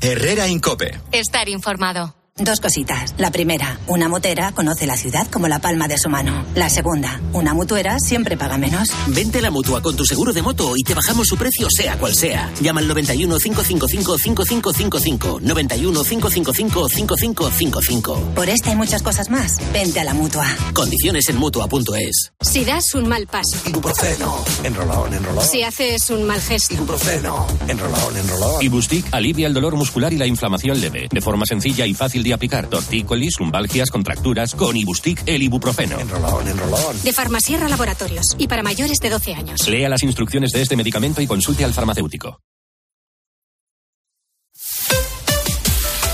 Herrera 0.00 0.46
Incope. 0.46 1.00
Estar 1.10 1.48
informado. 1.48 2.17
Dos 2.40 2.60
cositas. 2.60 3.14
La 3.18 3.32
primera, 3.32 3.80
una 3.88 4.08
motera 4.08 4.52
conoce 4.52 4.86
la 4.86 4.96
ciudad 4.96 5.26
como 5.28 5.48
la 5.48 5.58
palma 5.58 5.88
de 5.88 5.98
su 5.98 6.08
mano. 6.08 6.46
La 6.54 6.70
segunda, 6.70 7.20
una 7.32 7.52
mutuera 7.52 7.98
siempre 7.98 8.36
paga 8.36 8.58
menos. 8.58 8.90
Vente 9.08 9.38
a 9.38 9.42
la 9.42 9.50
mutua 9.50 9.82
con 9.82 9.96
tu 9.96 10.04
seguro 10.04 10.32
de 10.32 10.40
moto 10.40 10.74
y 10.76 10.84
te 10.84 10.94
bajamos 10.94 11.26
su 11.26 11.36
precio 11.36 11.68
sea 11.68 11.98
cual 11.98 12.14
sea. 12.14 12.48
Llama 12.60 12.80
al 12.80 12.86
91 12.86 13.38
555 13.38 14.18
5555. 14.18 15.40
91 15.42 16.04
555 16.04 16.88
5555. 16.88 18.34
Por 18.36 18.48
esta 18.48 18.70
y 18.70 18.76
muchas 18.76 19.02
cosas 19.02 19.30
más, 19.30 19.56
vente 19.72 19.98
a 19.98 20.04
la 20.04 20.14
mutua. 20.14 20.46
Condiciones 20.72 21.28
en 21.28 21.38
mutua.es. 21.38 22.32
Si 22.40 22.64
das 22.64 22.94
un 22.94 23.08
mal 23.08 23.26
paso. 23.26 23.58
Ibuprofeno. 23.66 24.44
Enrolón, 24.62 25.12
enrolón. 25.12 25.44
Si 25.44 25.64
haces 25.64 26.08
un 26.10 26.24
mal 26.24 26.40
gesto. 26.40 26.74
Ibuprofeno. 26.74 27.48
Enrolón, 27.66 28.16
enrolón. 28.16 28.62
Ibustic 28.62 29.06
alivia 29.10 29.48
el 29.48 29.54
dolor 29.54 29.74
muscular 29.74 30.12
y 30.12 30.18
la 30.18 30.26
inflamación 30.26 30.80
leve. 30.80 31.08
De 31.10 31.20
forma 31.20 31.44
sencilla 31.44 31.84
y 31.84 31.94
fácil 31.94 32.22
de 32.22 32.27
aplicar. 32.34 32.68
Tortícolis, 32.68 33.38
lumbalgias, 33.40 33.90
contracturas. 33.90 34.54
Con 34.54 34.76
Ibustic, 34.76 35.22
el 35.26 35.42
ibuprofeno. 35.42 35.98
Enrolón, 35.98 36.48
enrolón. 36.48 37.02
De 37.02 37.12
Farmasierra 37.12 37.68
Laboratorios. 37.68 38.36
Y 38.38 38.48
para 38.48 38.62
mayores 38.62 38.98
de 38.98 39.10
12 39.10 39.34
años. 39.34 39.68
Lea 39.68 39.88
las 39.88 40.02
instrucciones 40.02 40.52
de 40.52 40.62
este 40.62 40.76
medicamento 40.76 41.20
y 41.20 41.26
consulte 41.26 41.64
al 41.64 41.74
farmacéutico. 41.74 42.40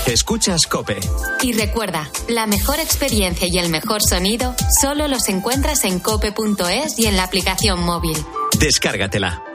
Escuchas 0.07 0.67
Cope. 0.67 0.99
Y 1.41 1.53
recuerda, 1.53 2.09
la 2.29 2.45
mejor 2.45 2.79
experiencia 2.79 3.47
y 3.51 3.57
el 3.57 3.69
mejor 3.69 4.03
sonido 4.03 4.53
solo 4.79 5.07
los 5.07 5.27
encuentras 5.29 5.83
en 5.83 5.99
cope.es 5.99 6.99
y 6.99 7.07
en 7.07 7.17
la 7.17 7.23
aplicación 7.23 7.83
móvil. 7.83 8.15
Descárgatela. 8.59 9.54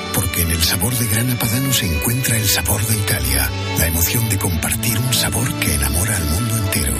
Porque 0.13 0.41
en 0.41 0.51
el 0.51 0.61
sabor 0.61 0.93
de 0.93 1.07
Grana 1.07 1.37
Padano 1.39 1.71
se 1.71 1.85
encuentra 1.85 2.37
el 2.37 2.47
sabor 2.47 2.85
de 2.85 2.95
Italia, 2.97 3.49
la 3.77 3.87
emoción 3.87 4.29
de 4.29 4.37
compartir 4.37 4.97
un 4.97 5.13
sabor 5.13 5.53
que 5.59 5.73
enamora 5.73 6.17
al 6.17 6.25
mundo 6.25 6.57
entero. 6.57 6.93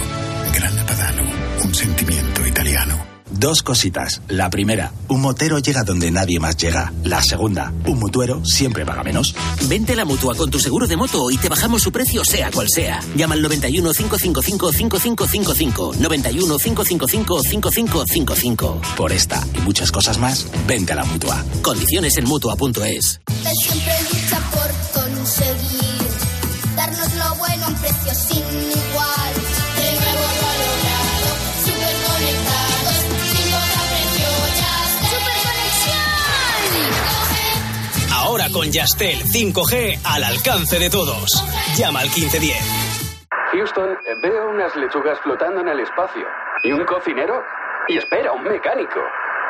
Grana 0.54 0.86
Padano, 0.86 1.24
un 1.64 1.76
sentimiento 1.76 2.46
italiano. 2.48 3.21
Dos 3.42 3.64
cositas. 3.64 4.22
La 4.28 4.52
primera, 4.52 4.94
un 5.08 5.20
motero 5.20 5.58
llega 5.58 5.82
donde 5.82 6.12
nadie 6.12 6.40
más 6.40 6.56
llega. 6.58 6.94
La 7.04 7.24
segunda, 7.24 7.74
un 7.88 7.98
mutuero 7.98 8.46
siempre 8.46 8.86
paga 8.86 9.04
menos. 9.04 9.34
Vente 9.68 9.94
a 9.94 9.96
la 9.96 10.06
mutua 10.06 10.36
con 10.36 10.52
tu 10.52 10.60
seguro 10.60 10.86
de 10.86 10.96
moto 10.96 11.32
y 11.32 11.38
te 11.38 11.50
bajamos 11.50 11.82
su 11.82 11.92
precio 11.92 12.24
sea 12.24 12.52
cual 12.52 12.68
sea. 12.70 13.00
Llama 13.16 13.34
al 13.34 13.42
91 13.42 13.94
555 13.94 14.72
5555. 14.72 15.94
91 15.98 16.58
555 16.60 17.42
5555. 17.42 18.82
Por 18.96 19.12
esta 19.12 19.44
y 19.58 19.62
muchas 19.62 19.92
cosas 19.92 20.20
más, 20.20 20.46
vente 20.68 20.94
a 20.94 20.98
la 20.98 21.06
mutua. 21.06 21.44
Condiciones 21.64 22.16
en 22.18 22.26
mutua.es. 22.26 23.22
siempre 23.66 23.94
lucha 24.14 24.40
por 24.52 25.02
conseguir 25.02 26.12
darnos 26.76 27.12
lo 27.16 27.36
bueno 27.38 27.66
a 27.66 27.70
un 27.70 27.76
precio 27.76 28.14
sin 28.14 28.91
con 38.52 38.72
Yastel 38.72 39.24
5G 39.24 40.00
al 40.04 40.24
alcance 40.24 40.80
de 40.80 40.90
todos. 40.90 41.30
Llama 41.78 42.02
al 42.02 42.08
1510. 42.08 42.58
Houston, 43.54 43.98
veo 44.22 44.50
unas 44.50 44.76
lechugas 44.76 45.20
flotando 45.22 45.62
en 45.62 45.70
el 45.70 45.80
espacio. 45.80 46.26
¿Y 46.64 46.72
un 46.72 46.86
cocinero? 46.86 47.42
Y 47.88 47.98
espera, 47.98 48.32
un 48.32 48.44
mecánico. 48.44 49.00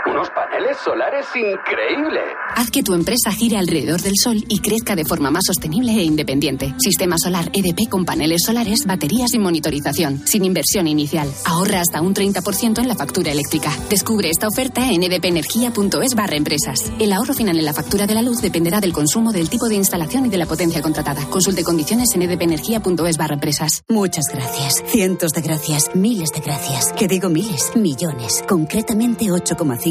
Unos 0.09 0.29
paneles 0.31 0.77
solares 0.83 1.27
increíbles. 1.35 2.23
Haz 2.55 2.71
que 2.71 2.81
tu 2.81 2.95
empresa 2.95 3.31
gire 3.31 3.57
alrededor 3.57 4.01
del 4.01 4.15
sol 4.21 4.43
y 4.47 4.59
crezca 4.59 4.95
de 4.95 5.05
forma 5.05 5.29
más 5.29 5.43
sostenible 5.45 5.91
e 5.91 6.03
independiente. 6.03 6.73
Sistema 6.79 7.17
solar 7.19 7.49
EDP 7.53 7.87
con 7.87 8.03
paneles 8.03 8.43
solares, 8.43 8.85
baterías 8.87 9.33
y 9.35 9.39
monitorización, 9.39 10.25
sin 10.25 10.43
inversión 10.43 10.87
inicial. 10.87 11.31
Ahorra 11.45 11.81
hasta 11.81 12.01
un 12.01 12.15
30% 12.15 12.79
en 12.79 12.87
la 12.87 12.95
factura 12.95 13.31
eléctrica. 13.31 13.71
Descubre 13.89 14.29
esta 14.29 14.47
oferta 14.47 14.89
en 14.89 15.03
edpenergia.es 15.03 16.15
barra 16.15 16.35
empresas. 16.35 16.91
El 16.99 17.13
ahorro 17.13 17.35
final 17.35 17.59
en 17.59 17.65
la 17.65 17.73
factura 17.73 18.07
de 18.07 18.15
la 18.15 18.23
luz 18.23 18.41
dependerá 18.41 18.81
del 18.81 18.93
consumo, 18.93 19.31
del 19.31 19.49
tipo 19.49 19.67
de 19.67 19.75
instalación 19.75 20.25
y 20.25 20.29
de 20.29 20.37
la 20.37 20.47
potencia 20.47 20.81
contratada. 20.81 21.25
Consulte 21.29 21.63
condiciones 21.63 22.09
en 22.15 22.23
edpenergia.es 22.23 23.17
barra 23.17 23.35
empresas. 23.35 23.83
Muchas 23.87 24.25
gracias. 24.33 24.83
Cientos 24.87 25.31
de 25.31 25.41
gracias. 25.41 25.95
Miles 25.95 26.31
de 26.31 26.39
gracias. 26.39 26.91
Que 26.93 27.07
digo 27.07 27.29
miles. 27.29 27.75
Millones. 27.75 28.43
Concretamente 28.47 29.25
8,5 29.25 29.90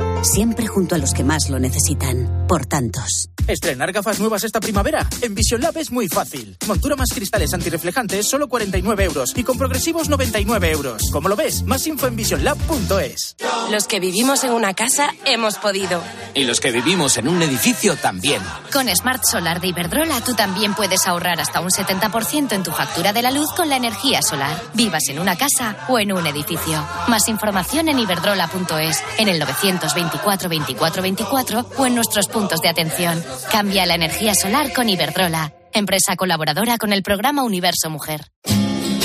Siempre 0.23 0.67
junto 0.67 0.93
a 0.93 0.99
los 0.99 1.13
que 1.13 1.23
más 1.23 1.49
lo 1.49 1.57
necesitan. 1.57 2.45
Por 2.47 2.67
tantos. 2.67 3.29
Estrenar 3.47 3.91
gafas 3.91 4.19
nuevas 4.19 4.43
esta 4.43 4.59
primavera. 4.59 5.07
En 5.21 5.33
Vision 5.33 5.61
Lab 5.61 5.75
es 5.77 5.91
muy 5.91 6.07
fácil. 6.07 6.55
Montura 6.67 6.95
más 6.95 7.09
cristales 7.11 7.51
antirreflejantes, 7.53 8.29
solo 8.29 8.47
49 8.47 9.03
euros. 9.03 9.33
Y 9.35 9.43
con 9.43 9.57
progresivos, 9.57 10.09
99 10.09 10.71
euros. 10.71 11.01
Como 11.11 11.27
lo 11.27 11.35
ves, 11.35 11.63
más 11.63 11.87
info 11.87 12.05
en 12.05 12.15
visionlab.es. 12.15 13.35
Los 13.71 13.87
que 13.87 13.99
vivimos 13.99 14.43
en 14.43 14.51
una 14.51 14.75
casa 14.75 15.09
hemos 15.25 15.57
podido. 15.57 16.03
Y 16.35 16.43
los 16.43 16.59
que 16.59 16.71
vivimos 16.71 17.17
en 17.17 17.27
un 17.27 17.41
edificio 17.41 17.95
también. 17.95 18.41
Con 18.71 18.87
Smart 18.95 19.23
Solar 19.25 19.59
de 19.59 19.69
Iberdrola 19.69 20.21
tú 20.21 20.35
también 20.35 20.75
puedes 20.75 21.07
ahorrar 21.07 21.39
hasta 21.41 21.61
un 21.61 21.69
70% 21.69 22.53
en 22.53 22.63
tu 22.63 22.71
factura 22.71 23.11
de 23.11 23.23
la 23.23 23.31
luz 23.31 23.51
con 23.55 23.69
la 23.69 23.77
energía 23.77 24.21
solar. 24.21 24.61
Vivas 24.75 25.09
en 25.09 25.19
una 25.19 25.35
casa 25.35 25.77
o 25.89 25.97
en 25.97 26.11
un 26.11 26.27
edificio. 26.27 26.85
Más 27.07 27.27
información 27.27 27.89
en 27.89 27.97
iberdrola.es, 27.99 29.01
en 29.17 29.27
el 29.27 29.39
924 29.39 30.10
24 30.49 31.01
24 31.01 31.65
o 31.77 31.85
en 31.85 31.95
nuestros 31.95 32.27
puntos 32.27 32.61
de 32.61 32.69
atención. 32.69 33.23
Cambia 33.51 33.85
la 33.85 33.95
energía 33.95 34.35
solar 34.35 34.73
con 34.73 34.89
Iberdrola, 34.89 35.53
empresa 35.73 36.15
colaboradora 36.15 36.77
con 36.77 36.93
el 36.93 37.03
programa 37.03 37.43
Universo 37.43 37.89
Mujer. 37.89 38.31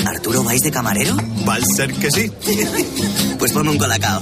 ¿Arturo 0.05 0.43
vais 0.43 0.61
de 0.61 0.71
camarero? 0.71 1.15
Va 1.47 1.55
a 1.55 1.61
ser 1.61 1.93
que 1.93 2.09
sí. 2.11 2.31
pues 3.39 3.51
ponme 3.51 3.71
un 3.71 3.77
colacao. 3.77 4.21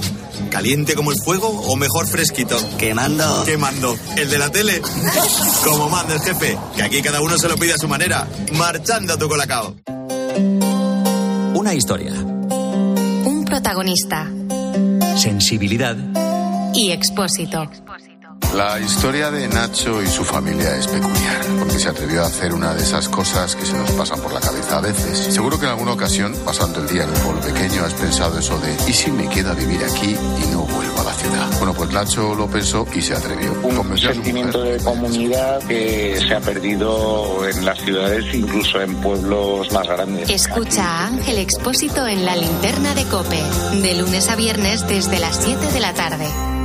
¿Caliente 0.50 0.94
como 0.94 1.12
el 1.12 1.16
fuego 1.22 1.48
o 1.48 1.76
mejor 1.76 2.06
fresquito? 2.06 2.56
Quemando. 2.78 3.44
Quemando. 3.44 3.96
¿El 4.16 4.30
de 4.30 4.38
la 4.38 4.50
tele? 4.50 4.82
como 5.64 5.88
manda 5.88 6.14
el 6.14 6.20
jefe, 6.20 6.58
que 6.74 6.82
aquí 6.82 7.02
cada 7.02 7.20
uno 7.20 7.36
se 7.38 7.48
lo 7.48 7.56
pide 7.56 7.74
a 7.74 7.78
su 7.78 7.88
manera. 7.88 8.26
Marchando 8.54 9.14
a 9.14 9.18
tu 9.18 9.28
colacao. 9.28 9.76
Una 11.54 11.74
historia. 11.74 12.12
Un 12.12 13.44
protagonista. 13.44 14.30
Sensibilidad. 15.16 15.96
Y 16.76 16.90
expósito. 16.90 17.70
La 18.54 18.78
historia 18.78 19.30
de 19.30 19.48
Nacho 19.48 20.02
y 20.02 20.06
su 20.06 20.24
familia 20.24 20.76
es 20.76 20.86
peculiar, 20.86 21.44
porque 21.58 21.78
se 21.78 21.88
atrevió 21.88 22.22
a 22.22 22.26
hacer 22.26 22.52
una 22.52 22.74
de 22.74 22.82
esas 22.82 23.08
cosas 23.08 23.56
que 23.56 23.64
se 23.64 23.72
nos 23.72 23.90
pasan 23.92 24.20
por 24.20 24.32
la 24.32 24.40
cabeza 24.40 24.78
a 24.78 24.80
veces. 24.82 25.34
Seguro 25.34 25.58
que 25.58 25.64
en 25.64 25.72
alguna 25.72 25.92
ocasión, 25.92 26.34
pasando 26.44 26.80
el 26.80 26.88
día 26.88 27.04
en 27.04 27.10
un 27.10 27.16
pueblo 27.16 27.40
pequeño, 27.40 27.82
has 27.82 27.94
pensado 27.94 28.38
eso 28.38 28.58
de 28.60 28.74
¿y 28.88 28.92
si 28.92 29.10
me 29.10 29.26
queda 29.28 29.52
a 29.52 29.54
vivir 29.54 29.82
aquí 29.84 30.10
y 30.10 30.52
no 30.52 30.60
vuelvo 30.62 31.00
a 31.00 31.04
la 31.04 31.14
ciudad? 31.14 31.50
Bueno, 31.58 31.74
pues 31.74 31.90
Nacho 31.92 32.34
lo 32.34 32.46
pensó 32.46 32.86
y 32.94 33.00
se 33.00 33.14
atrevió. 33.14 33.52
Un 33.62 33.98
sentimiento 33.98 34.62
de 34.62 34.78
comunidad 34.78 35.62
que 35.64 36.18
se 36.26 36.34
ha 36.34 36.40
perdido 36.40 37.46
en 37.48 37.64
las 37.64 37.78
ciudades, 37.80 38.34
incluso 38.34 38.80
en 38.80 38.94
pueblos 38.96 39.72
más 39.72 39.86
grandes. 39.86 40.28
Escucha 40.28 40.84
a 40.84 41.06
Ángel 41.06 41.38
Expósito 41.38 42.06
en 42.06 42.24
la 42.24 42.36
linterna 42.36 42.94
de 42.94 43.04
Cope, 43.04 43.42
de 43.80 43.94
lunes 43.94 44.28
a 44.28 44.36
viernes 44.36 44.86
desde 44.86 45.18
las 45.18 45.36
7 45.42 45.72
de 45.72 45.80
la 45.80 45.94
tarde. 45.94 46.55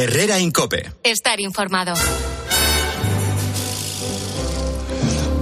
Herrera 0.00 0.38
Incope. 0.38 0.92
Estar 1.02 1.40
informado. 1.40 1.92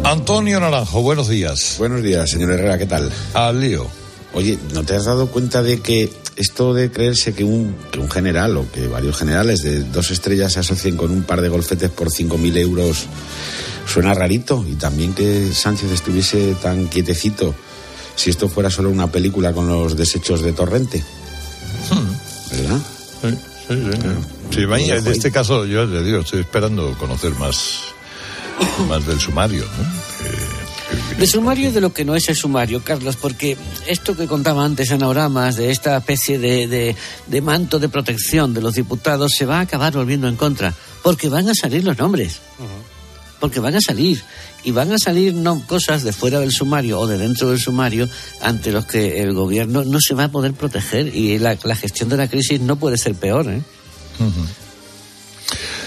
Antonio 0.03 0.59
Naranjo, 0.61 1.03
buenos 1.03 1.29
días. 1.29 1.75
Buenos 1.77 2.03
días, 2.03 2.31
señor 2.31 2.53
Herrera, 2.53 2.79
¿qué 2.79 2.87
tal? 2.87 3.13
Al 3.35 3.61
lío. 3.61 3.87
Oye, 4.33 4.59
¿no 4.73 4.83
te 4.83 4.95
has 4.95 5.05
dado 5.05 5.27
cuenta 5.27 5.63
de 5.63 5.81
que 5.81 6.11
esto 6.37 6.73
de 6.73 6.91
creerse 6.91 7.35
que 7.35 7.45
un, 7.45 7.77
que 7.93 7.99
un 7.99 8.11
general 8.11 8.57
o 8.57 8.67
que 8.73 8.89
varios 8.89 9.19
generales 9.19 9.61
de 9.61 9.83
dos 9.83 10.11
estrellas 10.11 10.55
se 10.55 10.61
asocien 10.61 10.97
con 10.97 11.11
un 11.11 11.25
par 11.25 11.43
de 11.43 11.51
golfetes 11.51 11.91
por 11.91 12.09
5.000 12.09 12.57
euros 12.57 13.09
suena 13.87 14.15
rarito. 14.15 14.65
Y 14.67 14.77
también 14.77 15.13
que 15.13 15.53
Sánchez 15.53 15.91
estuviese 15.91 16.55
tan 16.63 16.87
quietecito 16.87 17.55
si 18.15 18.31
esto 18.31 18.49
fuera 18.49 18.71
solo 18.71 18.89
una 18.89 19.13
película 19.13 19.53
con 19.53 19.69
los 19.69 19.99
desechos 19.99 20.41
de 20.41 20.55
Torrente. 20.55 21.05
¿Verdad? 22.53 22.81
Sí, 23.21 23.56
sí, 23.69 23.75
sí. 23.93 24.09
Sí, 24.51 24.65
vaya, 24.65 24.97
en 24.97 25.07
este 25.07 25.31
caso, 25.31 25.67
yo 25.67 25.85
le 25.85 26.03
digo, 26.03 26.21
estoy 26.21 26.41
esperando 26.41 26.97
conocer 26.99 27.33
más, 27.35 27.81
más 28.89 29.07
del 29.07 29.21
sumario. 29.21 29.65
¿no? 29.65 31.19
De 31.19 31.27
sumario 31.27 31.71
y 31.71 31.73
de 31.73 31.81
lo 31.81 31.93
que 31.93 32.05
no 32.05 32.15
es 32.15 32.29
el 32.29 32.37
sumario, 32.37 32.83
Carlos, 32.85 33.17
porque 33.17 33.57
esto 33.87 34.17
que 34.17 34.27
contaba 34.27 34.65
antes 34.65 34.93
Ana 34.93 35.09
Oramas, 35.09 35.57
de 35.57 35.71
esta 35.71 35.97
especie 35.97 36.39
de, 36.39 36.69
de, 36.69 36.97
de 37.27 37.41
manto 37.41 37.79
de 37.79 37.89
protección 37.89 38.55
de 38.55 38.61
los 38.61 38.75
diputados, 38.75 39.33
se 39.37 39.47
va 39.47 39.59
a 39.59 39.63
acabar 39.63 39.95
volviendo 39.95 40.29
en 40.29 40.37
contra, 40.37 40.75
porque 41.03 41.29
van 41.29 41.49
a 41.49 41.55
salir 41.55 41.85
los 41.85 41.99
nombres. 41.99 42.41
Porque 43.41 43.61
van 43.61 43.75
a 43.75 43.81
salir. 43.81 44.23
Y 44.67 44.73
van 44.73 44.93
a 44.93 44.99
salir 44.99 45.33
no 45.33 45.65
cosas 45.67 46.03
de 46.03 46.13
fuera 46.13 46.41
del 46.41 46.51
sumario 46.51 46.99
o 47.01 47.07
de 47.07 47.17
dentro 47.19 47.49
del 47.51 47.59
sumario 47.61 48.09
ante 48.43 48.73
los 48.73 48.85
que 48.85 49.23
el 49.23 49.33
gobierno 49.33 49.85
no 49.85 49.99
se 50.01 50.15
va 50.15 50.25
a 50.25 50.29
poder 50.29 50.53
proteger 50.55 51.15
y 51.15 51.39
la, 51.39 51.57
gestión 51.77 52.09
de 52.09 52.17
la 52.17 52.29
crisis 52.29 52.61
no 52.61 52.77
puede 52.77 52.99
ser 52.99 53.15
peor. 53.15 53.49
¿eh? 53.49 53.63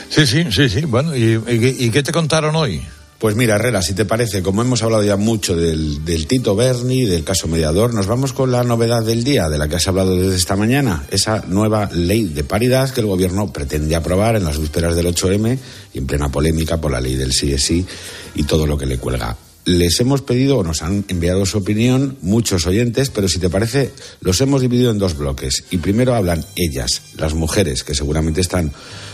Sí, 0.10 0.26
sí, 0.26 0.46
sí, 0.50 0.70
sí. 0.70 0.82
Bueno, 0.86 1.16
¿y, 1.16 1.34
y- 1.48 1.76
y 1.86 1.90
qué 1.92 2.02
te 2.04 2.12
contaron 2.12 2.56
hoy? 2.56 2.82
Pues 3.20 3.36
mira, 3.36 3.56
Herrera, 3.56 3.82
si 3.82 3.94
te 3.94 4.06
parece, 4.06 4.42
como 4.42 4.62
hemos 4.62 4.82
hablado 4.82 5.04
ya 5.04 5.18
mucho 5.18 5.54
del, 5.54 6.06
del 6.06 6.26
Tito 6.26 6.56
Berni, 6.56 7.04
del 7.04 7.26
caso 7.26 7.50
mediador, 7.50 7.94
nos 7.94 8.08
vamos 8.08 8.32
con 8.32 8.50
la 8.50 8.64
novedad 8.64 9.04
del 9.04 9.26
día, 9.26 9.50
de 9.50 9.58
la 9.58 9.68
que 9.68 9.76
has 9.76 9.90
hablado 9.90 10.16
desde 10.16 10.38
esta 10.38 10.56
mañana, 10.56 11.04
esa 11.12 11.44
nueva 11.46 11.90
ley 11.92 12.30
de 12.30 12.46
paridad 12.46 12.90
que 12.92 13.02
el 13.02 13.08
gobierno 13.08 13.52
pretende 13.52 13.98
aprobar 13.98 14.38
en 14.38 14.46
las 14.46 14.58
vísperas 14.58 14.96
del 14.96 15.08
8M 15.08 15.58
y 15.94 15.98
en 15.98 16.08
plena 16.08 16.32
polémica 16.32 16.80
por 16.80 16.92
la 16.92 17.02
ley 17.02 17.16
del 17.16 17.34
sí 17.34 17.86
y 18.36 18.44
todo 18.44 18.66
lo 18.66 18.78
que 18.78 18.86
le 18.86 18.98
cuelga. 18.98 19.36
Les 19.66 20.00
hemos 20.00 20.22
pedido 20.22 20.58
o 20.58 20.64
nos 20.64 20.82
han 20.82 21.06
enviado 21.10 21.46
su 21.46 21.60
opinión 21.60 22.18
muchos 22.22 22.66
oyentes, 22.66 23.10
pero 23.10 23.28
si 23.28 23.40
te 23.40 23.50
parece, 23.50 23.92
los 24.22 24.40
hemos 24.42 24.62
dividido 24.62 24.92
en 24.92 24.98
dos 24.98 25.18
bloques. 25.18 25.66
Y 25.70 25.78
primero 25.78 26.16
hablan 26.16 26.46
ellas, 26.56 27.02
las 27.18 27.34
mujeres, 27.34 27.84
que 27.84 27.94
seguramente 27.94 28.42
están 28.42 28.72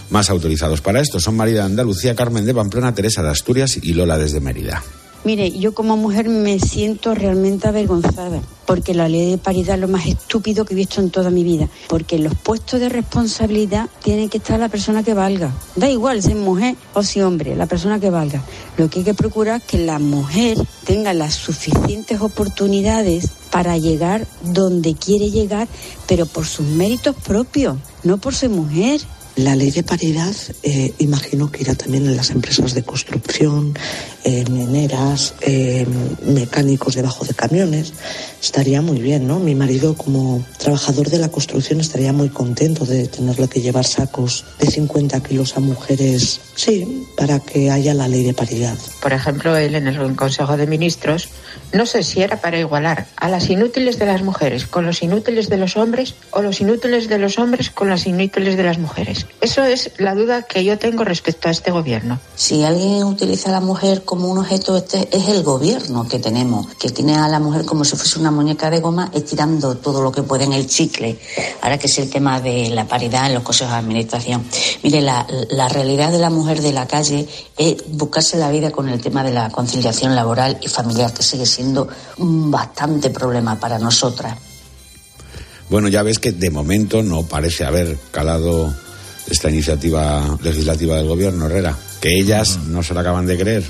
más 0.10 0.30
autorizados 0.30 0.82
para 0.82 1.02
esto. 1.02 1.20
Son 1.20 1.36
María 1.36 1.56
de 1.56 1.62
Andalucía, 1.62 2.16
Carmen 2.16 2.46
de 2.46 2.54
Pamplona, 2.54 2.96
Teresa 2.96 3.24
de 3.24 3.30
Asturias 3.30 3.78
y 3.82 3.94
Lola 3.94 4.18
desde 4.18 4.40
Mérida. 4.40 4.84
Mire, 5.26 5.50
yo 5.50 5.74
como 5.74 5.98
mujer 5.98 6.30
me 6.30 6.60
siento 6.60 7.16
realmente 7.16 7.68
avergonzada, 7.68 8.44
porque 8.68 8.94
la 8.94 9.10
ley 9.10 9.32
de 9.32 9.40
paridad 9.40 9.74
es 9.74 9.82
lo 9.82 9.88
más 9.88 10.06
estúpido 10.06 10.66
que 10.66 10.76
he 10.76 10.78
visto 10.78 11.02
en 11.02 11.10
toda 11.10 11.32
mi 11.32 11.44
vida, 11.44 11.68
porque 11.88 12.18
en 12.18 12.26
los 12.26 12.36
puestos 12.36 12.80
de 12.80 12.90
responsabilidad 12.90 13.90
tiene 14.04 14.30
que 14.30 14.38
estar 14.38 14.60
la 14.60 14.70
persona 14.70 15.02
que 15.02 15.16
valga. 15.16 15.52
Da 15.76 15.90
igual 15.90 16.22
si 16.22 16.30
es 16.30 16.38
mujer 16.38 16.76
o 16.94 17.02
si 17.02 17.22
hombre, 17.22 17.56
la 17.56 17.66
persona 17.66 18.00
que 18.00 18.12
valga. 18.12 18.44
Lo 18.78 18.88
que 18.88 19.00
hay 19.00 19.06
que 19.06 19.16
procurar 19.16 19.62
es 19.62 19.64
que 19.64 19.80
la 19.80 19.98
mujer 19.98 20.60
tenga 20.86 21.12
las 21.16 21.34
suficientes 21.34 22.22
oportunidades 22.22 23.32
para 23.50 23.80
llegar 23.80 24.28
donde 24.44 24.94
quiere 24.94 25.32
llegar, 25.32 25.68
pero 26.06 26.28
por 26.28 26.46
sus 26.46 26.68
méritos 26.68 27.16
propios, 27.16 27.78
no 28.04 28.20
por 28.20 28.36
ser 28.36 28.52
mujer. 28.52 29.02
La 29.36 29.56
ley 29.56 29.72
de 29.72 29.84
paridad, 29.84 30.34
eh, 30.64 30.94
imagino 31.00 31.52
que 31.52 31.62
irá 31.62 31.76
también 31.76 32.06
en 32.06 32.16
las 32.16 32.32
empresas 32.32 32.74
de 32.74 32.84
construcción, 32.84 33.74
mineras, 34.50 35.36
mecánicos 36.26 36.96
debajo 36.96 37.26
de 37.26 37.34
camiones. 37.34 37.94
Estaría 38.42 38.82
muy 38.82 39.00
bien, 39.00 39.28
¿no? 39.28 39.40
Mi 39.40 39.54
marido, 39.56 39.96
como 39.96 40.44
trabajador 40.58 41.10
de 41.10 41.20
la 41.20 41.30
construcción, 41.30 41.80
estaría 41.80 42.14
muy 42.14 42.30
contento 42.30 42.86
de 42.86 43.08
tenerle 43.08 43.48
que 43.48 43.62
llevar 43.62 43.86
sacos 43.86 44.46
de 44.60 44.68
50 44.68 45.22
kilos 45.22 45.58
a 45.58 45.60
mujeres. 45.60 46.40
Sí, 46.56 47.06
para 47.18 47.40
que 47.40 47.72
haya 47.72 47.94
la 47.94 48.08
ley 48.08 48.24
de 48.24 48.34
paridad. 48.34 48.78
Por 49.02 49.14
ejemplo, 49.14 49.56
él 49.58 49.76
en 49.76 49.88
el 49.88 50.16
Consejo 50.16 50.58
de 50.58 50.68
Ministros, 50.68 51.30
no 51.74 51.86
sé 51.86 52.04
si 52.04 52.22
era 52.22 52.40
para 52.40 52.60
igualar 52.60 53.08
a 53.18 53.30
las 53.30 53.50
inútiles 53.50 54.00
de 54.00 54.06
las 54.06 54.22
mujeres 54.22 54.66
con 54.66 54.86
los 54.86 55.04
inútiles 55.04 55.50
de 55.50 55.58
los 55.58 55.78
hombres 55.78 56.16
o 56.32 56.42
los 56.42 56.62
inútiles 56.62 57.10
de 57.10 57.18
los 57.18 57.38
hombres 57.38 57.70
con 57.70 57.90
las 57.90 58.08
inútiles 58.08 58.58
de 58.58 58.64
las 58.64 58.78
mujeres. 58.78 59.25
Eso 59.42 59.64
es 59.64 59.92
la 59.98 60.16
duda 60.16 60.44
que 60.44 60.64
yo 60.64 60.80
tengo 60.80 61.04
respecto 61.04 61.48
a 61.48 61.52
este 61.52 61.70
gobierno. 61.70 62.20
Si 62.36 62.64
alguien 62.64 63.04
utiliza 63.04 63.50
a 63.50 63.52
la 63.52 63.60
mujer 63.60 64.04
como 64.04 64.28
un 64.28 64.40
objeto, 64.40 64.76
este 64.76 65.08
es 65.12 65.28
el 65.28 65.44
gobierno 65.44 66.08
que 66.08 66.20
tenemos, 66.20 66.68
que 66.76 66.90
tiene 66.90 67.16
a 67.16 67.28
la 67.28 67.40
mujer 67.40 67.66
como 67.66 67.86
si 67.86 67.96
fuese 67.96 68.20
una 68.20 68.32
muñeca 68.32 68.70
de 68.70 68.80
goma 68.80 69.12
estirando 69.14 69.76
todo 69.78 70.02
lo 70.02 70.12
que 70.12 70.24
puede 70.24 70.46
en 70.46 70.54
el 70.54 70.68
chicle. 70.68 71.20
Ahora 71.62 71.78
que 71.78 71.88
es 71.88 71.98
el 72.00 72.10
tema 72.10 72.42
de 72.42 72.70
la 72.70 72.88
paridad 72.88 73.28
en 73.28 73.36
los 73.36 73.44
consejos 73.44 73.74
de 73.74 73.80
administración. 73.80 74.44
Mire, 74.82 75.02
la, 75.02 75.28
la 75.50 75.68
realidad 75.70 76.12
de 76.12 76.20
la 76.20 76.30
mujer 76.30 76.62
de 76.62 76.74
la 76.74 76.88
calle 76.88 77.28
es 77.56 77.76
buscarse 77.90 78.38
la 78.38 78.50
vida 78.50 78.72
con 78.72 78.90
el 78.90 79.02
tema 79.02 79.24
de 79.24 79.32
la 79.32 79.50
conciliación 79.50 80.16
laboral 80.16 80.58
y 80.62 80.68
familiar, 80.68 81.14
que 81.14 81.24
sigue 81.24 81.46
siendo 81.46 81.88
un 82.18 82.50
bastante 82.50 83.10
problema 83.10 83.60
para 83.60 83.78
nosotras. 83.78 84.38
Bueno, 85.70 85.88
ya 85.88 86.04
ves 86.04 86.20
que 86.20 86.32
de 86.32 86.52
momento 86.52 87.02
no 87.02 87.24
parece 87.24 87.66
haber 87.66 87.98
calado 88.12 88.74
esta 89.28 89.50
iniciativa 89.50 90.38
legislativa 90.42 90.98
del 90.98 91.08
gobierno, 91.08 91.46
Herrera. 91.48 91.78
Que 92.02 92.20
ellas 92.20 92.60
no 92.68 92.84
se 92.84 92.94
la 92.94 93.02
acaban 93.02 93.26
de 93.26 93.38
creer. 93.38 93.64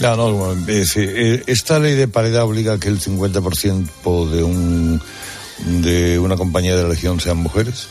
No, 0.00 0.16
no, 0.16 0.52
es 0.52 0.66
decir, 0.66 1.12
eh, 1.14 1.42
esta 1.46 1.78
ley 1.78 1.94
de 1.94 2.08
paridad 2.08 2.42
obliga 2.42 2.74
a 2.74 2.80
que 2.80 2.88
el 2.88 3.00
50% 3.00 4.28
de 4.30 4.42
un 4.42 5.00
de 5.80 6.18
una 6.18 6.36
compañía 6.36 6.76
de 6.76 6.82
la 6.82 6.88
región 6.88 7.20
sean 7.20 7.38
mujeres. 7.38 7.88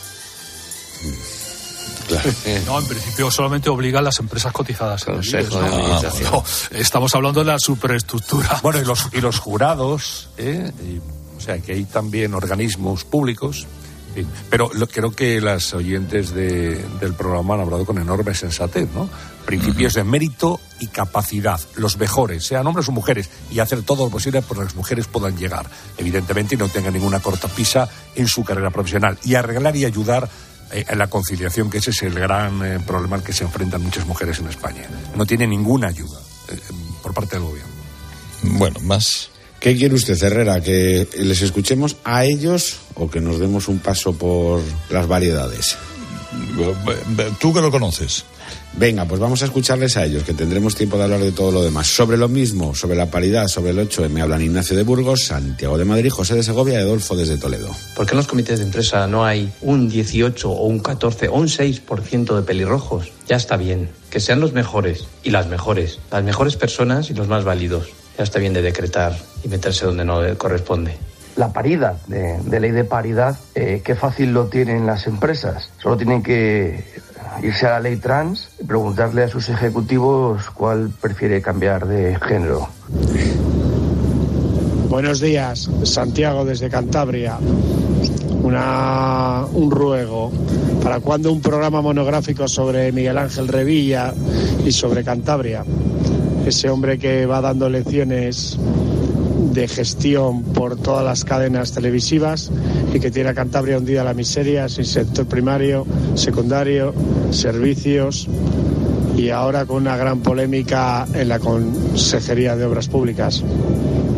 No, 2.65 2.79
en 2.79 2.85
principio 2.85 3.31
solamente 3.31 3.69
obliga 3.69 3.99
a 3.99 4.01
las 4.01 4.19
empresas 4.19 4.51
cotizadas. 4.51 5.07
en 5.07 5.13
el 5.15 5.19
Consejo 5.19 5.59
de. 5.59 5.67
Administración. 5.67 6.31
No, 6.31 6.43
estamos 6.71 7.15
hablando 7.15 7.39
de 7.39 7.45
la 7.45 7.57
superestructura. 7.57 8.59
Bueno, 8.61 8.81
y 8.81 8.85
los, 8.85 9.07
y 9.13 9.21
los 9.21 9.39
jurados, 9.39 10.29
¿eh? 10.37 10.69
Y, 10.83 10.97
o 11.37 11.41
sea, 11.41 11.59
que 11.59 11.71
hay 11.71 11.85
también 11.85 12.33
organismos 12.33 13.05
públicos. 13.05 13.65
Pero 14.49 14.69
lo- 14.73 14.87
creo 14.87 15.11
que 15.11 15.41
las 15.41 15.73
oyentes 15.73 16.33
de- 16.33 16.83
del 16.99 17.13
programa 17.13 17.55
han 17.55 17.61
hablado 17.61 17.85
con 17.85 17.97
enorme 17.97 18.33
sensatez, 18.35 18.87
¿no? 18.93 19.09
Principios 19.45 19.93
de 19.95 20.03
mérito 20.03 20.59
y 20.79 20.87
capacidad, 20.87 21.59
los 21.75 21.97
mejores, 21.97 22.45
sean 22.45 22.65
hombres 22.67 22.87
o 22.87 22.91
mujeres, 22.91 23.29
y 23.51 23.59
hacer 23.59 23.81
todo 23.83 24.05
lo 24.05 24.09
posible 24.11 24.41
para 24.41 24.59
que 24.61 24.65
las 24.65 24.75
mujeres 24.75 25.07
puedan 25.07 25.37
llegar, 25.37 25.69
evidentemente, 25.97 26.55
y 26.55 26.57
no 26.57 26.69
tengan 26.69 26.93
ninguna 26.93 27.19
cortapisa 27.19 27.89
en 28.15 28.27
su 28.27 28.43
carrera 28.43 28.69
profesional. 28.69 29.17
Y 29.23 29.35
arreglar 29.35 29.75
y 29.75 29.85
ayudar 29.85 30.29
eh, 30.71 30.85
en 30.87 30.97
la 30.97 31.07
conciliación, 31.07 31.69
que 31.69 31.79
ese 31.79 31.91
es 31.91 32.01
el 32.03 32.13
gran 32.15 32.63
eh, 32.65 32.79
problema 32.79 33.17
al 33.17 33.23
que 33.23 33.33
se 33.33 33.43
enfrentan 33.43 33.83
muchas 33.83 34.07
mujeres 34.07 34.39
en 34.39 34.47
España. 34.47 34.87
No 35.15 35.25
tiene 35.25 35.45
ninguna 35.45 35.87
ayuda 35.89 36.19
eh, 36.49 36.59
por 37.03 37.13
parte 37.13 37.35
del 37.35 37.45
gobierno. 37.45 37.71
Bueno, 38.43 38.79
más. 38.79 39.29
¿Qué 39.63 39.77
quiere 39.77 39.95
usted, 39.95 40.21
Herrera? 40.21 40.59
¿Que 40.59 41.07
les 41.19 41.41
escuchemos 41.41 41.95
a 42.03 42.25
ellos 42.25 42.79
o 42.95 43.09
que 43.09 43.21
nos 43.21 43.39
demos 43.39 43.69
un 43.69 43.79
paso 43.79 44.11
por 44.11 44.59
las 44.89 45.07
variedades? 45.07 45.77
Tú 47.39 47.53
que 47.53 47.61
lo 47.61 47.71
conoces. 47.71 48.25
Venga, 48.73 49.05
pues 49.05 49.21
vamos 49.21 49.41
a 49.41 49.45
escucharles 49.45 49.95
a 49.95 50.03
ellos, 50.03 50.25
que 50.25 50.33
tendremos 50.33 50.75
tiempo 50.75 50.97
de 50.97 51.03
hablar 51.03 51.21
de 51.21 51.31
todo 51.31 51.53
lo 51.53 51.63
demás. 51.63 51.87
Sobre 51.87 52.17
lo 52.17 52.27
mismo, 52.27 52.75
sobre 52.75 52.97
la 52.97 53.09
paridad, 53.09 53.47
sobre 53.47 53.71
el 53.71 53.79
8 53.79 54.09
me 54.09 54.21
hablan 54.21 54.41
Ignacio 54.41 54.75
de 54.75 54.83
Burgos, 54.83 55.27
Santiago 55.27 55.77
de 55.77 55.85
Madrid, 55.85 56.09
José 56.09 56.35
de 56.35 56.43
Segovia 56.43 56.79
y 56.79 56.81
Adolfo 56.81 57.15
desde 57.15 57.37
Toledo. 57.37 57.73
¿Por 57.95 58.05
qué 58.05 58.11
en 58.11 58.17
los 58.17 58.27
comités 58.27 58.59
de 58.59 58.65
empresa 58.65 59.07
no 59.07 59.23
hay 59.23 59.49
un 59.61 59.87
18 59.87 60.51
o 60.51 60.65
un 60.65 60.79
14 60.79 61.29
o 61.29 61.35
un 61.35 61.47
6% 61.47 62.35
de 62.35 62.41
pelirrojos? 62.41 63.13
Ya 63.29 63.37
está 63.37 63.55
bien. 63.55 63.89
Que 64.09 64.19
sean 64.19 64.41
los 64.41 64.51
mejores 64.51 65.05
y 65.23 65.29
las 65.29 65.47
mejores. 65.47 65.99
Las 66.11 66.25
mejores 66.25 66.57
personas 66.57 67.09
y 67.09 67.13
los 67.13 67.29
más 67.29 67.45
válidos. 67.45 67.87
Ya 68.17 68.23
está 68.23 68.39
bien 68.39 68.53
de 68.53 68.61
decretar 68.61 69.13
y 69.43 69.47
meterse 69.47 69.85
donde 69.85 70.05
no 70.05 70.21
corresponde. 70.37 70.95
la 71.35 71.51
paridad, 71.51 71.95
de, 72.07 72.39
de 72.43 72.59
ley 72.59 72.71
de 72.71 72.83
paridad, 72.83 73.37
eh, 73.55 73.81
qué 73.83 73.95
fácil 73.95 74.33
lo 74.33 74.45
tienen 74.47 74.85
las 74.85 75.07
empresas. 75.07 75.69
Solo 75.81 75.97
tienen 75.97 76.21
que 76.21 76.83
irse 77.41 77.65
a 77.65 77.71
la 77.71 77.79
ley 77.79 77.95
trans 77.97 78.49
y 78.59 78.65
preguntarle 78.65 79.23
a 79.23 79.27
sus 79.27 79.49
ejecutivos 79.49 80.49
cuál 80.51 80.91
prefiere 81.01 81.41
cambiar 81.41 81.87
de 81.87 82.19
género. 82.19 82.69
Buenos 84.89 85.19
días, 85.19 85.69
Santiago 85.83 86.45
desde 86.45 86.69
Cantabria. 86.69 87.39
Una, 88.43 89.45
un 89.53 89.71
ruego. 89.71 90.31
¿Para 90.83 90.99
cuándo 90.99 91.31
un 91.31 91.41
programa 91.41 91.81
monográfico 91.81 92.47
sobre 92.47 92.91
Miguel 92.91 93.17
Ángel 93.17 93.47
Revilla 93.47 94.13
y 94.63 94.71
sobre 94.71 95.03
Cantabria? 95.03 95.63
Ese 96.45 96.69
hombre 96.69 96.97
que 96.97 97.25
va 97.25 97.41
dando 97.41 97.69
lecciones 97.69 98.57
de 99.53 99.67
gestión 99.67 100.43
por 100.43 100.77
todas 100.77 101.05
las 101.05 101.23
cadenas 101.23 101.71
televisivas 101.71 102.51
y 102.93 102.99
que 102.99 103.11
tiene 103.11 103.29
a 103.29 103.33
Cantabria 103.33 103.77
hundida 103.77 104.03
la 104.03 104.13
miseria 104.13 104.67
sin 104.67 104.85
sector 104.85 105.25
primario, 105.25 105.85
secundario, 106.15 106.93
servicios 107.31 108.27
y 109.15 109.29
ahora 109.29 109.65
con 109.65 109.77
una 109.77 109.95
gran 109.95 110.21
polémica 110.21 111.05
en 111.13 111.29
la 111.29 111.39
Consejería 111.39 112.55
de 112.55 112.65
Obras 112.65 112.87
Públicas 112.87 113.43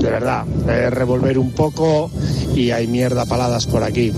de 0.05 0.11
verdad, 0.11 0.45
revolver 0.91 1.39
un 1.39 1.51
poco 1.51 2.11
y 2.55 2.69
hay 2.69 2.85
mierda 2.85 3.25
paladas 3.25 3.65
por 3.65 3.83
aquí. 3.83 4.13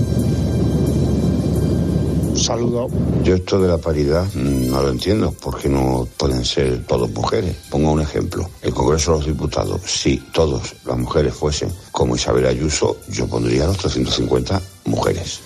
Un 2.37 2.43
saludo. 2.43 2.87
Yo 3.23 3.33
esto 3.33 3.59
de 3.59 3.67
la 3.67 3.79
paridad 3.79 4.25
mm, 4.35 4.69
no 4.69 4.81
lo 4.83 4.89
entiendo, 4.91 5.31
porque 5.41 5.67
no 5.67 6.07
pueden 6.17 6.45
ser 6.45 6.85
todos 6.85 7.09
mujeres. 7.09 7.55
Pongo 7.71 7.91
un 7.91 8.01
ejemplo. 8.01 8.47
El 8.61 8.73
Congreso 8.75 9.13
de 9.13 9.17
los 9.17 9.27
Diputados, 9.27 9.81
si 9.87 10.17
todas 10.31 10.75
las 10.85 10.97
mujeres 10.99 11.33
fuesen 11.33 11.69
como 11.91 12.15
Isabel 12.15 12.45
Ayuso, 12.45 12.97
yo 13.09 13.25
pondría 13.27 13.65
los 13.65 13.77
350 13.77 14.61
mujeres. 14.85 15.39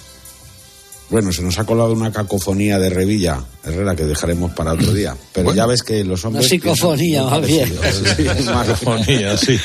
Bueno, 1.10 1.32
se 1.32 1.42
nos 1.42 1.58
ha 1.60 1.66
colado 1.66 1.94
una 1.94 2.12
cacofonía 2.12 2.78
de 2.78 2.90
Revilla, 2.90 3.42
Herrera, 3.64 3.96
que 3.96 4.06
dejaremos 4.06 4.52
para 4.52 4.74
otro 4.74 4.94
día. 4.94 5.16
Pero 5.34 5.54
ya 5.54 5.66
ves 5.66 5.84
que 5.84 6.04
los 6.04 6.24
hombres... 6.26 6.46
Una 6.46 6.50
psicofonía, 6.50 7.24
más 7.24 7.46
bien. 7.48 7.70
Sí, 8.18 8.24
más- 8.46 8.68
Cacofonía, 8.68 9.38
sí. 9.38 9.58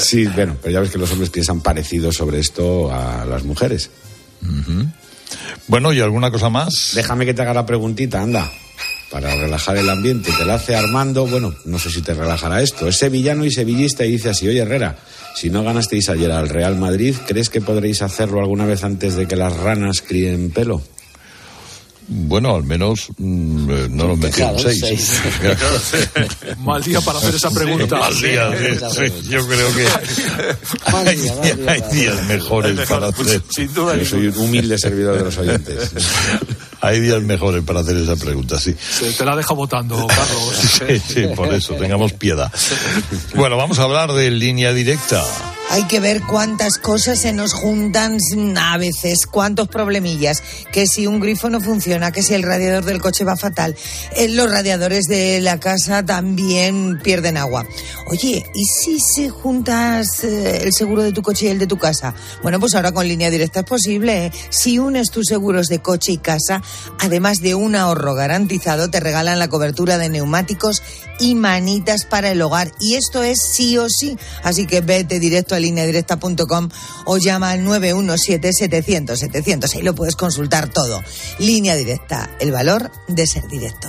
Sí, 0.00 0.26
bueno, 0.26 0.56
pero 0.62 0.72
ya 0.72 0.80
ves 0.80 0.90
que 0.90 0.96
los 0.98 1.10
hombres 1.12 1.28
piensan 1.30 1.60
parecido 1.60 2.10
sobre 2.10 2.38
esto 2.40 2.90
a 2.90 3.24
las 3.26 3.44
mujeres. 3.44 3.90
Bueno, 5.66 5.92
¿y 5.92 6.00
alguna 6.00 6.30
cosa 6.30 6.50
más? 6.50 6.92
Déjame 6.94 7.26
que 7.26 7.34
te 7.34 7.42
haga 7.42 7.54
la 7.54 7.66
preguntita, 7.66 8.20
anda. 8.22 8.50
Para 9.10 9.34
relajar 9.34 9.76
el 9.76 9.88
ambiente. 9.88 10.32
Te 10.36 10.44
la 10.44 10.54
hace 10.54 10.74
Armando, 10.74 11.26
bueno, 11.26 11.54
no 11.64 11.78
sé 11.78 11.90
si 11.90 12.02
te 12.02 12.14
relajará 12.14 12.62
esto. 12.62 12.88
Es 12.88 12.98
sevillano 12.98 13.44
y 13.44 13.50
sevillista 13.50 14.04
y 14.04 14.12
dice 14.12 14.30
así, 14.30 14.48
oye 14.48 14.60
Herrera, 14.60 14.96
si 15.34 15.50
no 15.50 15.62
ganasteis 15.62 16.08
ayer 16.08 16.30
al 16.32 16.48
Real 16.48 16.76
Madrid, 16.76 17.14
¿crees 17.26 17.48
que 17.48 17.60
podréis 17.60 18.02
hacerlo 18.02 18.40
alguna 18.40 18.66
vez 18.66 18.82
antes 18.82 19.14
de 19.14 19.26
que 19.26 19.36
las 19.36 19.56
ranas 19.56 20.00
críen 20.00 20.50
pelo? 20.50 20.82
Bueno, 22.06 22.54
al 22.54 22.64
menos 22.64 23.08
mm, 23.16 23.70
eh, 23.70 23.86
no 23.90 24.08
nos 24.08 24.18
metieron 24.18 24.58
seis. 24.58 24.80
seis. 24.80 25.20
Mal 26.58 26.82
día 26.82 27.00
para 27.00 27.18
hacer 27.18 27.34
esa 27.34 27.50
pregunta. 27.50 27.96
Mal 27.96 28.20
día, 28.20 28.50
sí, 28.90 29.08
sí, 29.08 29.28
yo 29.28 29.46
creo 29.46 29.74
que 29.74 29.86
hay, 30.92 31.28
hay 31.66 31.80
días 31.92 32.22
mejores 32.24 32.88
para 32.88 33.08
hacer. 33.08 33.42
Sin 33.48 33.72
duda. 33.72 33.96
Yo 33.96 34.04
soy 34.04 34.26
un 34.28 34.38
humilde 34.38 34.78
servidor 34.78 35.18
de 35.18 35.24
los 35.24 35.38
oyentes. 35.38 35.90
Hay 36.80 37.00
días 37.00 37.22
mejores 37.22 37.64
para 37.64 37.80
hacer 37.80 37.96
esa 37.96 38.14
pregunta, 38.14 38.60
sí. 38.60 38.74
Se 38.78 39.10
te 39.12 39.24
la 39.24 39.34
deja 39.34 39.54
votando, 39.54 40.06
Carlos. 40.06 40.54
Sí, 40.86 41.00
sí, 41.06 41.26
por 41.34 41.52
eso, 41.54 41.74
tengamos 41.76 42.12
piedad. 42.12 42.52
Bueno, 43.34 43.56
vamos 43.56 43.78
a 43.78 43.84
hablar 43.84 44.12
de 44.12 44.30
línea 44.30 44.70
directa. 44.74 45.24
Hay 45.70 45.84
que 45.84 45.98
ver 45.98 46.22
cuántas 46.22 46.78
cosas 46.78 47.18
se 47.20 47.32
nos 47.32 47.52
juntan 47.52 48.18
a 48.56 48.78
veces, 48.78 49.26
cuántos 49.26 49.66
problemillas. 49.68 50.42
Que 50.72 50.86
si 50.86 51.06
un 51.06 51.20
grifo 51.20 51.50
no 51.50 51.60
funciona, 51.60 52.12
que 52.12 52.22
si 52.22 52.34
el 52.34 52.42
radiador 52.42 52.84
del 52.84 53.00
coche 53.00 53.24
va 53.24 53.36
fatal. 53.36 53.74
Eh, 54.14 54.28
los 54.28 54.50
radiadores 54.50 55.06
de 55.06 55.40
la 55.40 55.58
casa 55.58 56.04
también 56.04 57.00
pierden 57.02 57.36
agua. 57.36 57.66
Oye, 58.06 58.44
¿y 58.54 58.64
si 58.64 59.00
se 59.00 59.30
juntas 59.30 60.22
eh, 60.22 60.60
el 60.62 60.72
seguro 60.72 61.02
de 61.02 61.12
tu 61.12 61.22
coche 61.22 61.46
y 61.46 61.48
el 61.48 61.58
de 61.58 61.66
tu 61.66 61.78
casa? 61.78 62.14
Bueno, 62.42 62.60
pues 62.60 62.74
ahora 62.74 62.92
con 62.92 63.08
línea 63.08 63.30
directa 63.30 63.60
es 63.60 63.66
posible. 63.66 64.26
¿eh? 64.26 64.32
Si 64.50 64.78
unes 64.78 65.10
tus 65.10 65.26
seguros 65.26 65.66
de 65.68 65.80
coche 65.80 66.12
y 66.12 66.18
casa, 66.18 66.62
además 67.00 67.38
de 67.38 67.54
un 67.54 67.74
ahorro 67.74 68.14
garantizado, 68.14 68.90
te 68.90 69.00
regalan 69.00 69.38
la 69.38 69.48
cobertura 69.48 69.98
de 69.98 70.08
neumáticos 70.08 70.82
y 71.18 71.34
manitas 71.34 72.04
para 72.04 72.30
el 72.30 72.42
hogar. 72.42 72.70
Y 72.80 72.94
esto 72.94 73.22
es 73.22 73.38
sí 73.42 73.78
o 73.78 73.88
sí. 73.88 74.16
Así 74.42 74.66
que 74.66 74.80
vete 74.80 75.18
directo 75.18 75.53
a 75.54 75.60
lineadirecta.com 75.60 76.68
o 77.06 77.18
llama 77.18 77.50
al 77.50 77.64
917-700-700. 77.64 79.74
Ahí 79.74 79.82
lo 79.82 79.94
puedes 79.94 80.16
consultar 80.16 80.68
todo. 80.68 81.02
Línea 81.38 81.76
directa, 81.76 82.30
el 82.40 82.50
valor 82.52 82.90
de 83.08 83.26
ser 83.26 83.46
directo. 83.48 83.88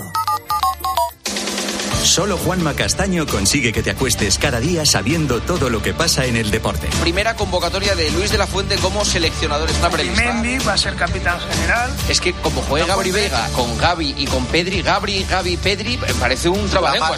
Solo 2.05 2.37
Juanma 2.37 2.75
Castaño 2.75 3.25
consigue 3.25 3.73
que 3.73 3.81
te 3.81 3.89
acuestes 3.89 4.37
cada 4.37 4.59
día 4.59 4.85
sabiendo 4.85 5.41
todo 5.41 5.71
lo 5.71 5.81
que 5.81 5.93
pasa 5.93 6.25
en 6.25 6.37
el 6.37 6.51
deporte. 6.51 6.87
Primera 7.01 7.35
convocatoria 7.35 7.95
de 7.95 8.11
Luis 8.11 8.31
de 8.31 8.37
la 8.37 8.45
Fuente 8.45 8.75
como 8.75 9.03
seleccionador 9.03 9.69
está 9.71 9.89
prevista. 9.89 10.33
Mendy 10.33 10.59
va 10.59 10.73
a 10.73 10.77
ser 10.77 10.95
capitán 10.95 11.39
general. 11.39 11.91
Es 12.07 12.21
que 12.21 12.33
como 12.33 12.61
juega 12.61 12.85
Gabri 12.85 13.11
Vega 13.11 13.49
con 13.55 13.75
Gaby 13.79 14.13
y 14.17 14.27
con 14.27 14.45
Pedri, 14.45 14.83
Gabri, 14.83 15.25
Gaby, 15.27 15.57
Pedri, 15.57 15.97
me 15.97 16.13
parece 16.13 16.47
un 16.47 16.69
trabajo. 16.69 17.15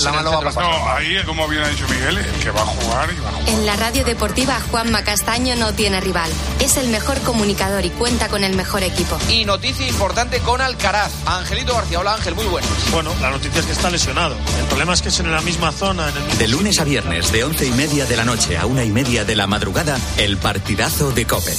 No, 0.55 0.89
ahí, 0.89 1.17
como 1.25 1.47
bien 1.49 1.63
ha 1.63 1.67
dicho 1.67 1.85
Miguel, 1.89 2.17
el 2.19 2.31
que 2.41 2.49
va 2.49 2.61
a 2.61 2.65
jugar 2.65 3.09
y 3.11 3.19
va 3.19 3.29
a 3.29 3.33
jugar. 3.33 3.49
En 3.49 3.65
la 3.65 3.75
radio 3.75 4.05
deportiva, 4.05 4.57
Juanma 4.71 5.03
Castaño 5.03 5.57
no 5.57 5.73
tiene 5.73 5.99
rival. 5.99 6.31
Es 6.61 6.77
el 6.77 6.87
mejor 6.87 7.19
comunicador 7.21 7.85
y 7.85 7.89
cuenta 7.89 8.29
con 8.29 8.45
el 8.45 8.55
mejor 8.55 8.83
equipo. 8.83 9.19
Y 9.29 9.43
noticia 9.43 9.85
importante 9.85 10.39
con 10.39 10.61
Alcaraz. 10.61 11.11
Angelito 11.25 11.75
García, 11.75 11.99
hola 11.99 12.13
Ángel, 12.13 12.35
muy 12.35 12.45
buenas. 12.45 12.71
Bueno, 12.91 13.13
la 13.21 13.29
noticia 13.31 13.59
es 13.59 13.65
que 13.65 13.73
está 13.73 13.89
lesionado. 13.89 14.35
El 14.59 14.76
problema 14.77 14.93
es 14.93 15.01
que 15.01 15.09
es 15.09 15.19
en 15.19 15.31
la 15.31 15.41
misma 15.41 15.71
zona. 15.71 16.07
En 16.07 16.17
el 16.17 16.23
mismo 16.23 16.37
De 16.37 16.47
lunes 16.49 16.79
a 16.79 16.83
viernes, 16.83 17.31
de 17.31 17.43
once 17.43 17.65
y 17.65 17.71
media 17.71 18.05
de 18.05 18.15
la 18.15 18.23
noche 18.23 18.57
a 18.57 18.67
una 18.67 18.83
y 18.83 18.91
media 18.91 19.25
de 19.25 19.35
la 19.35 19.47
madrugada, 19.47 19.99
el 20.19 20.37
partidazo 20.37 21.11
de 21.11 21.25
Cope. 21.25 21.51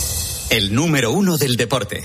El 0.50 0.72
número 0.72 1.10
uno 1.10 1.36
del 1.36 1.56
deporte. 1.56 2.04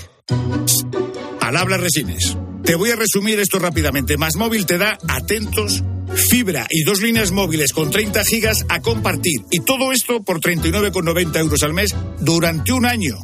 Al 1.40 1.56
habla 1.56 1.76
Resines. 1.76 2.36
Te 2.64 2.74
voy 2.74 2.90
a 2.90 2.96
resumir 2.96 3.38
esto 3.38 3.60
rápidamente. 3.60 4.16
Más 4.16 4.34
móvil 4.34 4.66
te 4.66 4.76
da 4.76 4.98
atentos, 5.06 5.84
fibra 6.30 6.66
y 6.68 6.82
dos 6.82 7.00
líneas 7.00 7.30
móviles 7.30 7.72
con 7.72 7.92
30 7.92 8.24
gigas 8.24 8.66
a 8.68 8.80
compartir. 8.80 9.42
Y 9.52 9.60
todo 9.60 9.92
esto 9.92 10.24
por 10.24 10.40
39,90 10.40 11.38
euros 11.38 11.62
al 11.62 11.74
mes 11.74 11.94
durante 12.22 12.72
un 12.72 12.86
año. 12.86 13.14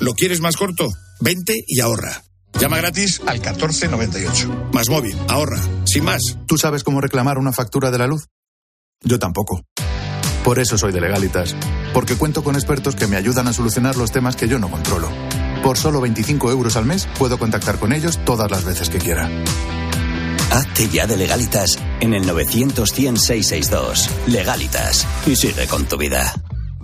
¿Lo 0.00 0.14
quieres 0.14 0.40
más 0.40 0.56
corto? 0.56 0.88
Vente 1.20 1.64
y 1.66 1.80
ahorra. 1.80 2.25
Llama 2.60 2.78
gratis 2.78 3.20
al 3.26 3.40
1498. 3.40 4.70
Más 4.72 4.88
móvil, 4.88 5.16
ahorra. 5.28 5.60
Sin 5.84 6.04
más. 6.04 6.38
¿Tú 6.46 6.56
sabes 6.56 6.84
cómo 6.84 7.00
reclamar 7.00 7.38
una 7.38 7.52
factura 7.52 7.90
de 7.90 7.98
la 7.98 8.06
luz? 8.06 8.28
Yo 9.02 9.18
tampoco. 9.18 9.62
Por 10.42 10.58
eso 10.58 10.78
soy 10.78 10.92
de 10.92 11.00
Legalitas, 11.00 11.56
porque 11.92 12.14
cuento 12.14 12.44
con 12.44 12.54
expertos 12.54 12.94
que 12.94 13.08
me 13.08 13.16
ayudan 13.16 13.48
a 13.48 13.52
solucionar 13.52 13.96
los 13.96 14.12
temas 14.12 14.36
que 14.36 14.48
yo 14.48 14.58
no 14.58 14.70
controlo. 14.70 15.08
Por 15.62 15.76
solo 15.76 16.00
25 16.00 16.50
euros 16.52 16.76
al 16.76 16.86
mes 16.86 17.08
puedo 17.18 17.38
contactar 17.38 17.78
con 17.78 17.92
ellos 17.92 18.20
todas 18.24 18.50
las 18.50 18.64
veces 18.64 18.88
que 18.88 18.98
quiera. 18.98 19.28
Hazte 20.52 20.88
ya 20.88 21.06
de 21.06 21.16
legalitas 21.16 21.78
en 22.00 22.14
el 22.14 22.26
900 22.26 22.92
100 22.92 23.16
662. 23.16 24.10
Legalitas. 24.28 25.06
Y 25.26 25.34
sigue 25.34 25.66
con 25.66 25.84
tu 25.86 25.98
vida. 25.98 26.32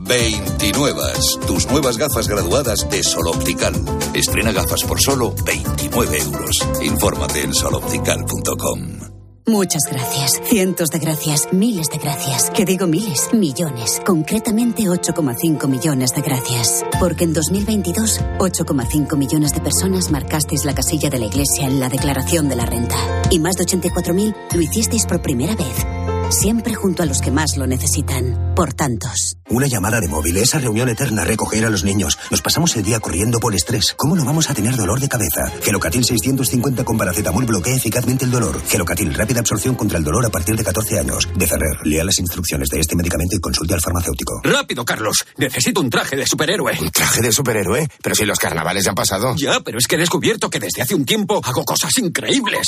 29. 0.02 1.02
Tus 1.46 1.66
nuevas 1.68 1.96
gafas 1.96 2.28
graduadas 2.28 2.88
de 2.90 3.02
Sol 3.02 3.28
Optical. 3.28 3.74
Estrena 4.14 4.52
gafas 4.52 4.82
por 4.82 5.00
solo 5.00 5.34
29 5.44 6.18
euros. 6.18 6.56
Infórmate 6.82 7.42
en 7.42 7.54
soloptical.com. 7.54 9.12
Muchas 9.44 9.82
gracias, 9.90 10.40
cientos 10.44 10.90
de 10.90 11.00
gracias, 11.00 11.48
miles 11.52 11.88
de 11.88 11.98
gracias. 11.98 12.48
Que 12.50 12.64
digo 12.64 12.86
miles, 12.86 13.28
millones. 13.32 14.00
Concretamente 14.06 14.84
8,5 14.84 15.66
millones 15.66 16.14
de 16.14 16.22
gracias. 16.22 16.84
Porque 17.00 17.24
en 17.24 17.32
2022, 17.32 18.20
8,5 18.38 19.16
millones 19.16 19.52
de 19.52 19.60
personas 19.60 20.12
marcasteis 20.12 20.64
la 20.64 20.76
casilla 20.76 21.10
de 21.10 21.18
la 21.18 21.26
Iglesia 21.26 21.66
en 21.66 21.80
la 21.80 21.88
declaración 21.88 22.48
de 22.48 22.56
la 22.56 22.66
renta. 22.66 22.96
Y 23.30 23.40
más 23.40 23.56
de 23.56 23.64
84.000 23.64 24.34
lo 24.54 24.60
hicisteis 24.60 25.06
por 25.06 25.20
primera 25.20 25.56
vez. 25.56 26.01
Siempre 26.32 26.74
junto 26.74 27.02
a 27.02 27.06
los 27.06 27.20
que 27.20 27.30
más 27.30 27.58
lo 27.58 27.66
necesitan. 27.66 28.54
Por 28.56 28.72
tantos. 28.72 29.36
Una 29.50 29.66
llamada 29.66 30.00
de 30.00 30.08
móvil, 30.08 30.38
esa 30.38 30.58
reunión 30.58 30.88
eterna, 30.88 31.24
recoger 31.24 31.66
a 31.66 31.68
los 31.68 31.84
niños. 31.84 32.18
Nos 32.30 32.40
pasamos 32.40 32.74
el 32.74 32.82
día 32.82 33.00
corriendo 33.00 33.38
por 33.38 33.54
estrés. 33.54 33.94
¿Cómo 33.98 34.16
no 34.16 34.24
vamos 34.24 34.48
a 34.48 34.54
tener 34.54 34.74
dolor 34.74 34.98
de 34.98 35.10
cabeza? 35.10 35.52
Gelocatil 35.62 36.02
650 36.02 36.84
con 36.84 36.96
paracetamol 36.96 37.44
bloquea 37.44 37.76
eficazmente 37.76 38.24
el 38.24 38.30
dolor. 38.30 38.62
Gelocatil, 38.66 39.12
rápida 39.12 39.40
absorción 39.40 39.74
contra 39.74 39.98
el 39.98 40.04
dolor 40.04 40.24
a 40.24 40.30
partir 40.30 40.56
de 40.56 40.64
14 40.64 41.00
años. 41.00 41.28
De 41.36 41.46
Ferrer, 41.46 41.76
lea 41.84 42.02
las 42.02 42.18
instrucciones 42.18 42.70
de 42.70 42.80
este 42.80 42.96
medicamento 42.96 43.36
y 43.36 43.40
consulte 43.40 43.74
al 43.74 43.82
farmacéutico. 43.82 44.40
Rápido, 44.42 44.86
Carlos. 44.86 45.26
Necesito 45.36 45.82
un 45.82 45.90
traje 45.90 46.16
de 46.16 46.26
superhéroe. 46.26 46.78
¿Un 46.80 46.90
traje 46.90 47.20
de 47.20 47.30
superhéroe? 47.30 47.88
Pero 48.02 48.14
si 48.14 48.24
los 48.24 48.38
carnavales 48.38 48.84
ya 48.84 48.92
han 48.92 48.96
pasado. 48.96 49.34
Ya, 49.36 49.60
pero 49.60 49.76
es 49.76 49.86
que 49.86 49.96
he 49.96 49.98
descubierto 49.98 50.48
que 50.48 50.60
desde 50.60 50.80
hace 50.80 50.94
un 50.94 51.04
tiempo 51.04 51.42
hago 51.44 51.66
cosas 51.66 51.92
increíbles. 51.98 52.66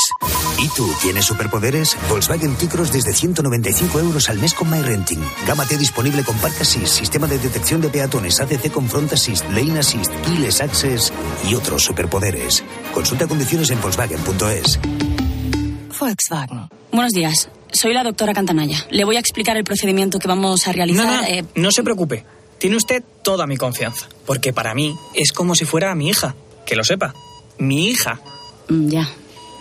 ¿Y 0.58 0.68
tú 0.68 0.86
tienes 1.00 1.24
superpoderes? 1.24 1.96
Volkswagen 2.10 2.56
T-Cross 2.56 2.92
desde 2.92 3.14
195 3.58 4.00
euros 4.00 4.28
al 4.30 4.38
mes 4.38 4.52
con 4.54 4.68
MyRenting. 4.70 5.20
Gama 5.46 5.64
T 5.64 5.76
disponible 5.78 6.24
con 6.24 6.36
Park 6.38 6.56
Assist, 6.60 6.88
sistema 6.98 7.26
de 7.28 7.38
detección 7.38 7.80
de 7.80 7.88
peatones, 7.88 8.40
ACC 8.40 8.70
con 8.72 8.88
Front 8.88 9.12
Assist, 9.12 9.44
Lane 9.50 9.78
Assist, 9.78 10.10
Keyless 10.24 10.60
Access 10.60 11.12
y 11.48 11.54
otros 11.54 11.82
superpoderes. 11.84 12.64
Consulta 12.92 13.26
condiciones 13.28 13.70
en 13.70 13.80
Volkswagen.es. 13.80 14.78
Volkswagen. 15.98 16.68
Buenos 16.90 17.12
días. 17.12 17.48
Soy 17.72 17.94
la 17.94 18.02
doctora 18.02 18.32
Cantanaya. 18.34 18.84
Le 18.90 19.04
voy 19.04 19.16
a 19.16 19.20
explicar 19.20 19.56
el 19.56 19.64
procedimiento 19.64 20.18
que 20.18 20.26
vamos 20.28 20.66
a 20.66 20.72
realizar. 20.72 21.06
No, 21.06 21.16
no, 21.22 21.24
eh, 21.26 21.44
no 21.54 21.70
se 21.70 21.82
preocupe. 21.84 22.24
Tiene 22.58 22.76
usted 22.76 23.02
toda 23.22 23.46
mi 23.46 23.56
confianza. 23.56 24.06
Porque 24.26 24.52
para 24.52 24.74
mí 24.74 24.96
es 25.14 25.32
como 25.32 25.54
si 25.54 25.64
fuera 25.64 25.94
mi 25.94 26.08
hija. 26.08 26.34
Que 26.66 26.74
lo 26.76 26.82
sepa. 26.84 27.14
Mi 27.58 27.88
hija. 27.88 28.20
mm, 28.68 28.88
ya. 28.88 29.08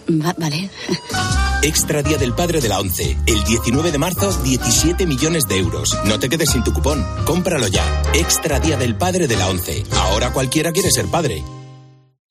Va- 0.10 0.36
vale. 0.38 0.70
Extra 1.64 2.03
Día 2.03 2.18
del 2.18 2.34
Padre 2.34 2.59
de 2.59 2.68
la 2.68 2.82
ONCE. 2.82 3.18
El 3.26 3.41
19 3.45 3.93
de 3.93 3.97
marzo, 3.97 4.38
17 4.43 5.05
millones 5.05 5.47
de 5.47 5.59
euros. 5.59 5.97
No 6.05 6.20
te 6.20 6.28
quedes 6.28 6.49
sin 6.49 6.61
tu 6.61 6.74
cupón. 6.74 7.05
Cómpralo 7.26 7.68
ya. 7.70 8.03
Extra 8.14 8.59
Día 8.59 8.76
del 8.76 8.97
Padre 8.97 9.28
de 9.28 9.38
la 9.38 9.47
ONCE. 9.47 9.84
Ahora 9.93 10.34
cualquiera 10.34 10.74
quiere 10.74 10.91
ser 10.91 11.05
padre. 11.07 11.41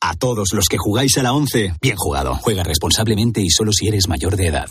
A 0.02 0.14
todos 0.16 0.52
los 0.52 0.66
que 0.68 0.76
jugáis 0.76 1.16
a 1.16 1.22
la 1.22 1.32
11, 1.32 1.76
bien 1.80 1.96
jugado. 1.96 2.34
Juega 2.42 2.62
responsablemente 2.62 3.40
y 3.40 3.48
solo 3.48 3.72
si 3.72 3.88
eres 3.88 4.06
mayor 4.06 4.36
de 4.36 4.48
edad. 4.48 4.68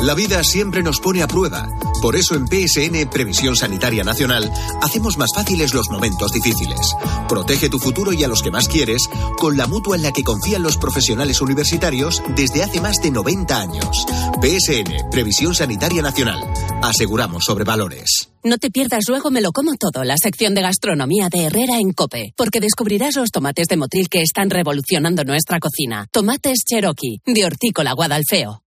La 0.00 0.14
vida 0.14 0.42
siempre 0.42 0.82
nos 0.82 0.98
pone 0.98 1.22
a 1.22 1.28
prueba. 1.28 1.68
Por 2.04 2.16
eso 2.16 2.34
en 2.34 2.46
PSN 2.46 3.08
Previsión 3.08 3.56
Sanitaria 3.56 4.04
Nacional 4.04 4.52
hacemos 4.82 5.16
más 5.16 5.30
fáciles 5.34 5.72
los 5.72 5.88
momentos 5.88 6.32
difíciles. 6.32 6.94
Protege 7.30 7.70
tu 7.70 7.78
futuro 7.78 8.12
y 8.12 8.22
a 8.22 8.28
los 8.28 8.42
que 8.42 8.50
más 8.50 8.68
quieres 8.68 9.08
con 9.38 9.56
la 9.56 9.66
mutua 9.66 9.96
en 9.96 10.02
la 10.02 10.12
que 10.12 10.22
confían 10.22 10.62
los 10.62 10.76
profesionales 10.76 11.40
universitarios 11.40 12.22
desde 12.36 12.62
hace 12.62 12.82
más 12.82 12.98
de 12.98 13.10
90 13.10 13.58
años. 13.58 14.04
PSN 14.42 15.08
Previsión 15.10 15.54
Sanitaria 15.54 16.02
Nacional. 16.02 16.44
Aseguramos 16.82 17.46
sobre 17.46 17.64
valores. 17.64 18.28
No 18.42 18.58
te 18.58 18.70
pierdas 18.70 19.08
luego 19.08 19.30
Me 19.30 19.40
lo 19.40 19.52
como 19.52 19.72
todo, 19.76 20.04
la 20.04 20.18
sección 20.18 20.54
de 20.54 20.60
gastronomía 20.60 21.30
de 21.30 21.44
Herrera 21.44 21.78
en 21.78 21.94
Cope, 21.94 22.34
porque 22.36 22.60
descubrirás 22.60 23.16
los 23.16 23.30
tomates 23.30 23.66
de 23.68 23.78
Motril 23.78 24.10
que 24.10 24.20
están 24.20 24.50
revolucionando 24.50 25.24
nuestra 25.24 25.58
cocina. 25.58 26.06
Tomates 26.12 26.64
Cherokee, 26.68 27.22
de 27.24 27.46
Hortícola 27.46 27.94
Guadalfeo. 27.94 28.62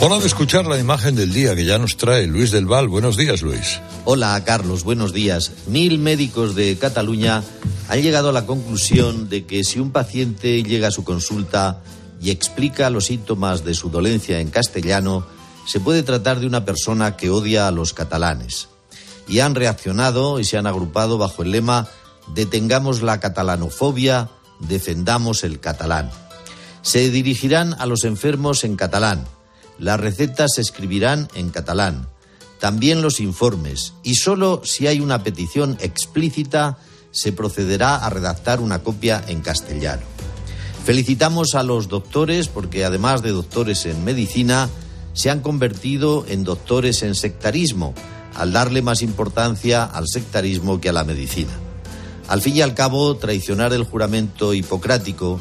Hora 0.00 0.18
de 0.18 0.26
escuchar 0.26 0.66
la 0.66 0.78
imagen 0.78 1.14
del 1.14 1.32
día 1.32 1.56
que 1.56 1.64
ya 1.64 1.78
nos 1.78 1.96
trae 1.96 2.26
Luis 2.26 2.50
del 2.50 2.66
Val. 2.66 2.88
Buenos 2.88 3.16
días, 3.16 3.40
Luis. 3.40 3.80
Hola, 4.04 4.42
Carlos. 4.44 4.84
Buenos 4.84 5.14
días. 5.14 5.52
Mil 5.66 5.98
médicos 5.98 6.54
de 6.54 6.76
Cataluña 6.76 7.42
han 7.88 8.02
llegado 8.02 8.28
a 8.28 8.32
la 8.32 8.44
conclusión 8.44 9.30
de 9.30 9.46
que 9.46 9.64
si 9.64 9.80
un 9.80 9.92
paciente 9.92 10.62
llega 10.62 10.88
a 10.88 10.90
su 10.90 11.04
consulta 11.04 11.82
y 12.20 12.30
explica 12.30 12.90
los 12.90 13.06
síntomas 13.06 13.64
de 13.64 13.74
su 13.74 13.88
dolencia 13.88 14.40
en 14.40 14.50
castellano, 14.50 15.26
se 15.66 15.80
puede 15.80 16.02
tratar 16.02 16.38
de 16.38 16.46
una 16.46 16.66
persona 16.66 17.16
que 17.16 17.30
odia 17.30 17.66
a 17.66 17.70
los 17.70 17.94
catalanes. 17.94 18.68
Y 19.26 19.40
han 19.40 19.54
reaccionado 19.54 20.38
y 20.38 20.44
se 20.44 20.58
han 20.58 20.66
agrupado 20.66 21.16
bajo 21.16 21.42
el 21.42 21.52
lema 21.52 21.88
Detengamos 22.34 23.02
la 23.02 23.20
catalanofobia, 23.20 24.30
defendamos 24.58 25.44
el 25.44 25.60
catalán. 25.60 26.10
Se 26.82 27.10
dirigirán 27.10 27.74
a 27.78 27.86
los 27.86 28.04
enfermos 28.04 28.64
en 28.64 28.76
catalán 28.76 29.24
las 29.78 30.00
recetas 30.00 30.52
se 30.54 30.60
escribirán 30.60 31.28
en 31.34 31.50
catalán, 31.50 32.08
también 32.60 33.02
los 33.02 33.20
informes, 33.20 33.94
y 34.02 34.14
solo 34.14 34.62
si 34.64 34.86
hay 34.86 35.00
una 35.00 35.22
petición 35.22 35.76
explícita 35.80 36.78
se 37.10 37.32
procederá 37.32 37.96
a 37.96 38.10
redactar 38.10 38.60
una 38.60 38.80
copia 38.80 39.22
en 39.28 39.40
castellano. 39.40 40.02
Felicitamos 40.84 41.54
a 41.54 41.62
los 41.62 41.88
doctores 41.88 42.48
porque 42.48 42.84
además 42.84 43.22
de 43.22 43.30
doctores 43.30 43.86
en 43.86 44.04
medicina, 44.04 44.68
se 45.14 45.30
han 45.30 45.40
convertido 45.40 46.26
en 46.28 46.44
doctores 46.44 47.02
en 47.02 47.14
sectarismo, 47.14 47.94
al 48.34 48.52
darle 48.52 48.82
más 48.82 49.00
importancia 49.00 49.84
al 49.84 50.08
sectarismo 50.08 50.80
que 50.80 50.88
a 50.88 50.92
la 50.92 51.04
medicina. 51.04 51.52
Al 52.28 52.42
fin 52.42 52.56
y 52.56 52.62
al 52.62 52.74
cabo, 52.74 53.16
traicionar 53.16 53.72
el 53.72 53.84
juramento 53.84 54.54
hipocrático 54.54 55.38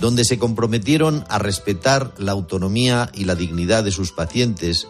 donde 0.00 0.24
se 0.24 0.38
comprometieron 0.38 1.24
a 1.28 1.38
respetar 1.38 2.12
la 2.18 2.32
autonomía 2.32 3.10
y 3.14 3.24
la 3.24 3.34
dignidad 3.34 3.84
de 3.84 3.92
sus 3.92 4.12
pacientes 4.12 4.88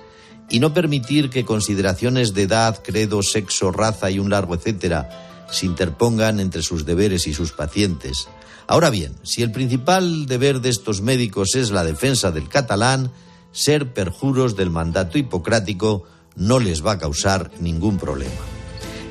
y 0.49 0.61
no 0.61 0.75
permitir 0.75 1.31
que 1.31 1.45
consideraciones 1.45 2.35
de 2.35 2.43
edad, 2.43 2.83
credo, 2.83 3.23
sexo, 3.23 3.73
raza 3.73 4.11
y 4.11 4.19
un 4.19 4.31
largo 4.31 4.55
etcétera 4.55 5.47
se 5.51 5.67
interpongan 5.67 6.41
entre 6.41 6.63
sus 6.63 6.87
deberes 6.87 7.27
y 7.27 7.35
sus 7.35 7.53
pacientes. 7.53 8.29
Ahora 8.67 8.91
bien, 8.91 9.15
si 9.23 9.43
el 9.43 9.53
principal 9.53 10.27
deber 10.27 10.61
de 10.61 10.71
estos 10.71 11.03
médicos 11.03 11.55
es 11.55 11.71
la 11.71 11.85
defensa 11.85 12.31
del 12.31 12.49
catalán, 12.49 13.13
ser 13.53 13.93
perjuros 13.93 14.57
del 14.57 14.71
mandato 14.71 15.19
hipocrático 15.19 16.05
no 16.37 16.59
les 16.59 16.85
va 16.85 16.93
a 16.93 16.99
causar 16.99 17.51
ningún 17.61 17.99
problema. 17.99 18.33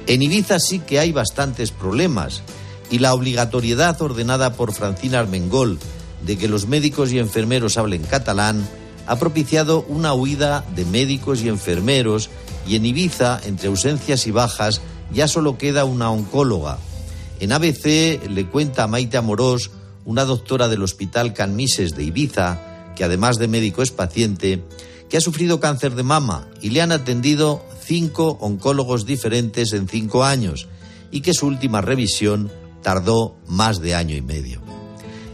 En 0.07 0.21
Ibiza 0.23 0.59
sí 0.59 0.79
que 0.79 0.99
hay 0.99 1.11
bastantes 1.11 1.71
problemas 1.71 2.41
y 2.91 2.99
la 2.99 3.13
obligatoriedad 3.13 3.99
ordenada 4.01 4.53
por 4.53 4.73
Francina 4.73 5.19
Armengol 5.19 5.79
de 6.25 6.37
que 6.37 6.47
los 6.47 6.67
médicos 6.67 7.11
y 7.11 7.17
enfermeros 7.17 7.77
hablen 7.77 8.03
catalán 8.03 8.67
ha 9.07 9.17
propiciado 9.17 9.83
una 9.87 10.13
huida 10.13 10.63
de 10.75 10.85
médicos 10.85 11.41
y 11.41 11.49
enfermeros 11.49 12.29
y 12.67 12.75
en 12.75 12.85
Ibiza, 12.85 13.41
entre 13.45 13.69
ausencias 13.69 14.27
y 14.27 14.31
bajas, 14.31 14.81
ya 15.11 15.27
solo 15.27 15.57
queda 15.57 15.85
una 15.85 16.11
oncóloga. 16.11 16.77
En 17.39 17.51
ABC 17.51 18.29
le 18.29 18.45
cuenta 18.45 18.83
a 18.83 18.87
Maite 18.87 19.17
Amorós, 19.17 19.71
una 20.05 20.25
doctora 20.25 20.67
del 20.67 20.83
Hospital 20.83 21.33
Can 21.33 21.55
Mises 21.55 21.95
de 21.95 22.03
Ibiza, 22.03 22.93
que 22.95 23.03
además 23.03 23.39
de 23.39 23.47
médico 23.47 23.81
es 23.81 23.91
paciente, 23.91 24.63
que 25.09 25.17
ha 25.17 25.21
sufrido 25.21 25.59
cáncer 25.59 25.95
de 25.95 26.03
mama 26.03 26.47
y 26.61 26.69
le 26.69 26.81
han 26.81 26.91
atendido 26.91 27.65
cinco 27.83 28.37
oncólogos 28.39 29.05
diferentes 29.05 29.73
en 29.73 29.87
cinco 29.87 30.23
años 30.23 30.67
y 31.09 31.21
que 31.21 31.33
su 31.33 31.47
última 31.47 31.81
revisión 31.81 32.51
tardó 32.81 33.35
más 33.47 33.81
de 33.81 33.95
año 33.95 34.15
y 34.15 34.21
medio. 34.21 34.61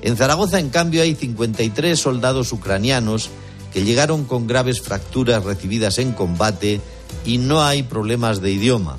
En 0.01 0.15
Zaragoza, 0.15 0.59
en 0.59 0.69
cambio, 0.69 1.01
hay 1.01 1.15
53 1.15 1.99
soldados 1.99 2.51
ucranianos 2.53 3.29
que 3.73 3.83
llegaron 3.83 4.25
con 4.25 4.47
graves 4.47 4.81
fracturas 4.81 5.43
recibidas 5.43 5.97
en 5.97 6.13
combate 6.13 6.81
y 7.25 7.37
no 7.37 7.63
hay 7.63 7.83
problemas 7.83 8.41
de 8.41 8.51
idioma. 8.51 8.97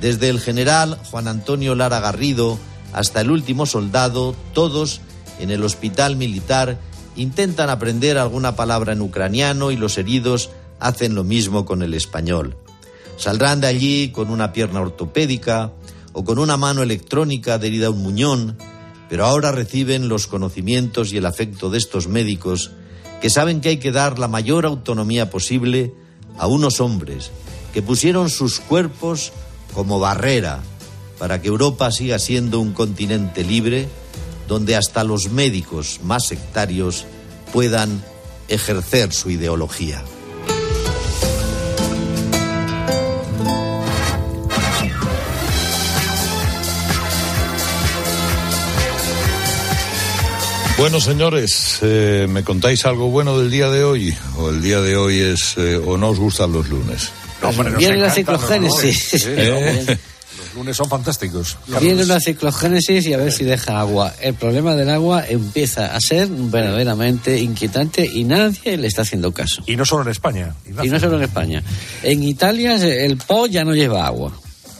Desde 0.00 0.28
el 0.28 0.40
general 0.40 0.98
Juan 1.10 1.26
Antonio 1.26 1.74
Lara 1.74 2.00
Garrido 2.00 2.58
hasta 2.92 3.20
el 3.20 3.30
último 3.30 3.66
soldado, 3.66 4.34
todos 4.52 5.00
en 5.40 5.50
el 5.50 5.64
hospital 5.64 6.16
militar 6.16 6.78
intentan 7.16 7.70
aprender 7.70 8.18
alguna 8.18 8.56
palabra 8.56 8.92
en 8.92 9.00
ucraniano 9.00 9.70
y 9.70 9.76
los 9.76 9.98
heridos 9.98 10.50
hacen 10.78 11.14
lo 11.14 11.24
mismo 11.24 11.64
con 11.64 11.82
el 11.82 11.94
español. 11.94 12.56
Saldrán 13.16 13.60
de 13.60 13.66
allí 13.66 14.10
con 14.10 14.30
una 14.30 14.52
pierna 14.52 14.80
ortopédica, 14.80 15.72
o 16.18 16.24
con 16.24 16.38
una 16.38 16.56
mano 16.56 16.82
electrónica 16.82 17.54
adherida 17.54 17.88
a 17.88 17.90
un 17.90 18.02
muñón, 18.02 18.56
pero 19.10 19.26
ahora 19.26 19.52
reciben 19.52 20.08
los 20.08 20.26
conocimientos 20.26 21.12
y 21.12 21.18
el 21.18 21.26
afecto 21.26 21.68
de 21.68 21.76
estos 21.76 22.08
médicos 22.08 22.70
que 23.20 23.28
saben 23.28 23.60
que 23.60 23.68
hay 23.68 23.76
que 23.76 23.92
dar 23.92 24.18
la 24.18 24.26
mayor 24.26 24.64
autonomía 24.64 25.28
posible 25.28 25.92
a 26.38 26.46
unos 26.46 26.80
hombres 26.80 27.30
que 27.74 27.82
pusieron 27.82 28.30
sus 28.30 28.60
cuerpos 28.60 29.30
como 29.74 30.00
barrera 30.00 30.62
para 31.18 31.42
que 31.42 31.48
Europa 31.48 31.92
siga 31.92 32.18
siendo 32.18 32.60
un 32.60 32.72
continente 32.72 33.44
libre 33.44 33.86
donde 34.48 34.74
hasta 34.74 35.04
los 35.04 35.30
médicos 35.30 36.00
más 36.02 36.28
sectarios 36.28 37.04
puedan 37.52 38.02
ejercer 38.48 39.12
su 39.12 39.28
ideología. 39.28 40.02
Bueno, 50.78 51.00
señores, 51.00 51.78
eh, 51.80 52.26
¿me 52.28 52.44
contáis 52.44 52.84
algo 52.84 53.08
bueno 53.08 53.38
del 53.38 53.50
día 53.50 53.70
de 53.70 53.82
hoy? 53.82 54.14
¿O 54.36 54.50
el 54.50 54.60
día 54.60 54.80
de 54.82 54.94
hoy 54.94 55.18
es, 55.20 55.54
eh, 55.56 55.76
o 55.76 55.96
no 55.96 56.10
os 56.10 56.18
gustan 56.18 56.52
los 56.52 56.68
lunes? 56.68 57.10
Viene 57.78 57.96
la 57.96 58.10
ciclogénesis. 58.10 59.26
¿Eh? 59.26 59.98
Los 60.38 60.54
lunes 60.54 60.76
son 60.76 60.88
fantásticos. 60.88 61.56
Viene 61.80 62.04
una 62.04 62.20
ciclogénesis 62.20 63.06
y 63.06 63.14
a 63.14 63.16
ver 63.16 63.32
si 63.32 63.44
deja 63.44 63.80
agua. 63.80 64.14
El 64.20 64.34
problema 64.34 64.74
del 64.74 64.90
agua 64.90 65.24
empieza 65.26 65.94
a 65.94 66.00
ser 66.00 66.28
verdaderamente 66.28 67.40
inquietante 67.40 68.04
y 68.04 68.24
nadie 68.24 68.76
le 68.76 68.86
está 68.86 69.02
haciendo 69.02 69.32
caso. 69.32 69.62
Y 69.66 69.76
no 69.76 69.86
solo 69.86 70.02
en 70.02 70.10
España. 70.10 70.54
Y 70.82 70.88
no 70.88 71.00
solo 71.00 71.16
en 71.16 71.22
España. 71.22 71.62
En 72.02 72.22
Italia 72.22 72.74
el 72.76 73.16
Po 73.16 73.46
ya 73.46 73.64
no 73.64 73.74
lleva 73.74 74.06
agua. 74.06 74.32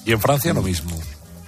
Y 0.04 0.12
en 0.12 0.20
Francia 0.20 0.52
lo 0.52 0.62
mismo. 0.62 0.90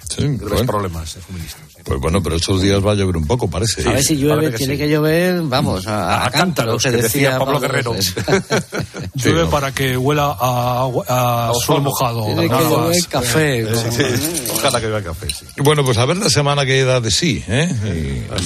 Sí, 0.09 0.23
Grandes 0.23 0.63
problemas 0.63 1.13
de 1.13 1.21
suministro. 1.21 1.68
Pues 1.89 1.99
bueno, 2.01 2.21
pero 2.21 2.35
estos 2.35 2.61
días 2.61 2.85
va 2.85 2.91
a 2.91 2.93
llover 2.93 3.17
un 3.17 3.25
poco, 3.25 3.49
parece. 3.49 3.81
A 3.89 3.93
ver 3.93 4.03
si 4.03 4.15
llueve, 4.15 4.51
tiene 4.51 4.77
que 4.77 4.87
llover, 4.87 5.41
vamos, 5.41 5.87
a, 5.87 6.23
a, 6.23 6.29
cántaros, 6.29 6.83
que 6.83 6.91
decía, 6.91 7.39
Pablo 7.39 7.59
Guerrero. 7.59 7.95
llueve 9.15 9.47
para 9.47 9.71
que 9.71 9.97
huela 9.97 10.37
a, 10.39 10.87
a, 11.07 11.51
suelo 11.65 11.81
mojado. 11.81 12.25
Tiene 12.25 12.43
que 12.43 12.47
llover 12.49 13.07
café. 13.09 13.65
Ojalá 14.53 14.79
que 14.79 14.85
llueva 14.85 15.01
café, 15.01 15.29
Bueno, 15.57 15.83
pues 15.83 15.97
a 15.97 16.05
ver 16.05 16.17
la 16.17 16.29
semana 16.29 16.63
que 16.63 16.83
da 16.83 17.01
de 17.01 17.09
sí, 17.09 17.43
¿eh? 17.47 17.67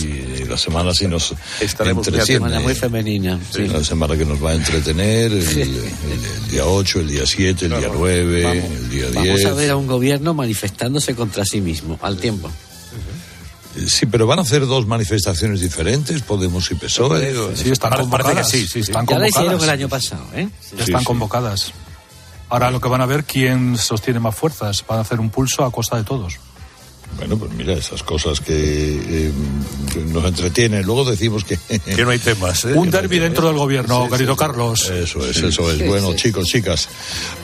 Y, 0.02 0.42
y 0.42 0.46
la 0.46 0.58
semana 0.58 0.94
si 0.94 1.10
nos 1.10 1.36
Estaremos 1.60 2.08
entretiene. 2.08 2.60
muy 2.60 2.76
femenina. 2.76 3.38
Sí. 3.52 3.68
La 3.68 3.84
semana 3.84 4.16
que 4.16 4.24
nos 4.24 4.42
va 4.42 4.52
a 4.52 4.54
entretener, 4.54 5.34
el, 5.34 5.46
el, 5.46 5.60
el 5.60 6.50
día 6.50 6.66
8, 6.66 7.02
el 7.02 7.08
día 7.10 7.26
7, 7.26 7.66
el 7.66 7.72
día 7.78 7.90
9, 7.94 8.44
vamos, 8.44 8.64
el 8.64 8.90
día 8.90 9.10
10. 9.10 9.16
Vamos 9.16 9.46
a 9.46 9.54
ver 9.54 9.72
a 9.72 9.76
un 9.76 9.88
gobierno 9.88 10.34
manifestándose 10.34 11.14
contra 11.14 11.44
sí 11.44 11.60
mismo, 11.60 12.00
al 12.02 12.16
tiempo. 12.16 12.50
Sí, 13.88 14.06
pero 14.06 14.28
van 14.28 14.40
a 14.40 14.44
hacer 14.44 14.66
dos 14.68 14.86
manifestaciones 14.88 15.60
diferentes, 15.60 16.22
Podemos 16.22 16.70
y 16.72 16.76
PSOE. 16.76 17.34
Sí, 17.56 17.72
están 17.72 17.90
Parece 17.92 18.10
convocadas. 18.10 18.52
que 18.52 18.58
sí, 18.60 18.68
sí. 18.68 18.80
Están 18.82 19.06
Ya 19.08 19.18
la 19.18 19.26
convocadas. 19.26 19.30
hicieron 19.30 19.64
el 19.64 19.70
año 19.70 19.90
pasado, 19.90 20.26
¿eh? 20.36 20.50
Ya 20.78 20.84
están 20.84 21.04
convocadas. 21.04 21.74
Ahora 22.50 22.70
lo 22.70 22.80
que 22.80 22.88
van 22.90 23.02
a 23.02 23.06
ver 23.08 23.24
quién 23.24 23.78
sostiene 23.78 24.20
más 24.20 24.36
fuerzas. 24.36 24.84
Van 24.88 25.00
a 25.00 25.02
hacer 25.02 25.20
un 25.20 25.30
pulso 25.32 25.66
a 25.66 25.72
costa 25.72 25.98
de 25.98 26.04
todos. 26.04 26.36
Bueno, 27.18 27.38
pues 27.38 27.52
mira, 27.54 27.74
esas 27.74 28.02
cosas 28.04 28.40
que, 28.40 28.54
eh, 28.56 29.32
que 29.92 30.00
nos 30.02 30.24
entretienen. 30.26 30.84
Luego 30.86 31.04
decimos 31.06 31.44
que... 31.44 31.58
Que 31.96 32.04
no 32.04 32.10
hay 32.12 32.20
temas, 32.20 32.66
¿eh? 32.66 32.74
Un 32.74 32.90
derbi 32.92 33.20
dentro 33.20 33.48
del 33.48 33.58
gobierno, 33.58 34.06
Sí, 34.06 34.12
querido 34.12 34.34
sí. 34.34 34.40
Carlos. 34.40 34.90
Eso 34.90 35.28
es, 35.28 35.38
eso 35.38 35.72
es. 35.72 35.88
Bueno, 35.88 36.16
chicos, 36.16 36.48
chicas, 36.48 36.90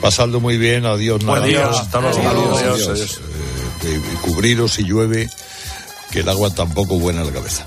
pasadlo 0.00 0.40
muy 0.40 0.58
bien. 0.58 0.86
Adiós, 0.86 1.24
Buen 1.24 1.34
nada. 1.40 1.46
día, 1.46 1.66
hasta 1.66 2.00
luego. 2.00 2.18
Adiós, 2.18 2.34
Adiós, 2.34 2.62
adiós. 2.62 2.88
adiós. 2.88 3.20
Eh, 3.84 3.94
eh, 3.96 4.00
cubriros 4.22 4.72
si 4.74 4.82
llueve 4.84 5.28
que 6.10 6.20
el 6.20 6.28
agua 6.28 6.50
tampoco 6.50 6.98
buena 6.98 7.24
la 7.24 7.32
cabeza. 7.32 7.66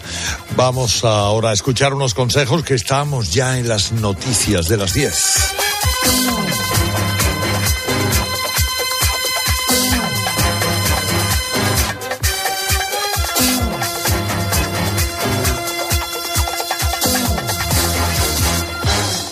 Vamos 0.56 1.04
ahora 1.04 1.50
a 1.50 1.54
escuchar 1.54 1.94
unos 1.94 2.14
consejos 2.14 2.64
que 2.64 2.76
estamos 2.76 3.34
ya 3.34 3.58
en 3.58 3.68
las 3.68 3.92
noticias 3.92 4.68
de 4.68 4.78
las 4.78 4.94
10. 4.94 5.54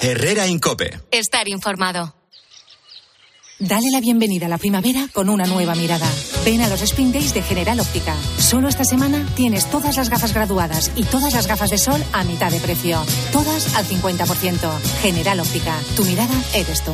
Herrera 0.01 0.47
Incope. 0.47 0.99
Estar 1.11 1.47
informado. 1.47 2.13
Dale 3.59 3.91
la 3.91 4.01
bienvenida 4.01 4.47
a 4.47 4.49
la 4.49 4.57
primavera 4.57 5.07
con 5.13 5.29
una 5.29 5.45
nueva 5.45 5.75
mirada. 5.75 6.09
Ven 6.43 6.61
a 6.61 6.69
los 6.69 6.81
Spring 6.81 7.11
Days 7.11 7.33
de 7.33 7.43
General 7.43 7.79
Óptica. 7.79 8.15
Solo 8.37 8.67
esta 8.67 8.83
semana 8.83 9.25
tienes 9.35 9.69
todas 9.69 9.97
las 9.97 10.09
gafas 10.09 10.33
graduadas 10.33 10.91
y 10.95 11.03
todas 11.03 11.33
las 11.33 11.45
gafas 11.45 11.69
de 11.69 11.77
sol 11.77 12.03
a 12.13 12.23
mitad 12.23 12.51
de 12.51 12.59
precio. 12.59 12.99
Todas 13.31 13.75
al 13.75 13.85
50%. 13.85 14.79
General 15.01 15.39
Óptica. 15.39 15.75
Tu 15.95 16.03
mirada 16.03 16.33
eres 16.53 16.81
tú. 16.83 16.93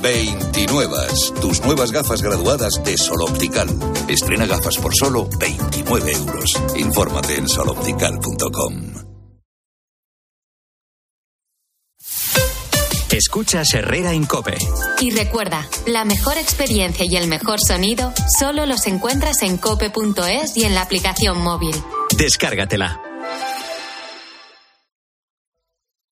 29. 0.00 0.96
Tus 1.40 1.60
nuevas 1.62 1.92
gafas 1.92 2.22
graduadas 2.22 2.82
de 2.84 2.96
Sol 2.96 3.22
Optical. 3.22 3.68
Estrena 4.08 4.46
gafas 4.46 4.76
por 4.78 4.94
solo 4.94 5.28
29 5.38 6.12
euros. 6.12 6.52
Infórmate 6.76 7.36
en 7.36 7.48
soloptical.com. 7.48 9.08
Escuchas 13.10 13.74
Herrera 13.74 14.14
Incope. 14.14 14.56
Y 15.00 15.10
recuerda, 15.10 15.66
la 15.86 16.04
mejor 16.04 16.38
experiencia 16.38 17.04
y 17.04 17.16
el 17.16 17.26
mejor 17.26 17.58
sonido 17.58 18.12
solo 18.38 18.64
los 18.66 18.86
encuentras 18.86 19.42
en 19.42 19.56
cope.es 19.56 20.56
y 20.56 20.64
en 20.64 20.74
la 20.74 20.82
aplicación 20.82 21.42
móvil. 21.42 21.74
Descárgatela. 22.16 23.07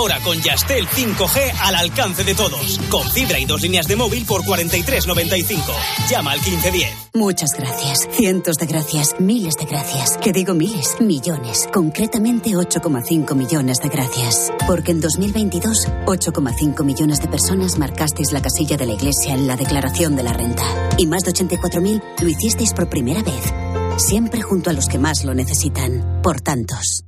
Ahora 0.00 0.18
con 0.20 0.40
Yastel 0.40 0.88
5G 0.88 1.52
al 1.60 1.74
alcance 1.74 2.24
de 2.24 2.34
todos. 2.34 2.80
Con 2.88 3.06
fibra 3.10 3.38
y 3.38 3.44
dos 3.44 3.60
líneas 3.60 3.86
de 3.86 3.96
móvil 3.96 4.24
por 4.24 4.40
43.95. 4.44 5.60
Llama 6.08 6.32
al 6.32 6.38
1510. 6.38 7.10
Muchas 7.12 7.50
gracias. 7.52 8.08
Cientos 8.10 8.56
de 8.56 8.64
gracias. 8.64 9.16
Miles 9.18 9.56
de 9.56 9.66
gracias. 9.66 10.16
Que 10.16 10.32
digo 10.32 10.54
miles, 10.54 10.96
millones. 11.00 11.68
Concretamente 11.70 12.52
8,5 12.52 13.34
millones 13.34 13.82
de 13.82 13.90
gracias. 13.90 14.50
Porque 14.66 14.92
en 14.92 15.02
2022, 15.02 15.88
8,5 16.06 16.82
millones 16.82 17.20
de 17.20 17.28
personas 17.28 17.78
marcasteis 17.78 18.32
la 18.32 18.40
casilla 18.40 18.78
de 18.78 18.86
la 18.86 18.94
Iglesia 18.94 19.34
en 19.34 19.46
la 19.46 19.56
declaración 19.56 20.16
de 20.16 20.22
la 20.22 20.32
renta. 20.32 20.64
Y 20.96 21.06
más 21.08 21.24
de 21.24 21.32
84.000 21.32 22.02
lo 22.22 22.28
hicisteis 22.30 22.72
por 22.72 22.88
primera 22.88 23.22
vez. 23.22 23.52
Siempre 23.98 24.40
junto 24.40 24.70
a 24.70 24.72
los 24.72 24.86
que 24.86 24.98
más 24.98 25.24
lo 25.24 25.34
necesitan. 25.34 26.22
Por 26.22 26.40
tantos. 26.40 27.04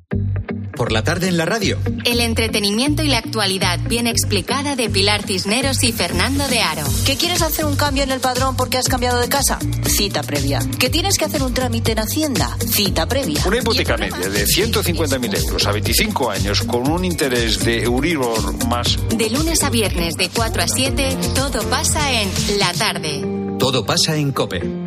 Por 0.77 0.93
la 0.93 1.05
tarde 1.05 1.29
en 1.29 1.37
la 1.37 1.45
radio. 1.45 1.79
El 2.05 2.21
entretenimiento 2.21 3.03
y 3.03 3.09
la 3.09 3.19
actualidad 3.19 3.79
bien 3.89 4.07
explicada 4.07 4.75
de 4.75 4.89
Pilar 4.89 5.23
Cisneros 5.23 5.83
y 5.83 5.93
Fernando 5.93 6.49
de 6.49 6.61
Aro. 6.61 6.85
¿Que 7.05 7.17
quieres 7.17 7.43
hacer 7.43 7.65
un 7.65 7.77
cambio 7.77 8.03
en 8.03 8.11
el 8.11 8.21
padrón 8.21 8.57
porque 8.57 8.79
has 8.79 8.89
cambiado 8.89 9.21
de 9.21 9.29
casa? 9.29 9.59
Cita 9.87 10.23
previa. 10.23 10.61
¿Que 10.79 10.91
tienes 10.91 11.19
que 11.19 11.27
hacer 11.27 11.43
un 11.43 11.55
trámite 11.55 11.93
en 11.93 11.99
Hacienda? 11.99 12.57
Cita 12.67 13.07
previa. 13.07 13.43
Una 13.47 13.59
hipoteca 13.59 13.97
media 13.97 14.29
de 14.29 14.45
150.000 14.45 15.39
euros 15.47 15.67
a 15.67 15.73
25 15.73 16.31
años 16.31 16.63
con 16.63 16.91
un 16.91 17.05
interés 17.05 17.65
de 17.65 17.83
Euribor 17.83 18.67
más. 18.67 18.99
De 19.11 19.31
lunes 19.31 19.63
a 19.63 19.71
viernes 19.71 20.17
de 20.17 20.31
4 20.31 20.63
a 20.63 20.69
7, 20.69 21.17
todo 21.35 21.63
pasa 21.69 22.13
en 22.21 22.31
La 22.59 22.73
Tarde. 22.73 23.23
Todo 23.59 23.85
pasa 23.87 24.17
en 24.17 24.33
COPE. 24.33 24.82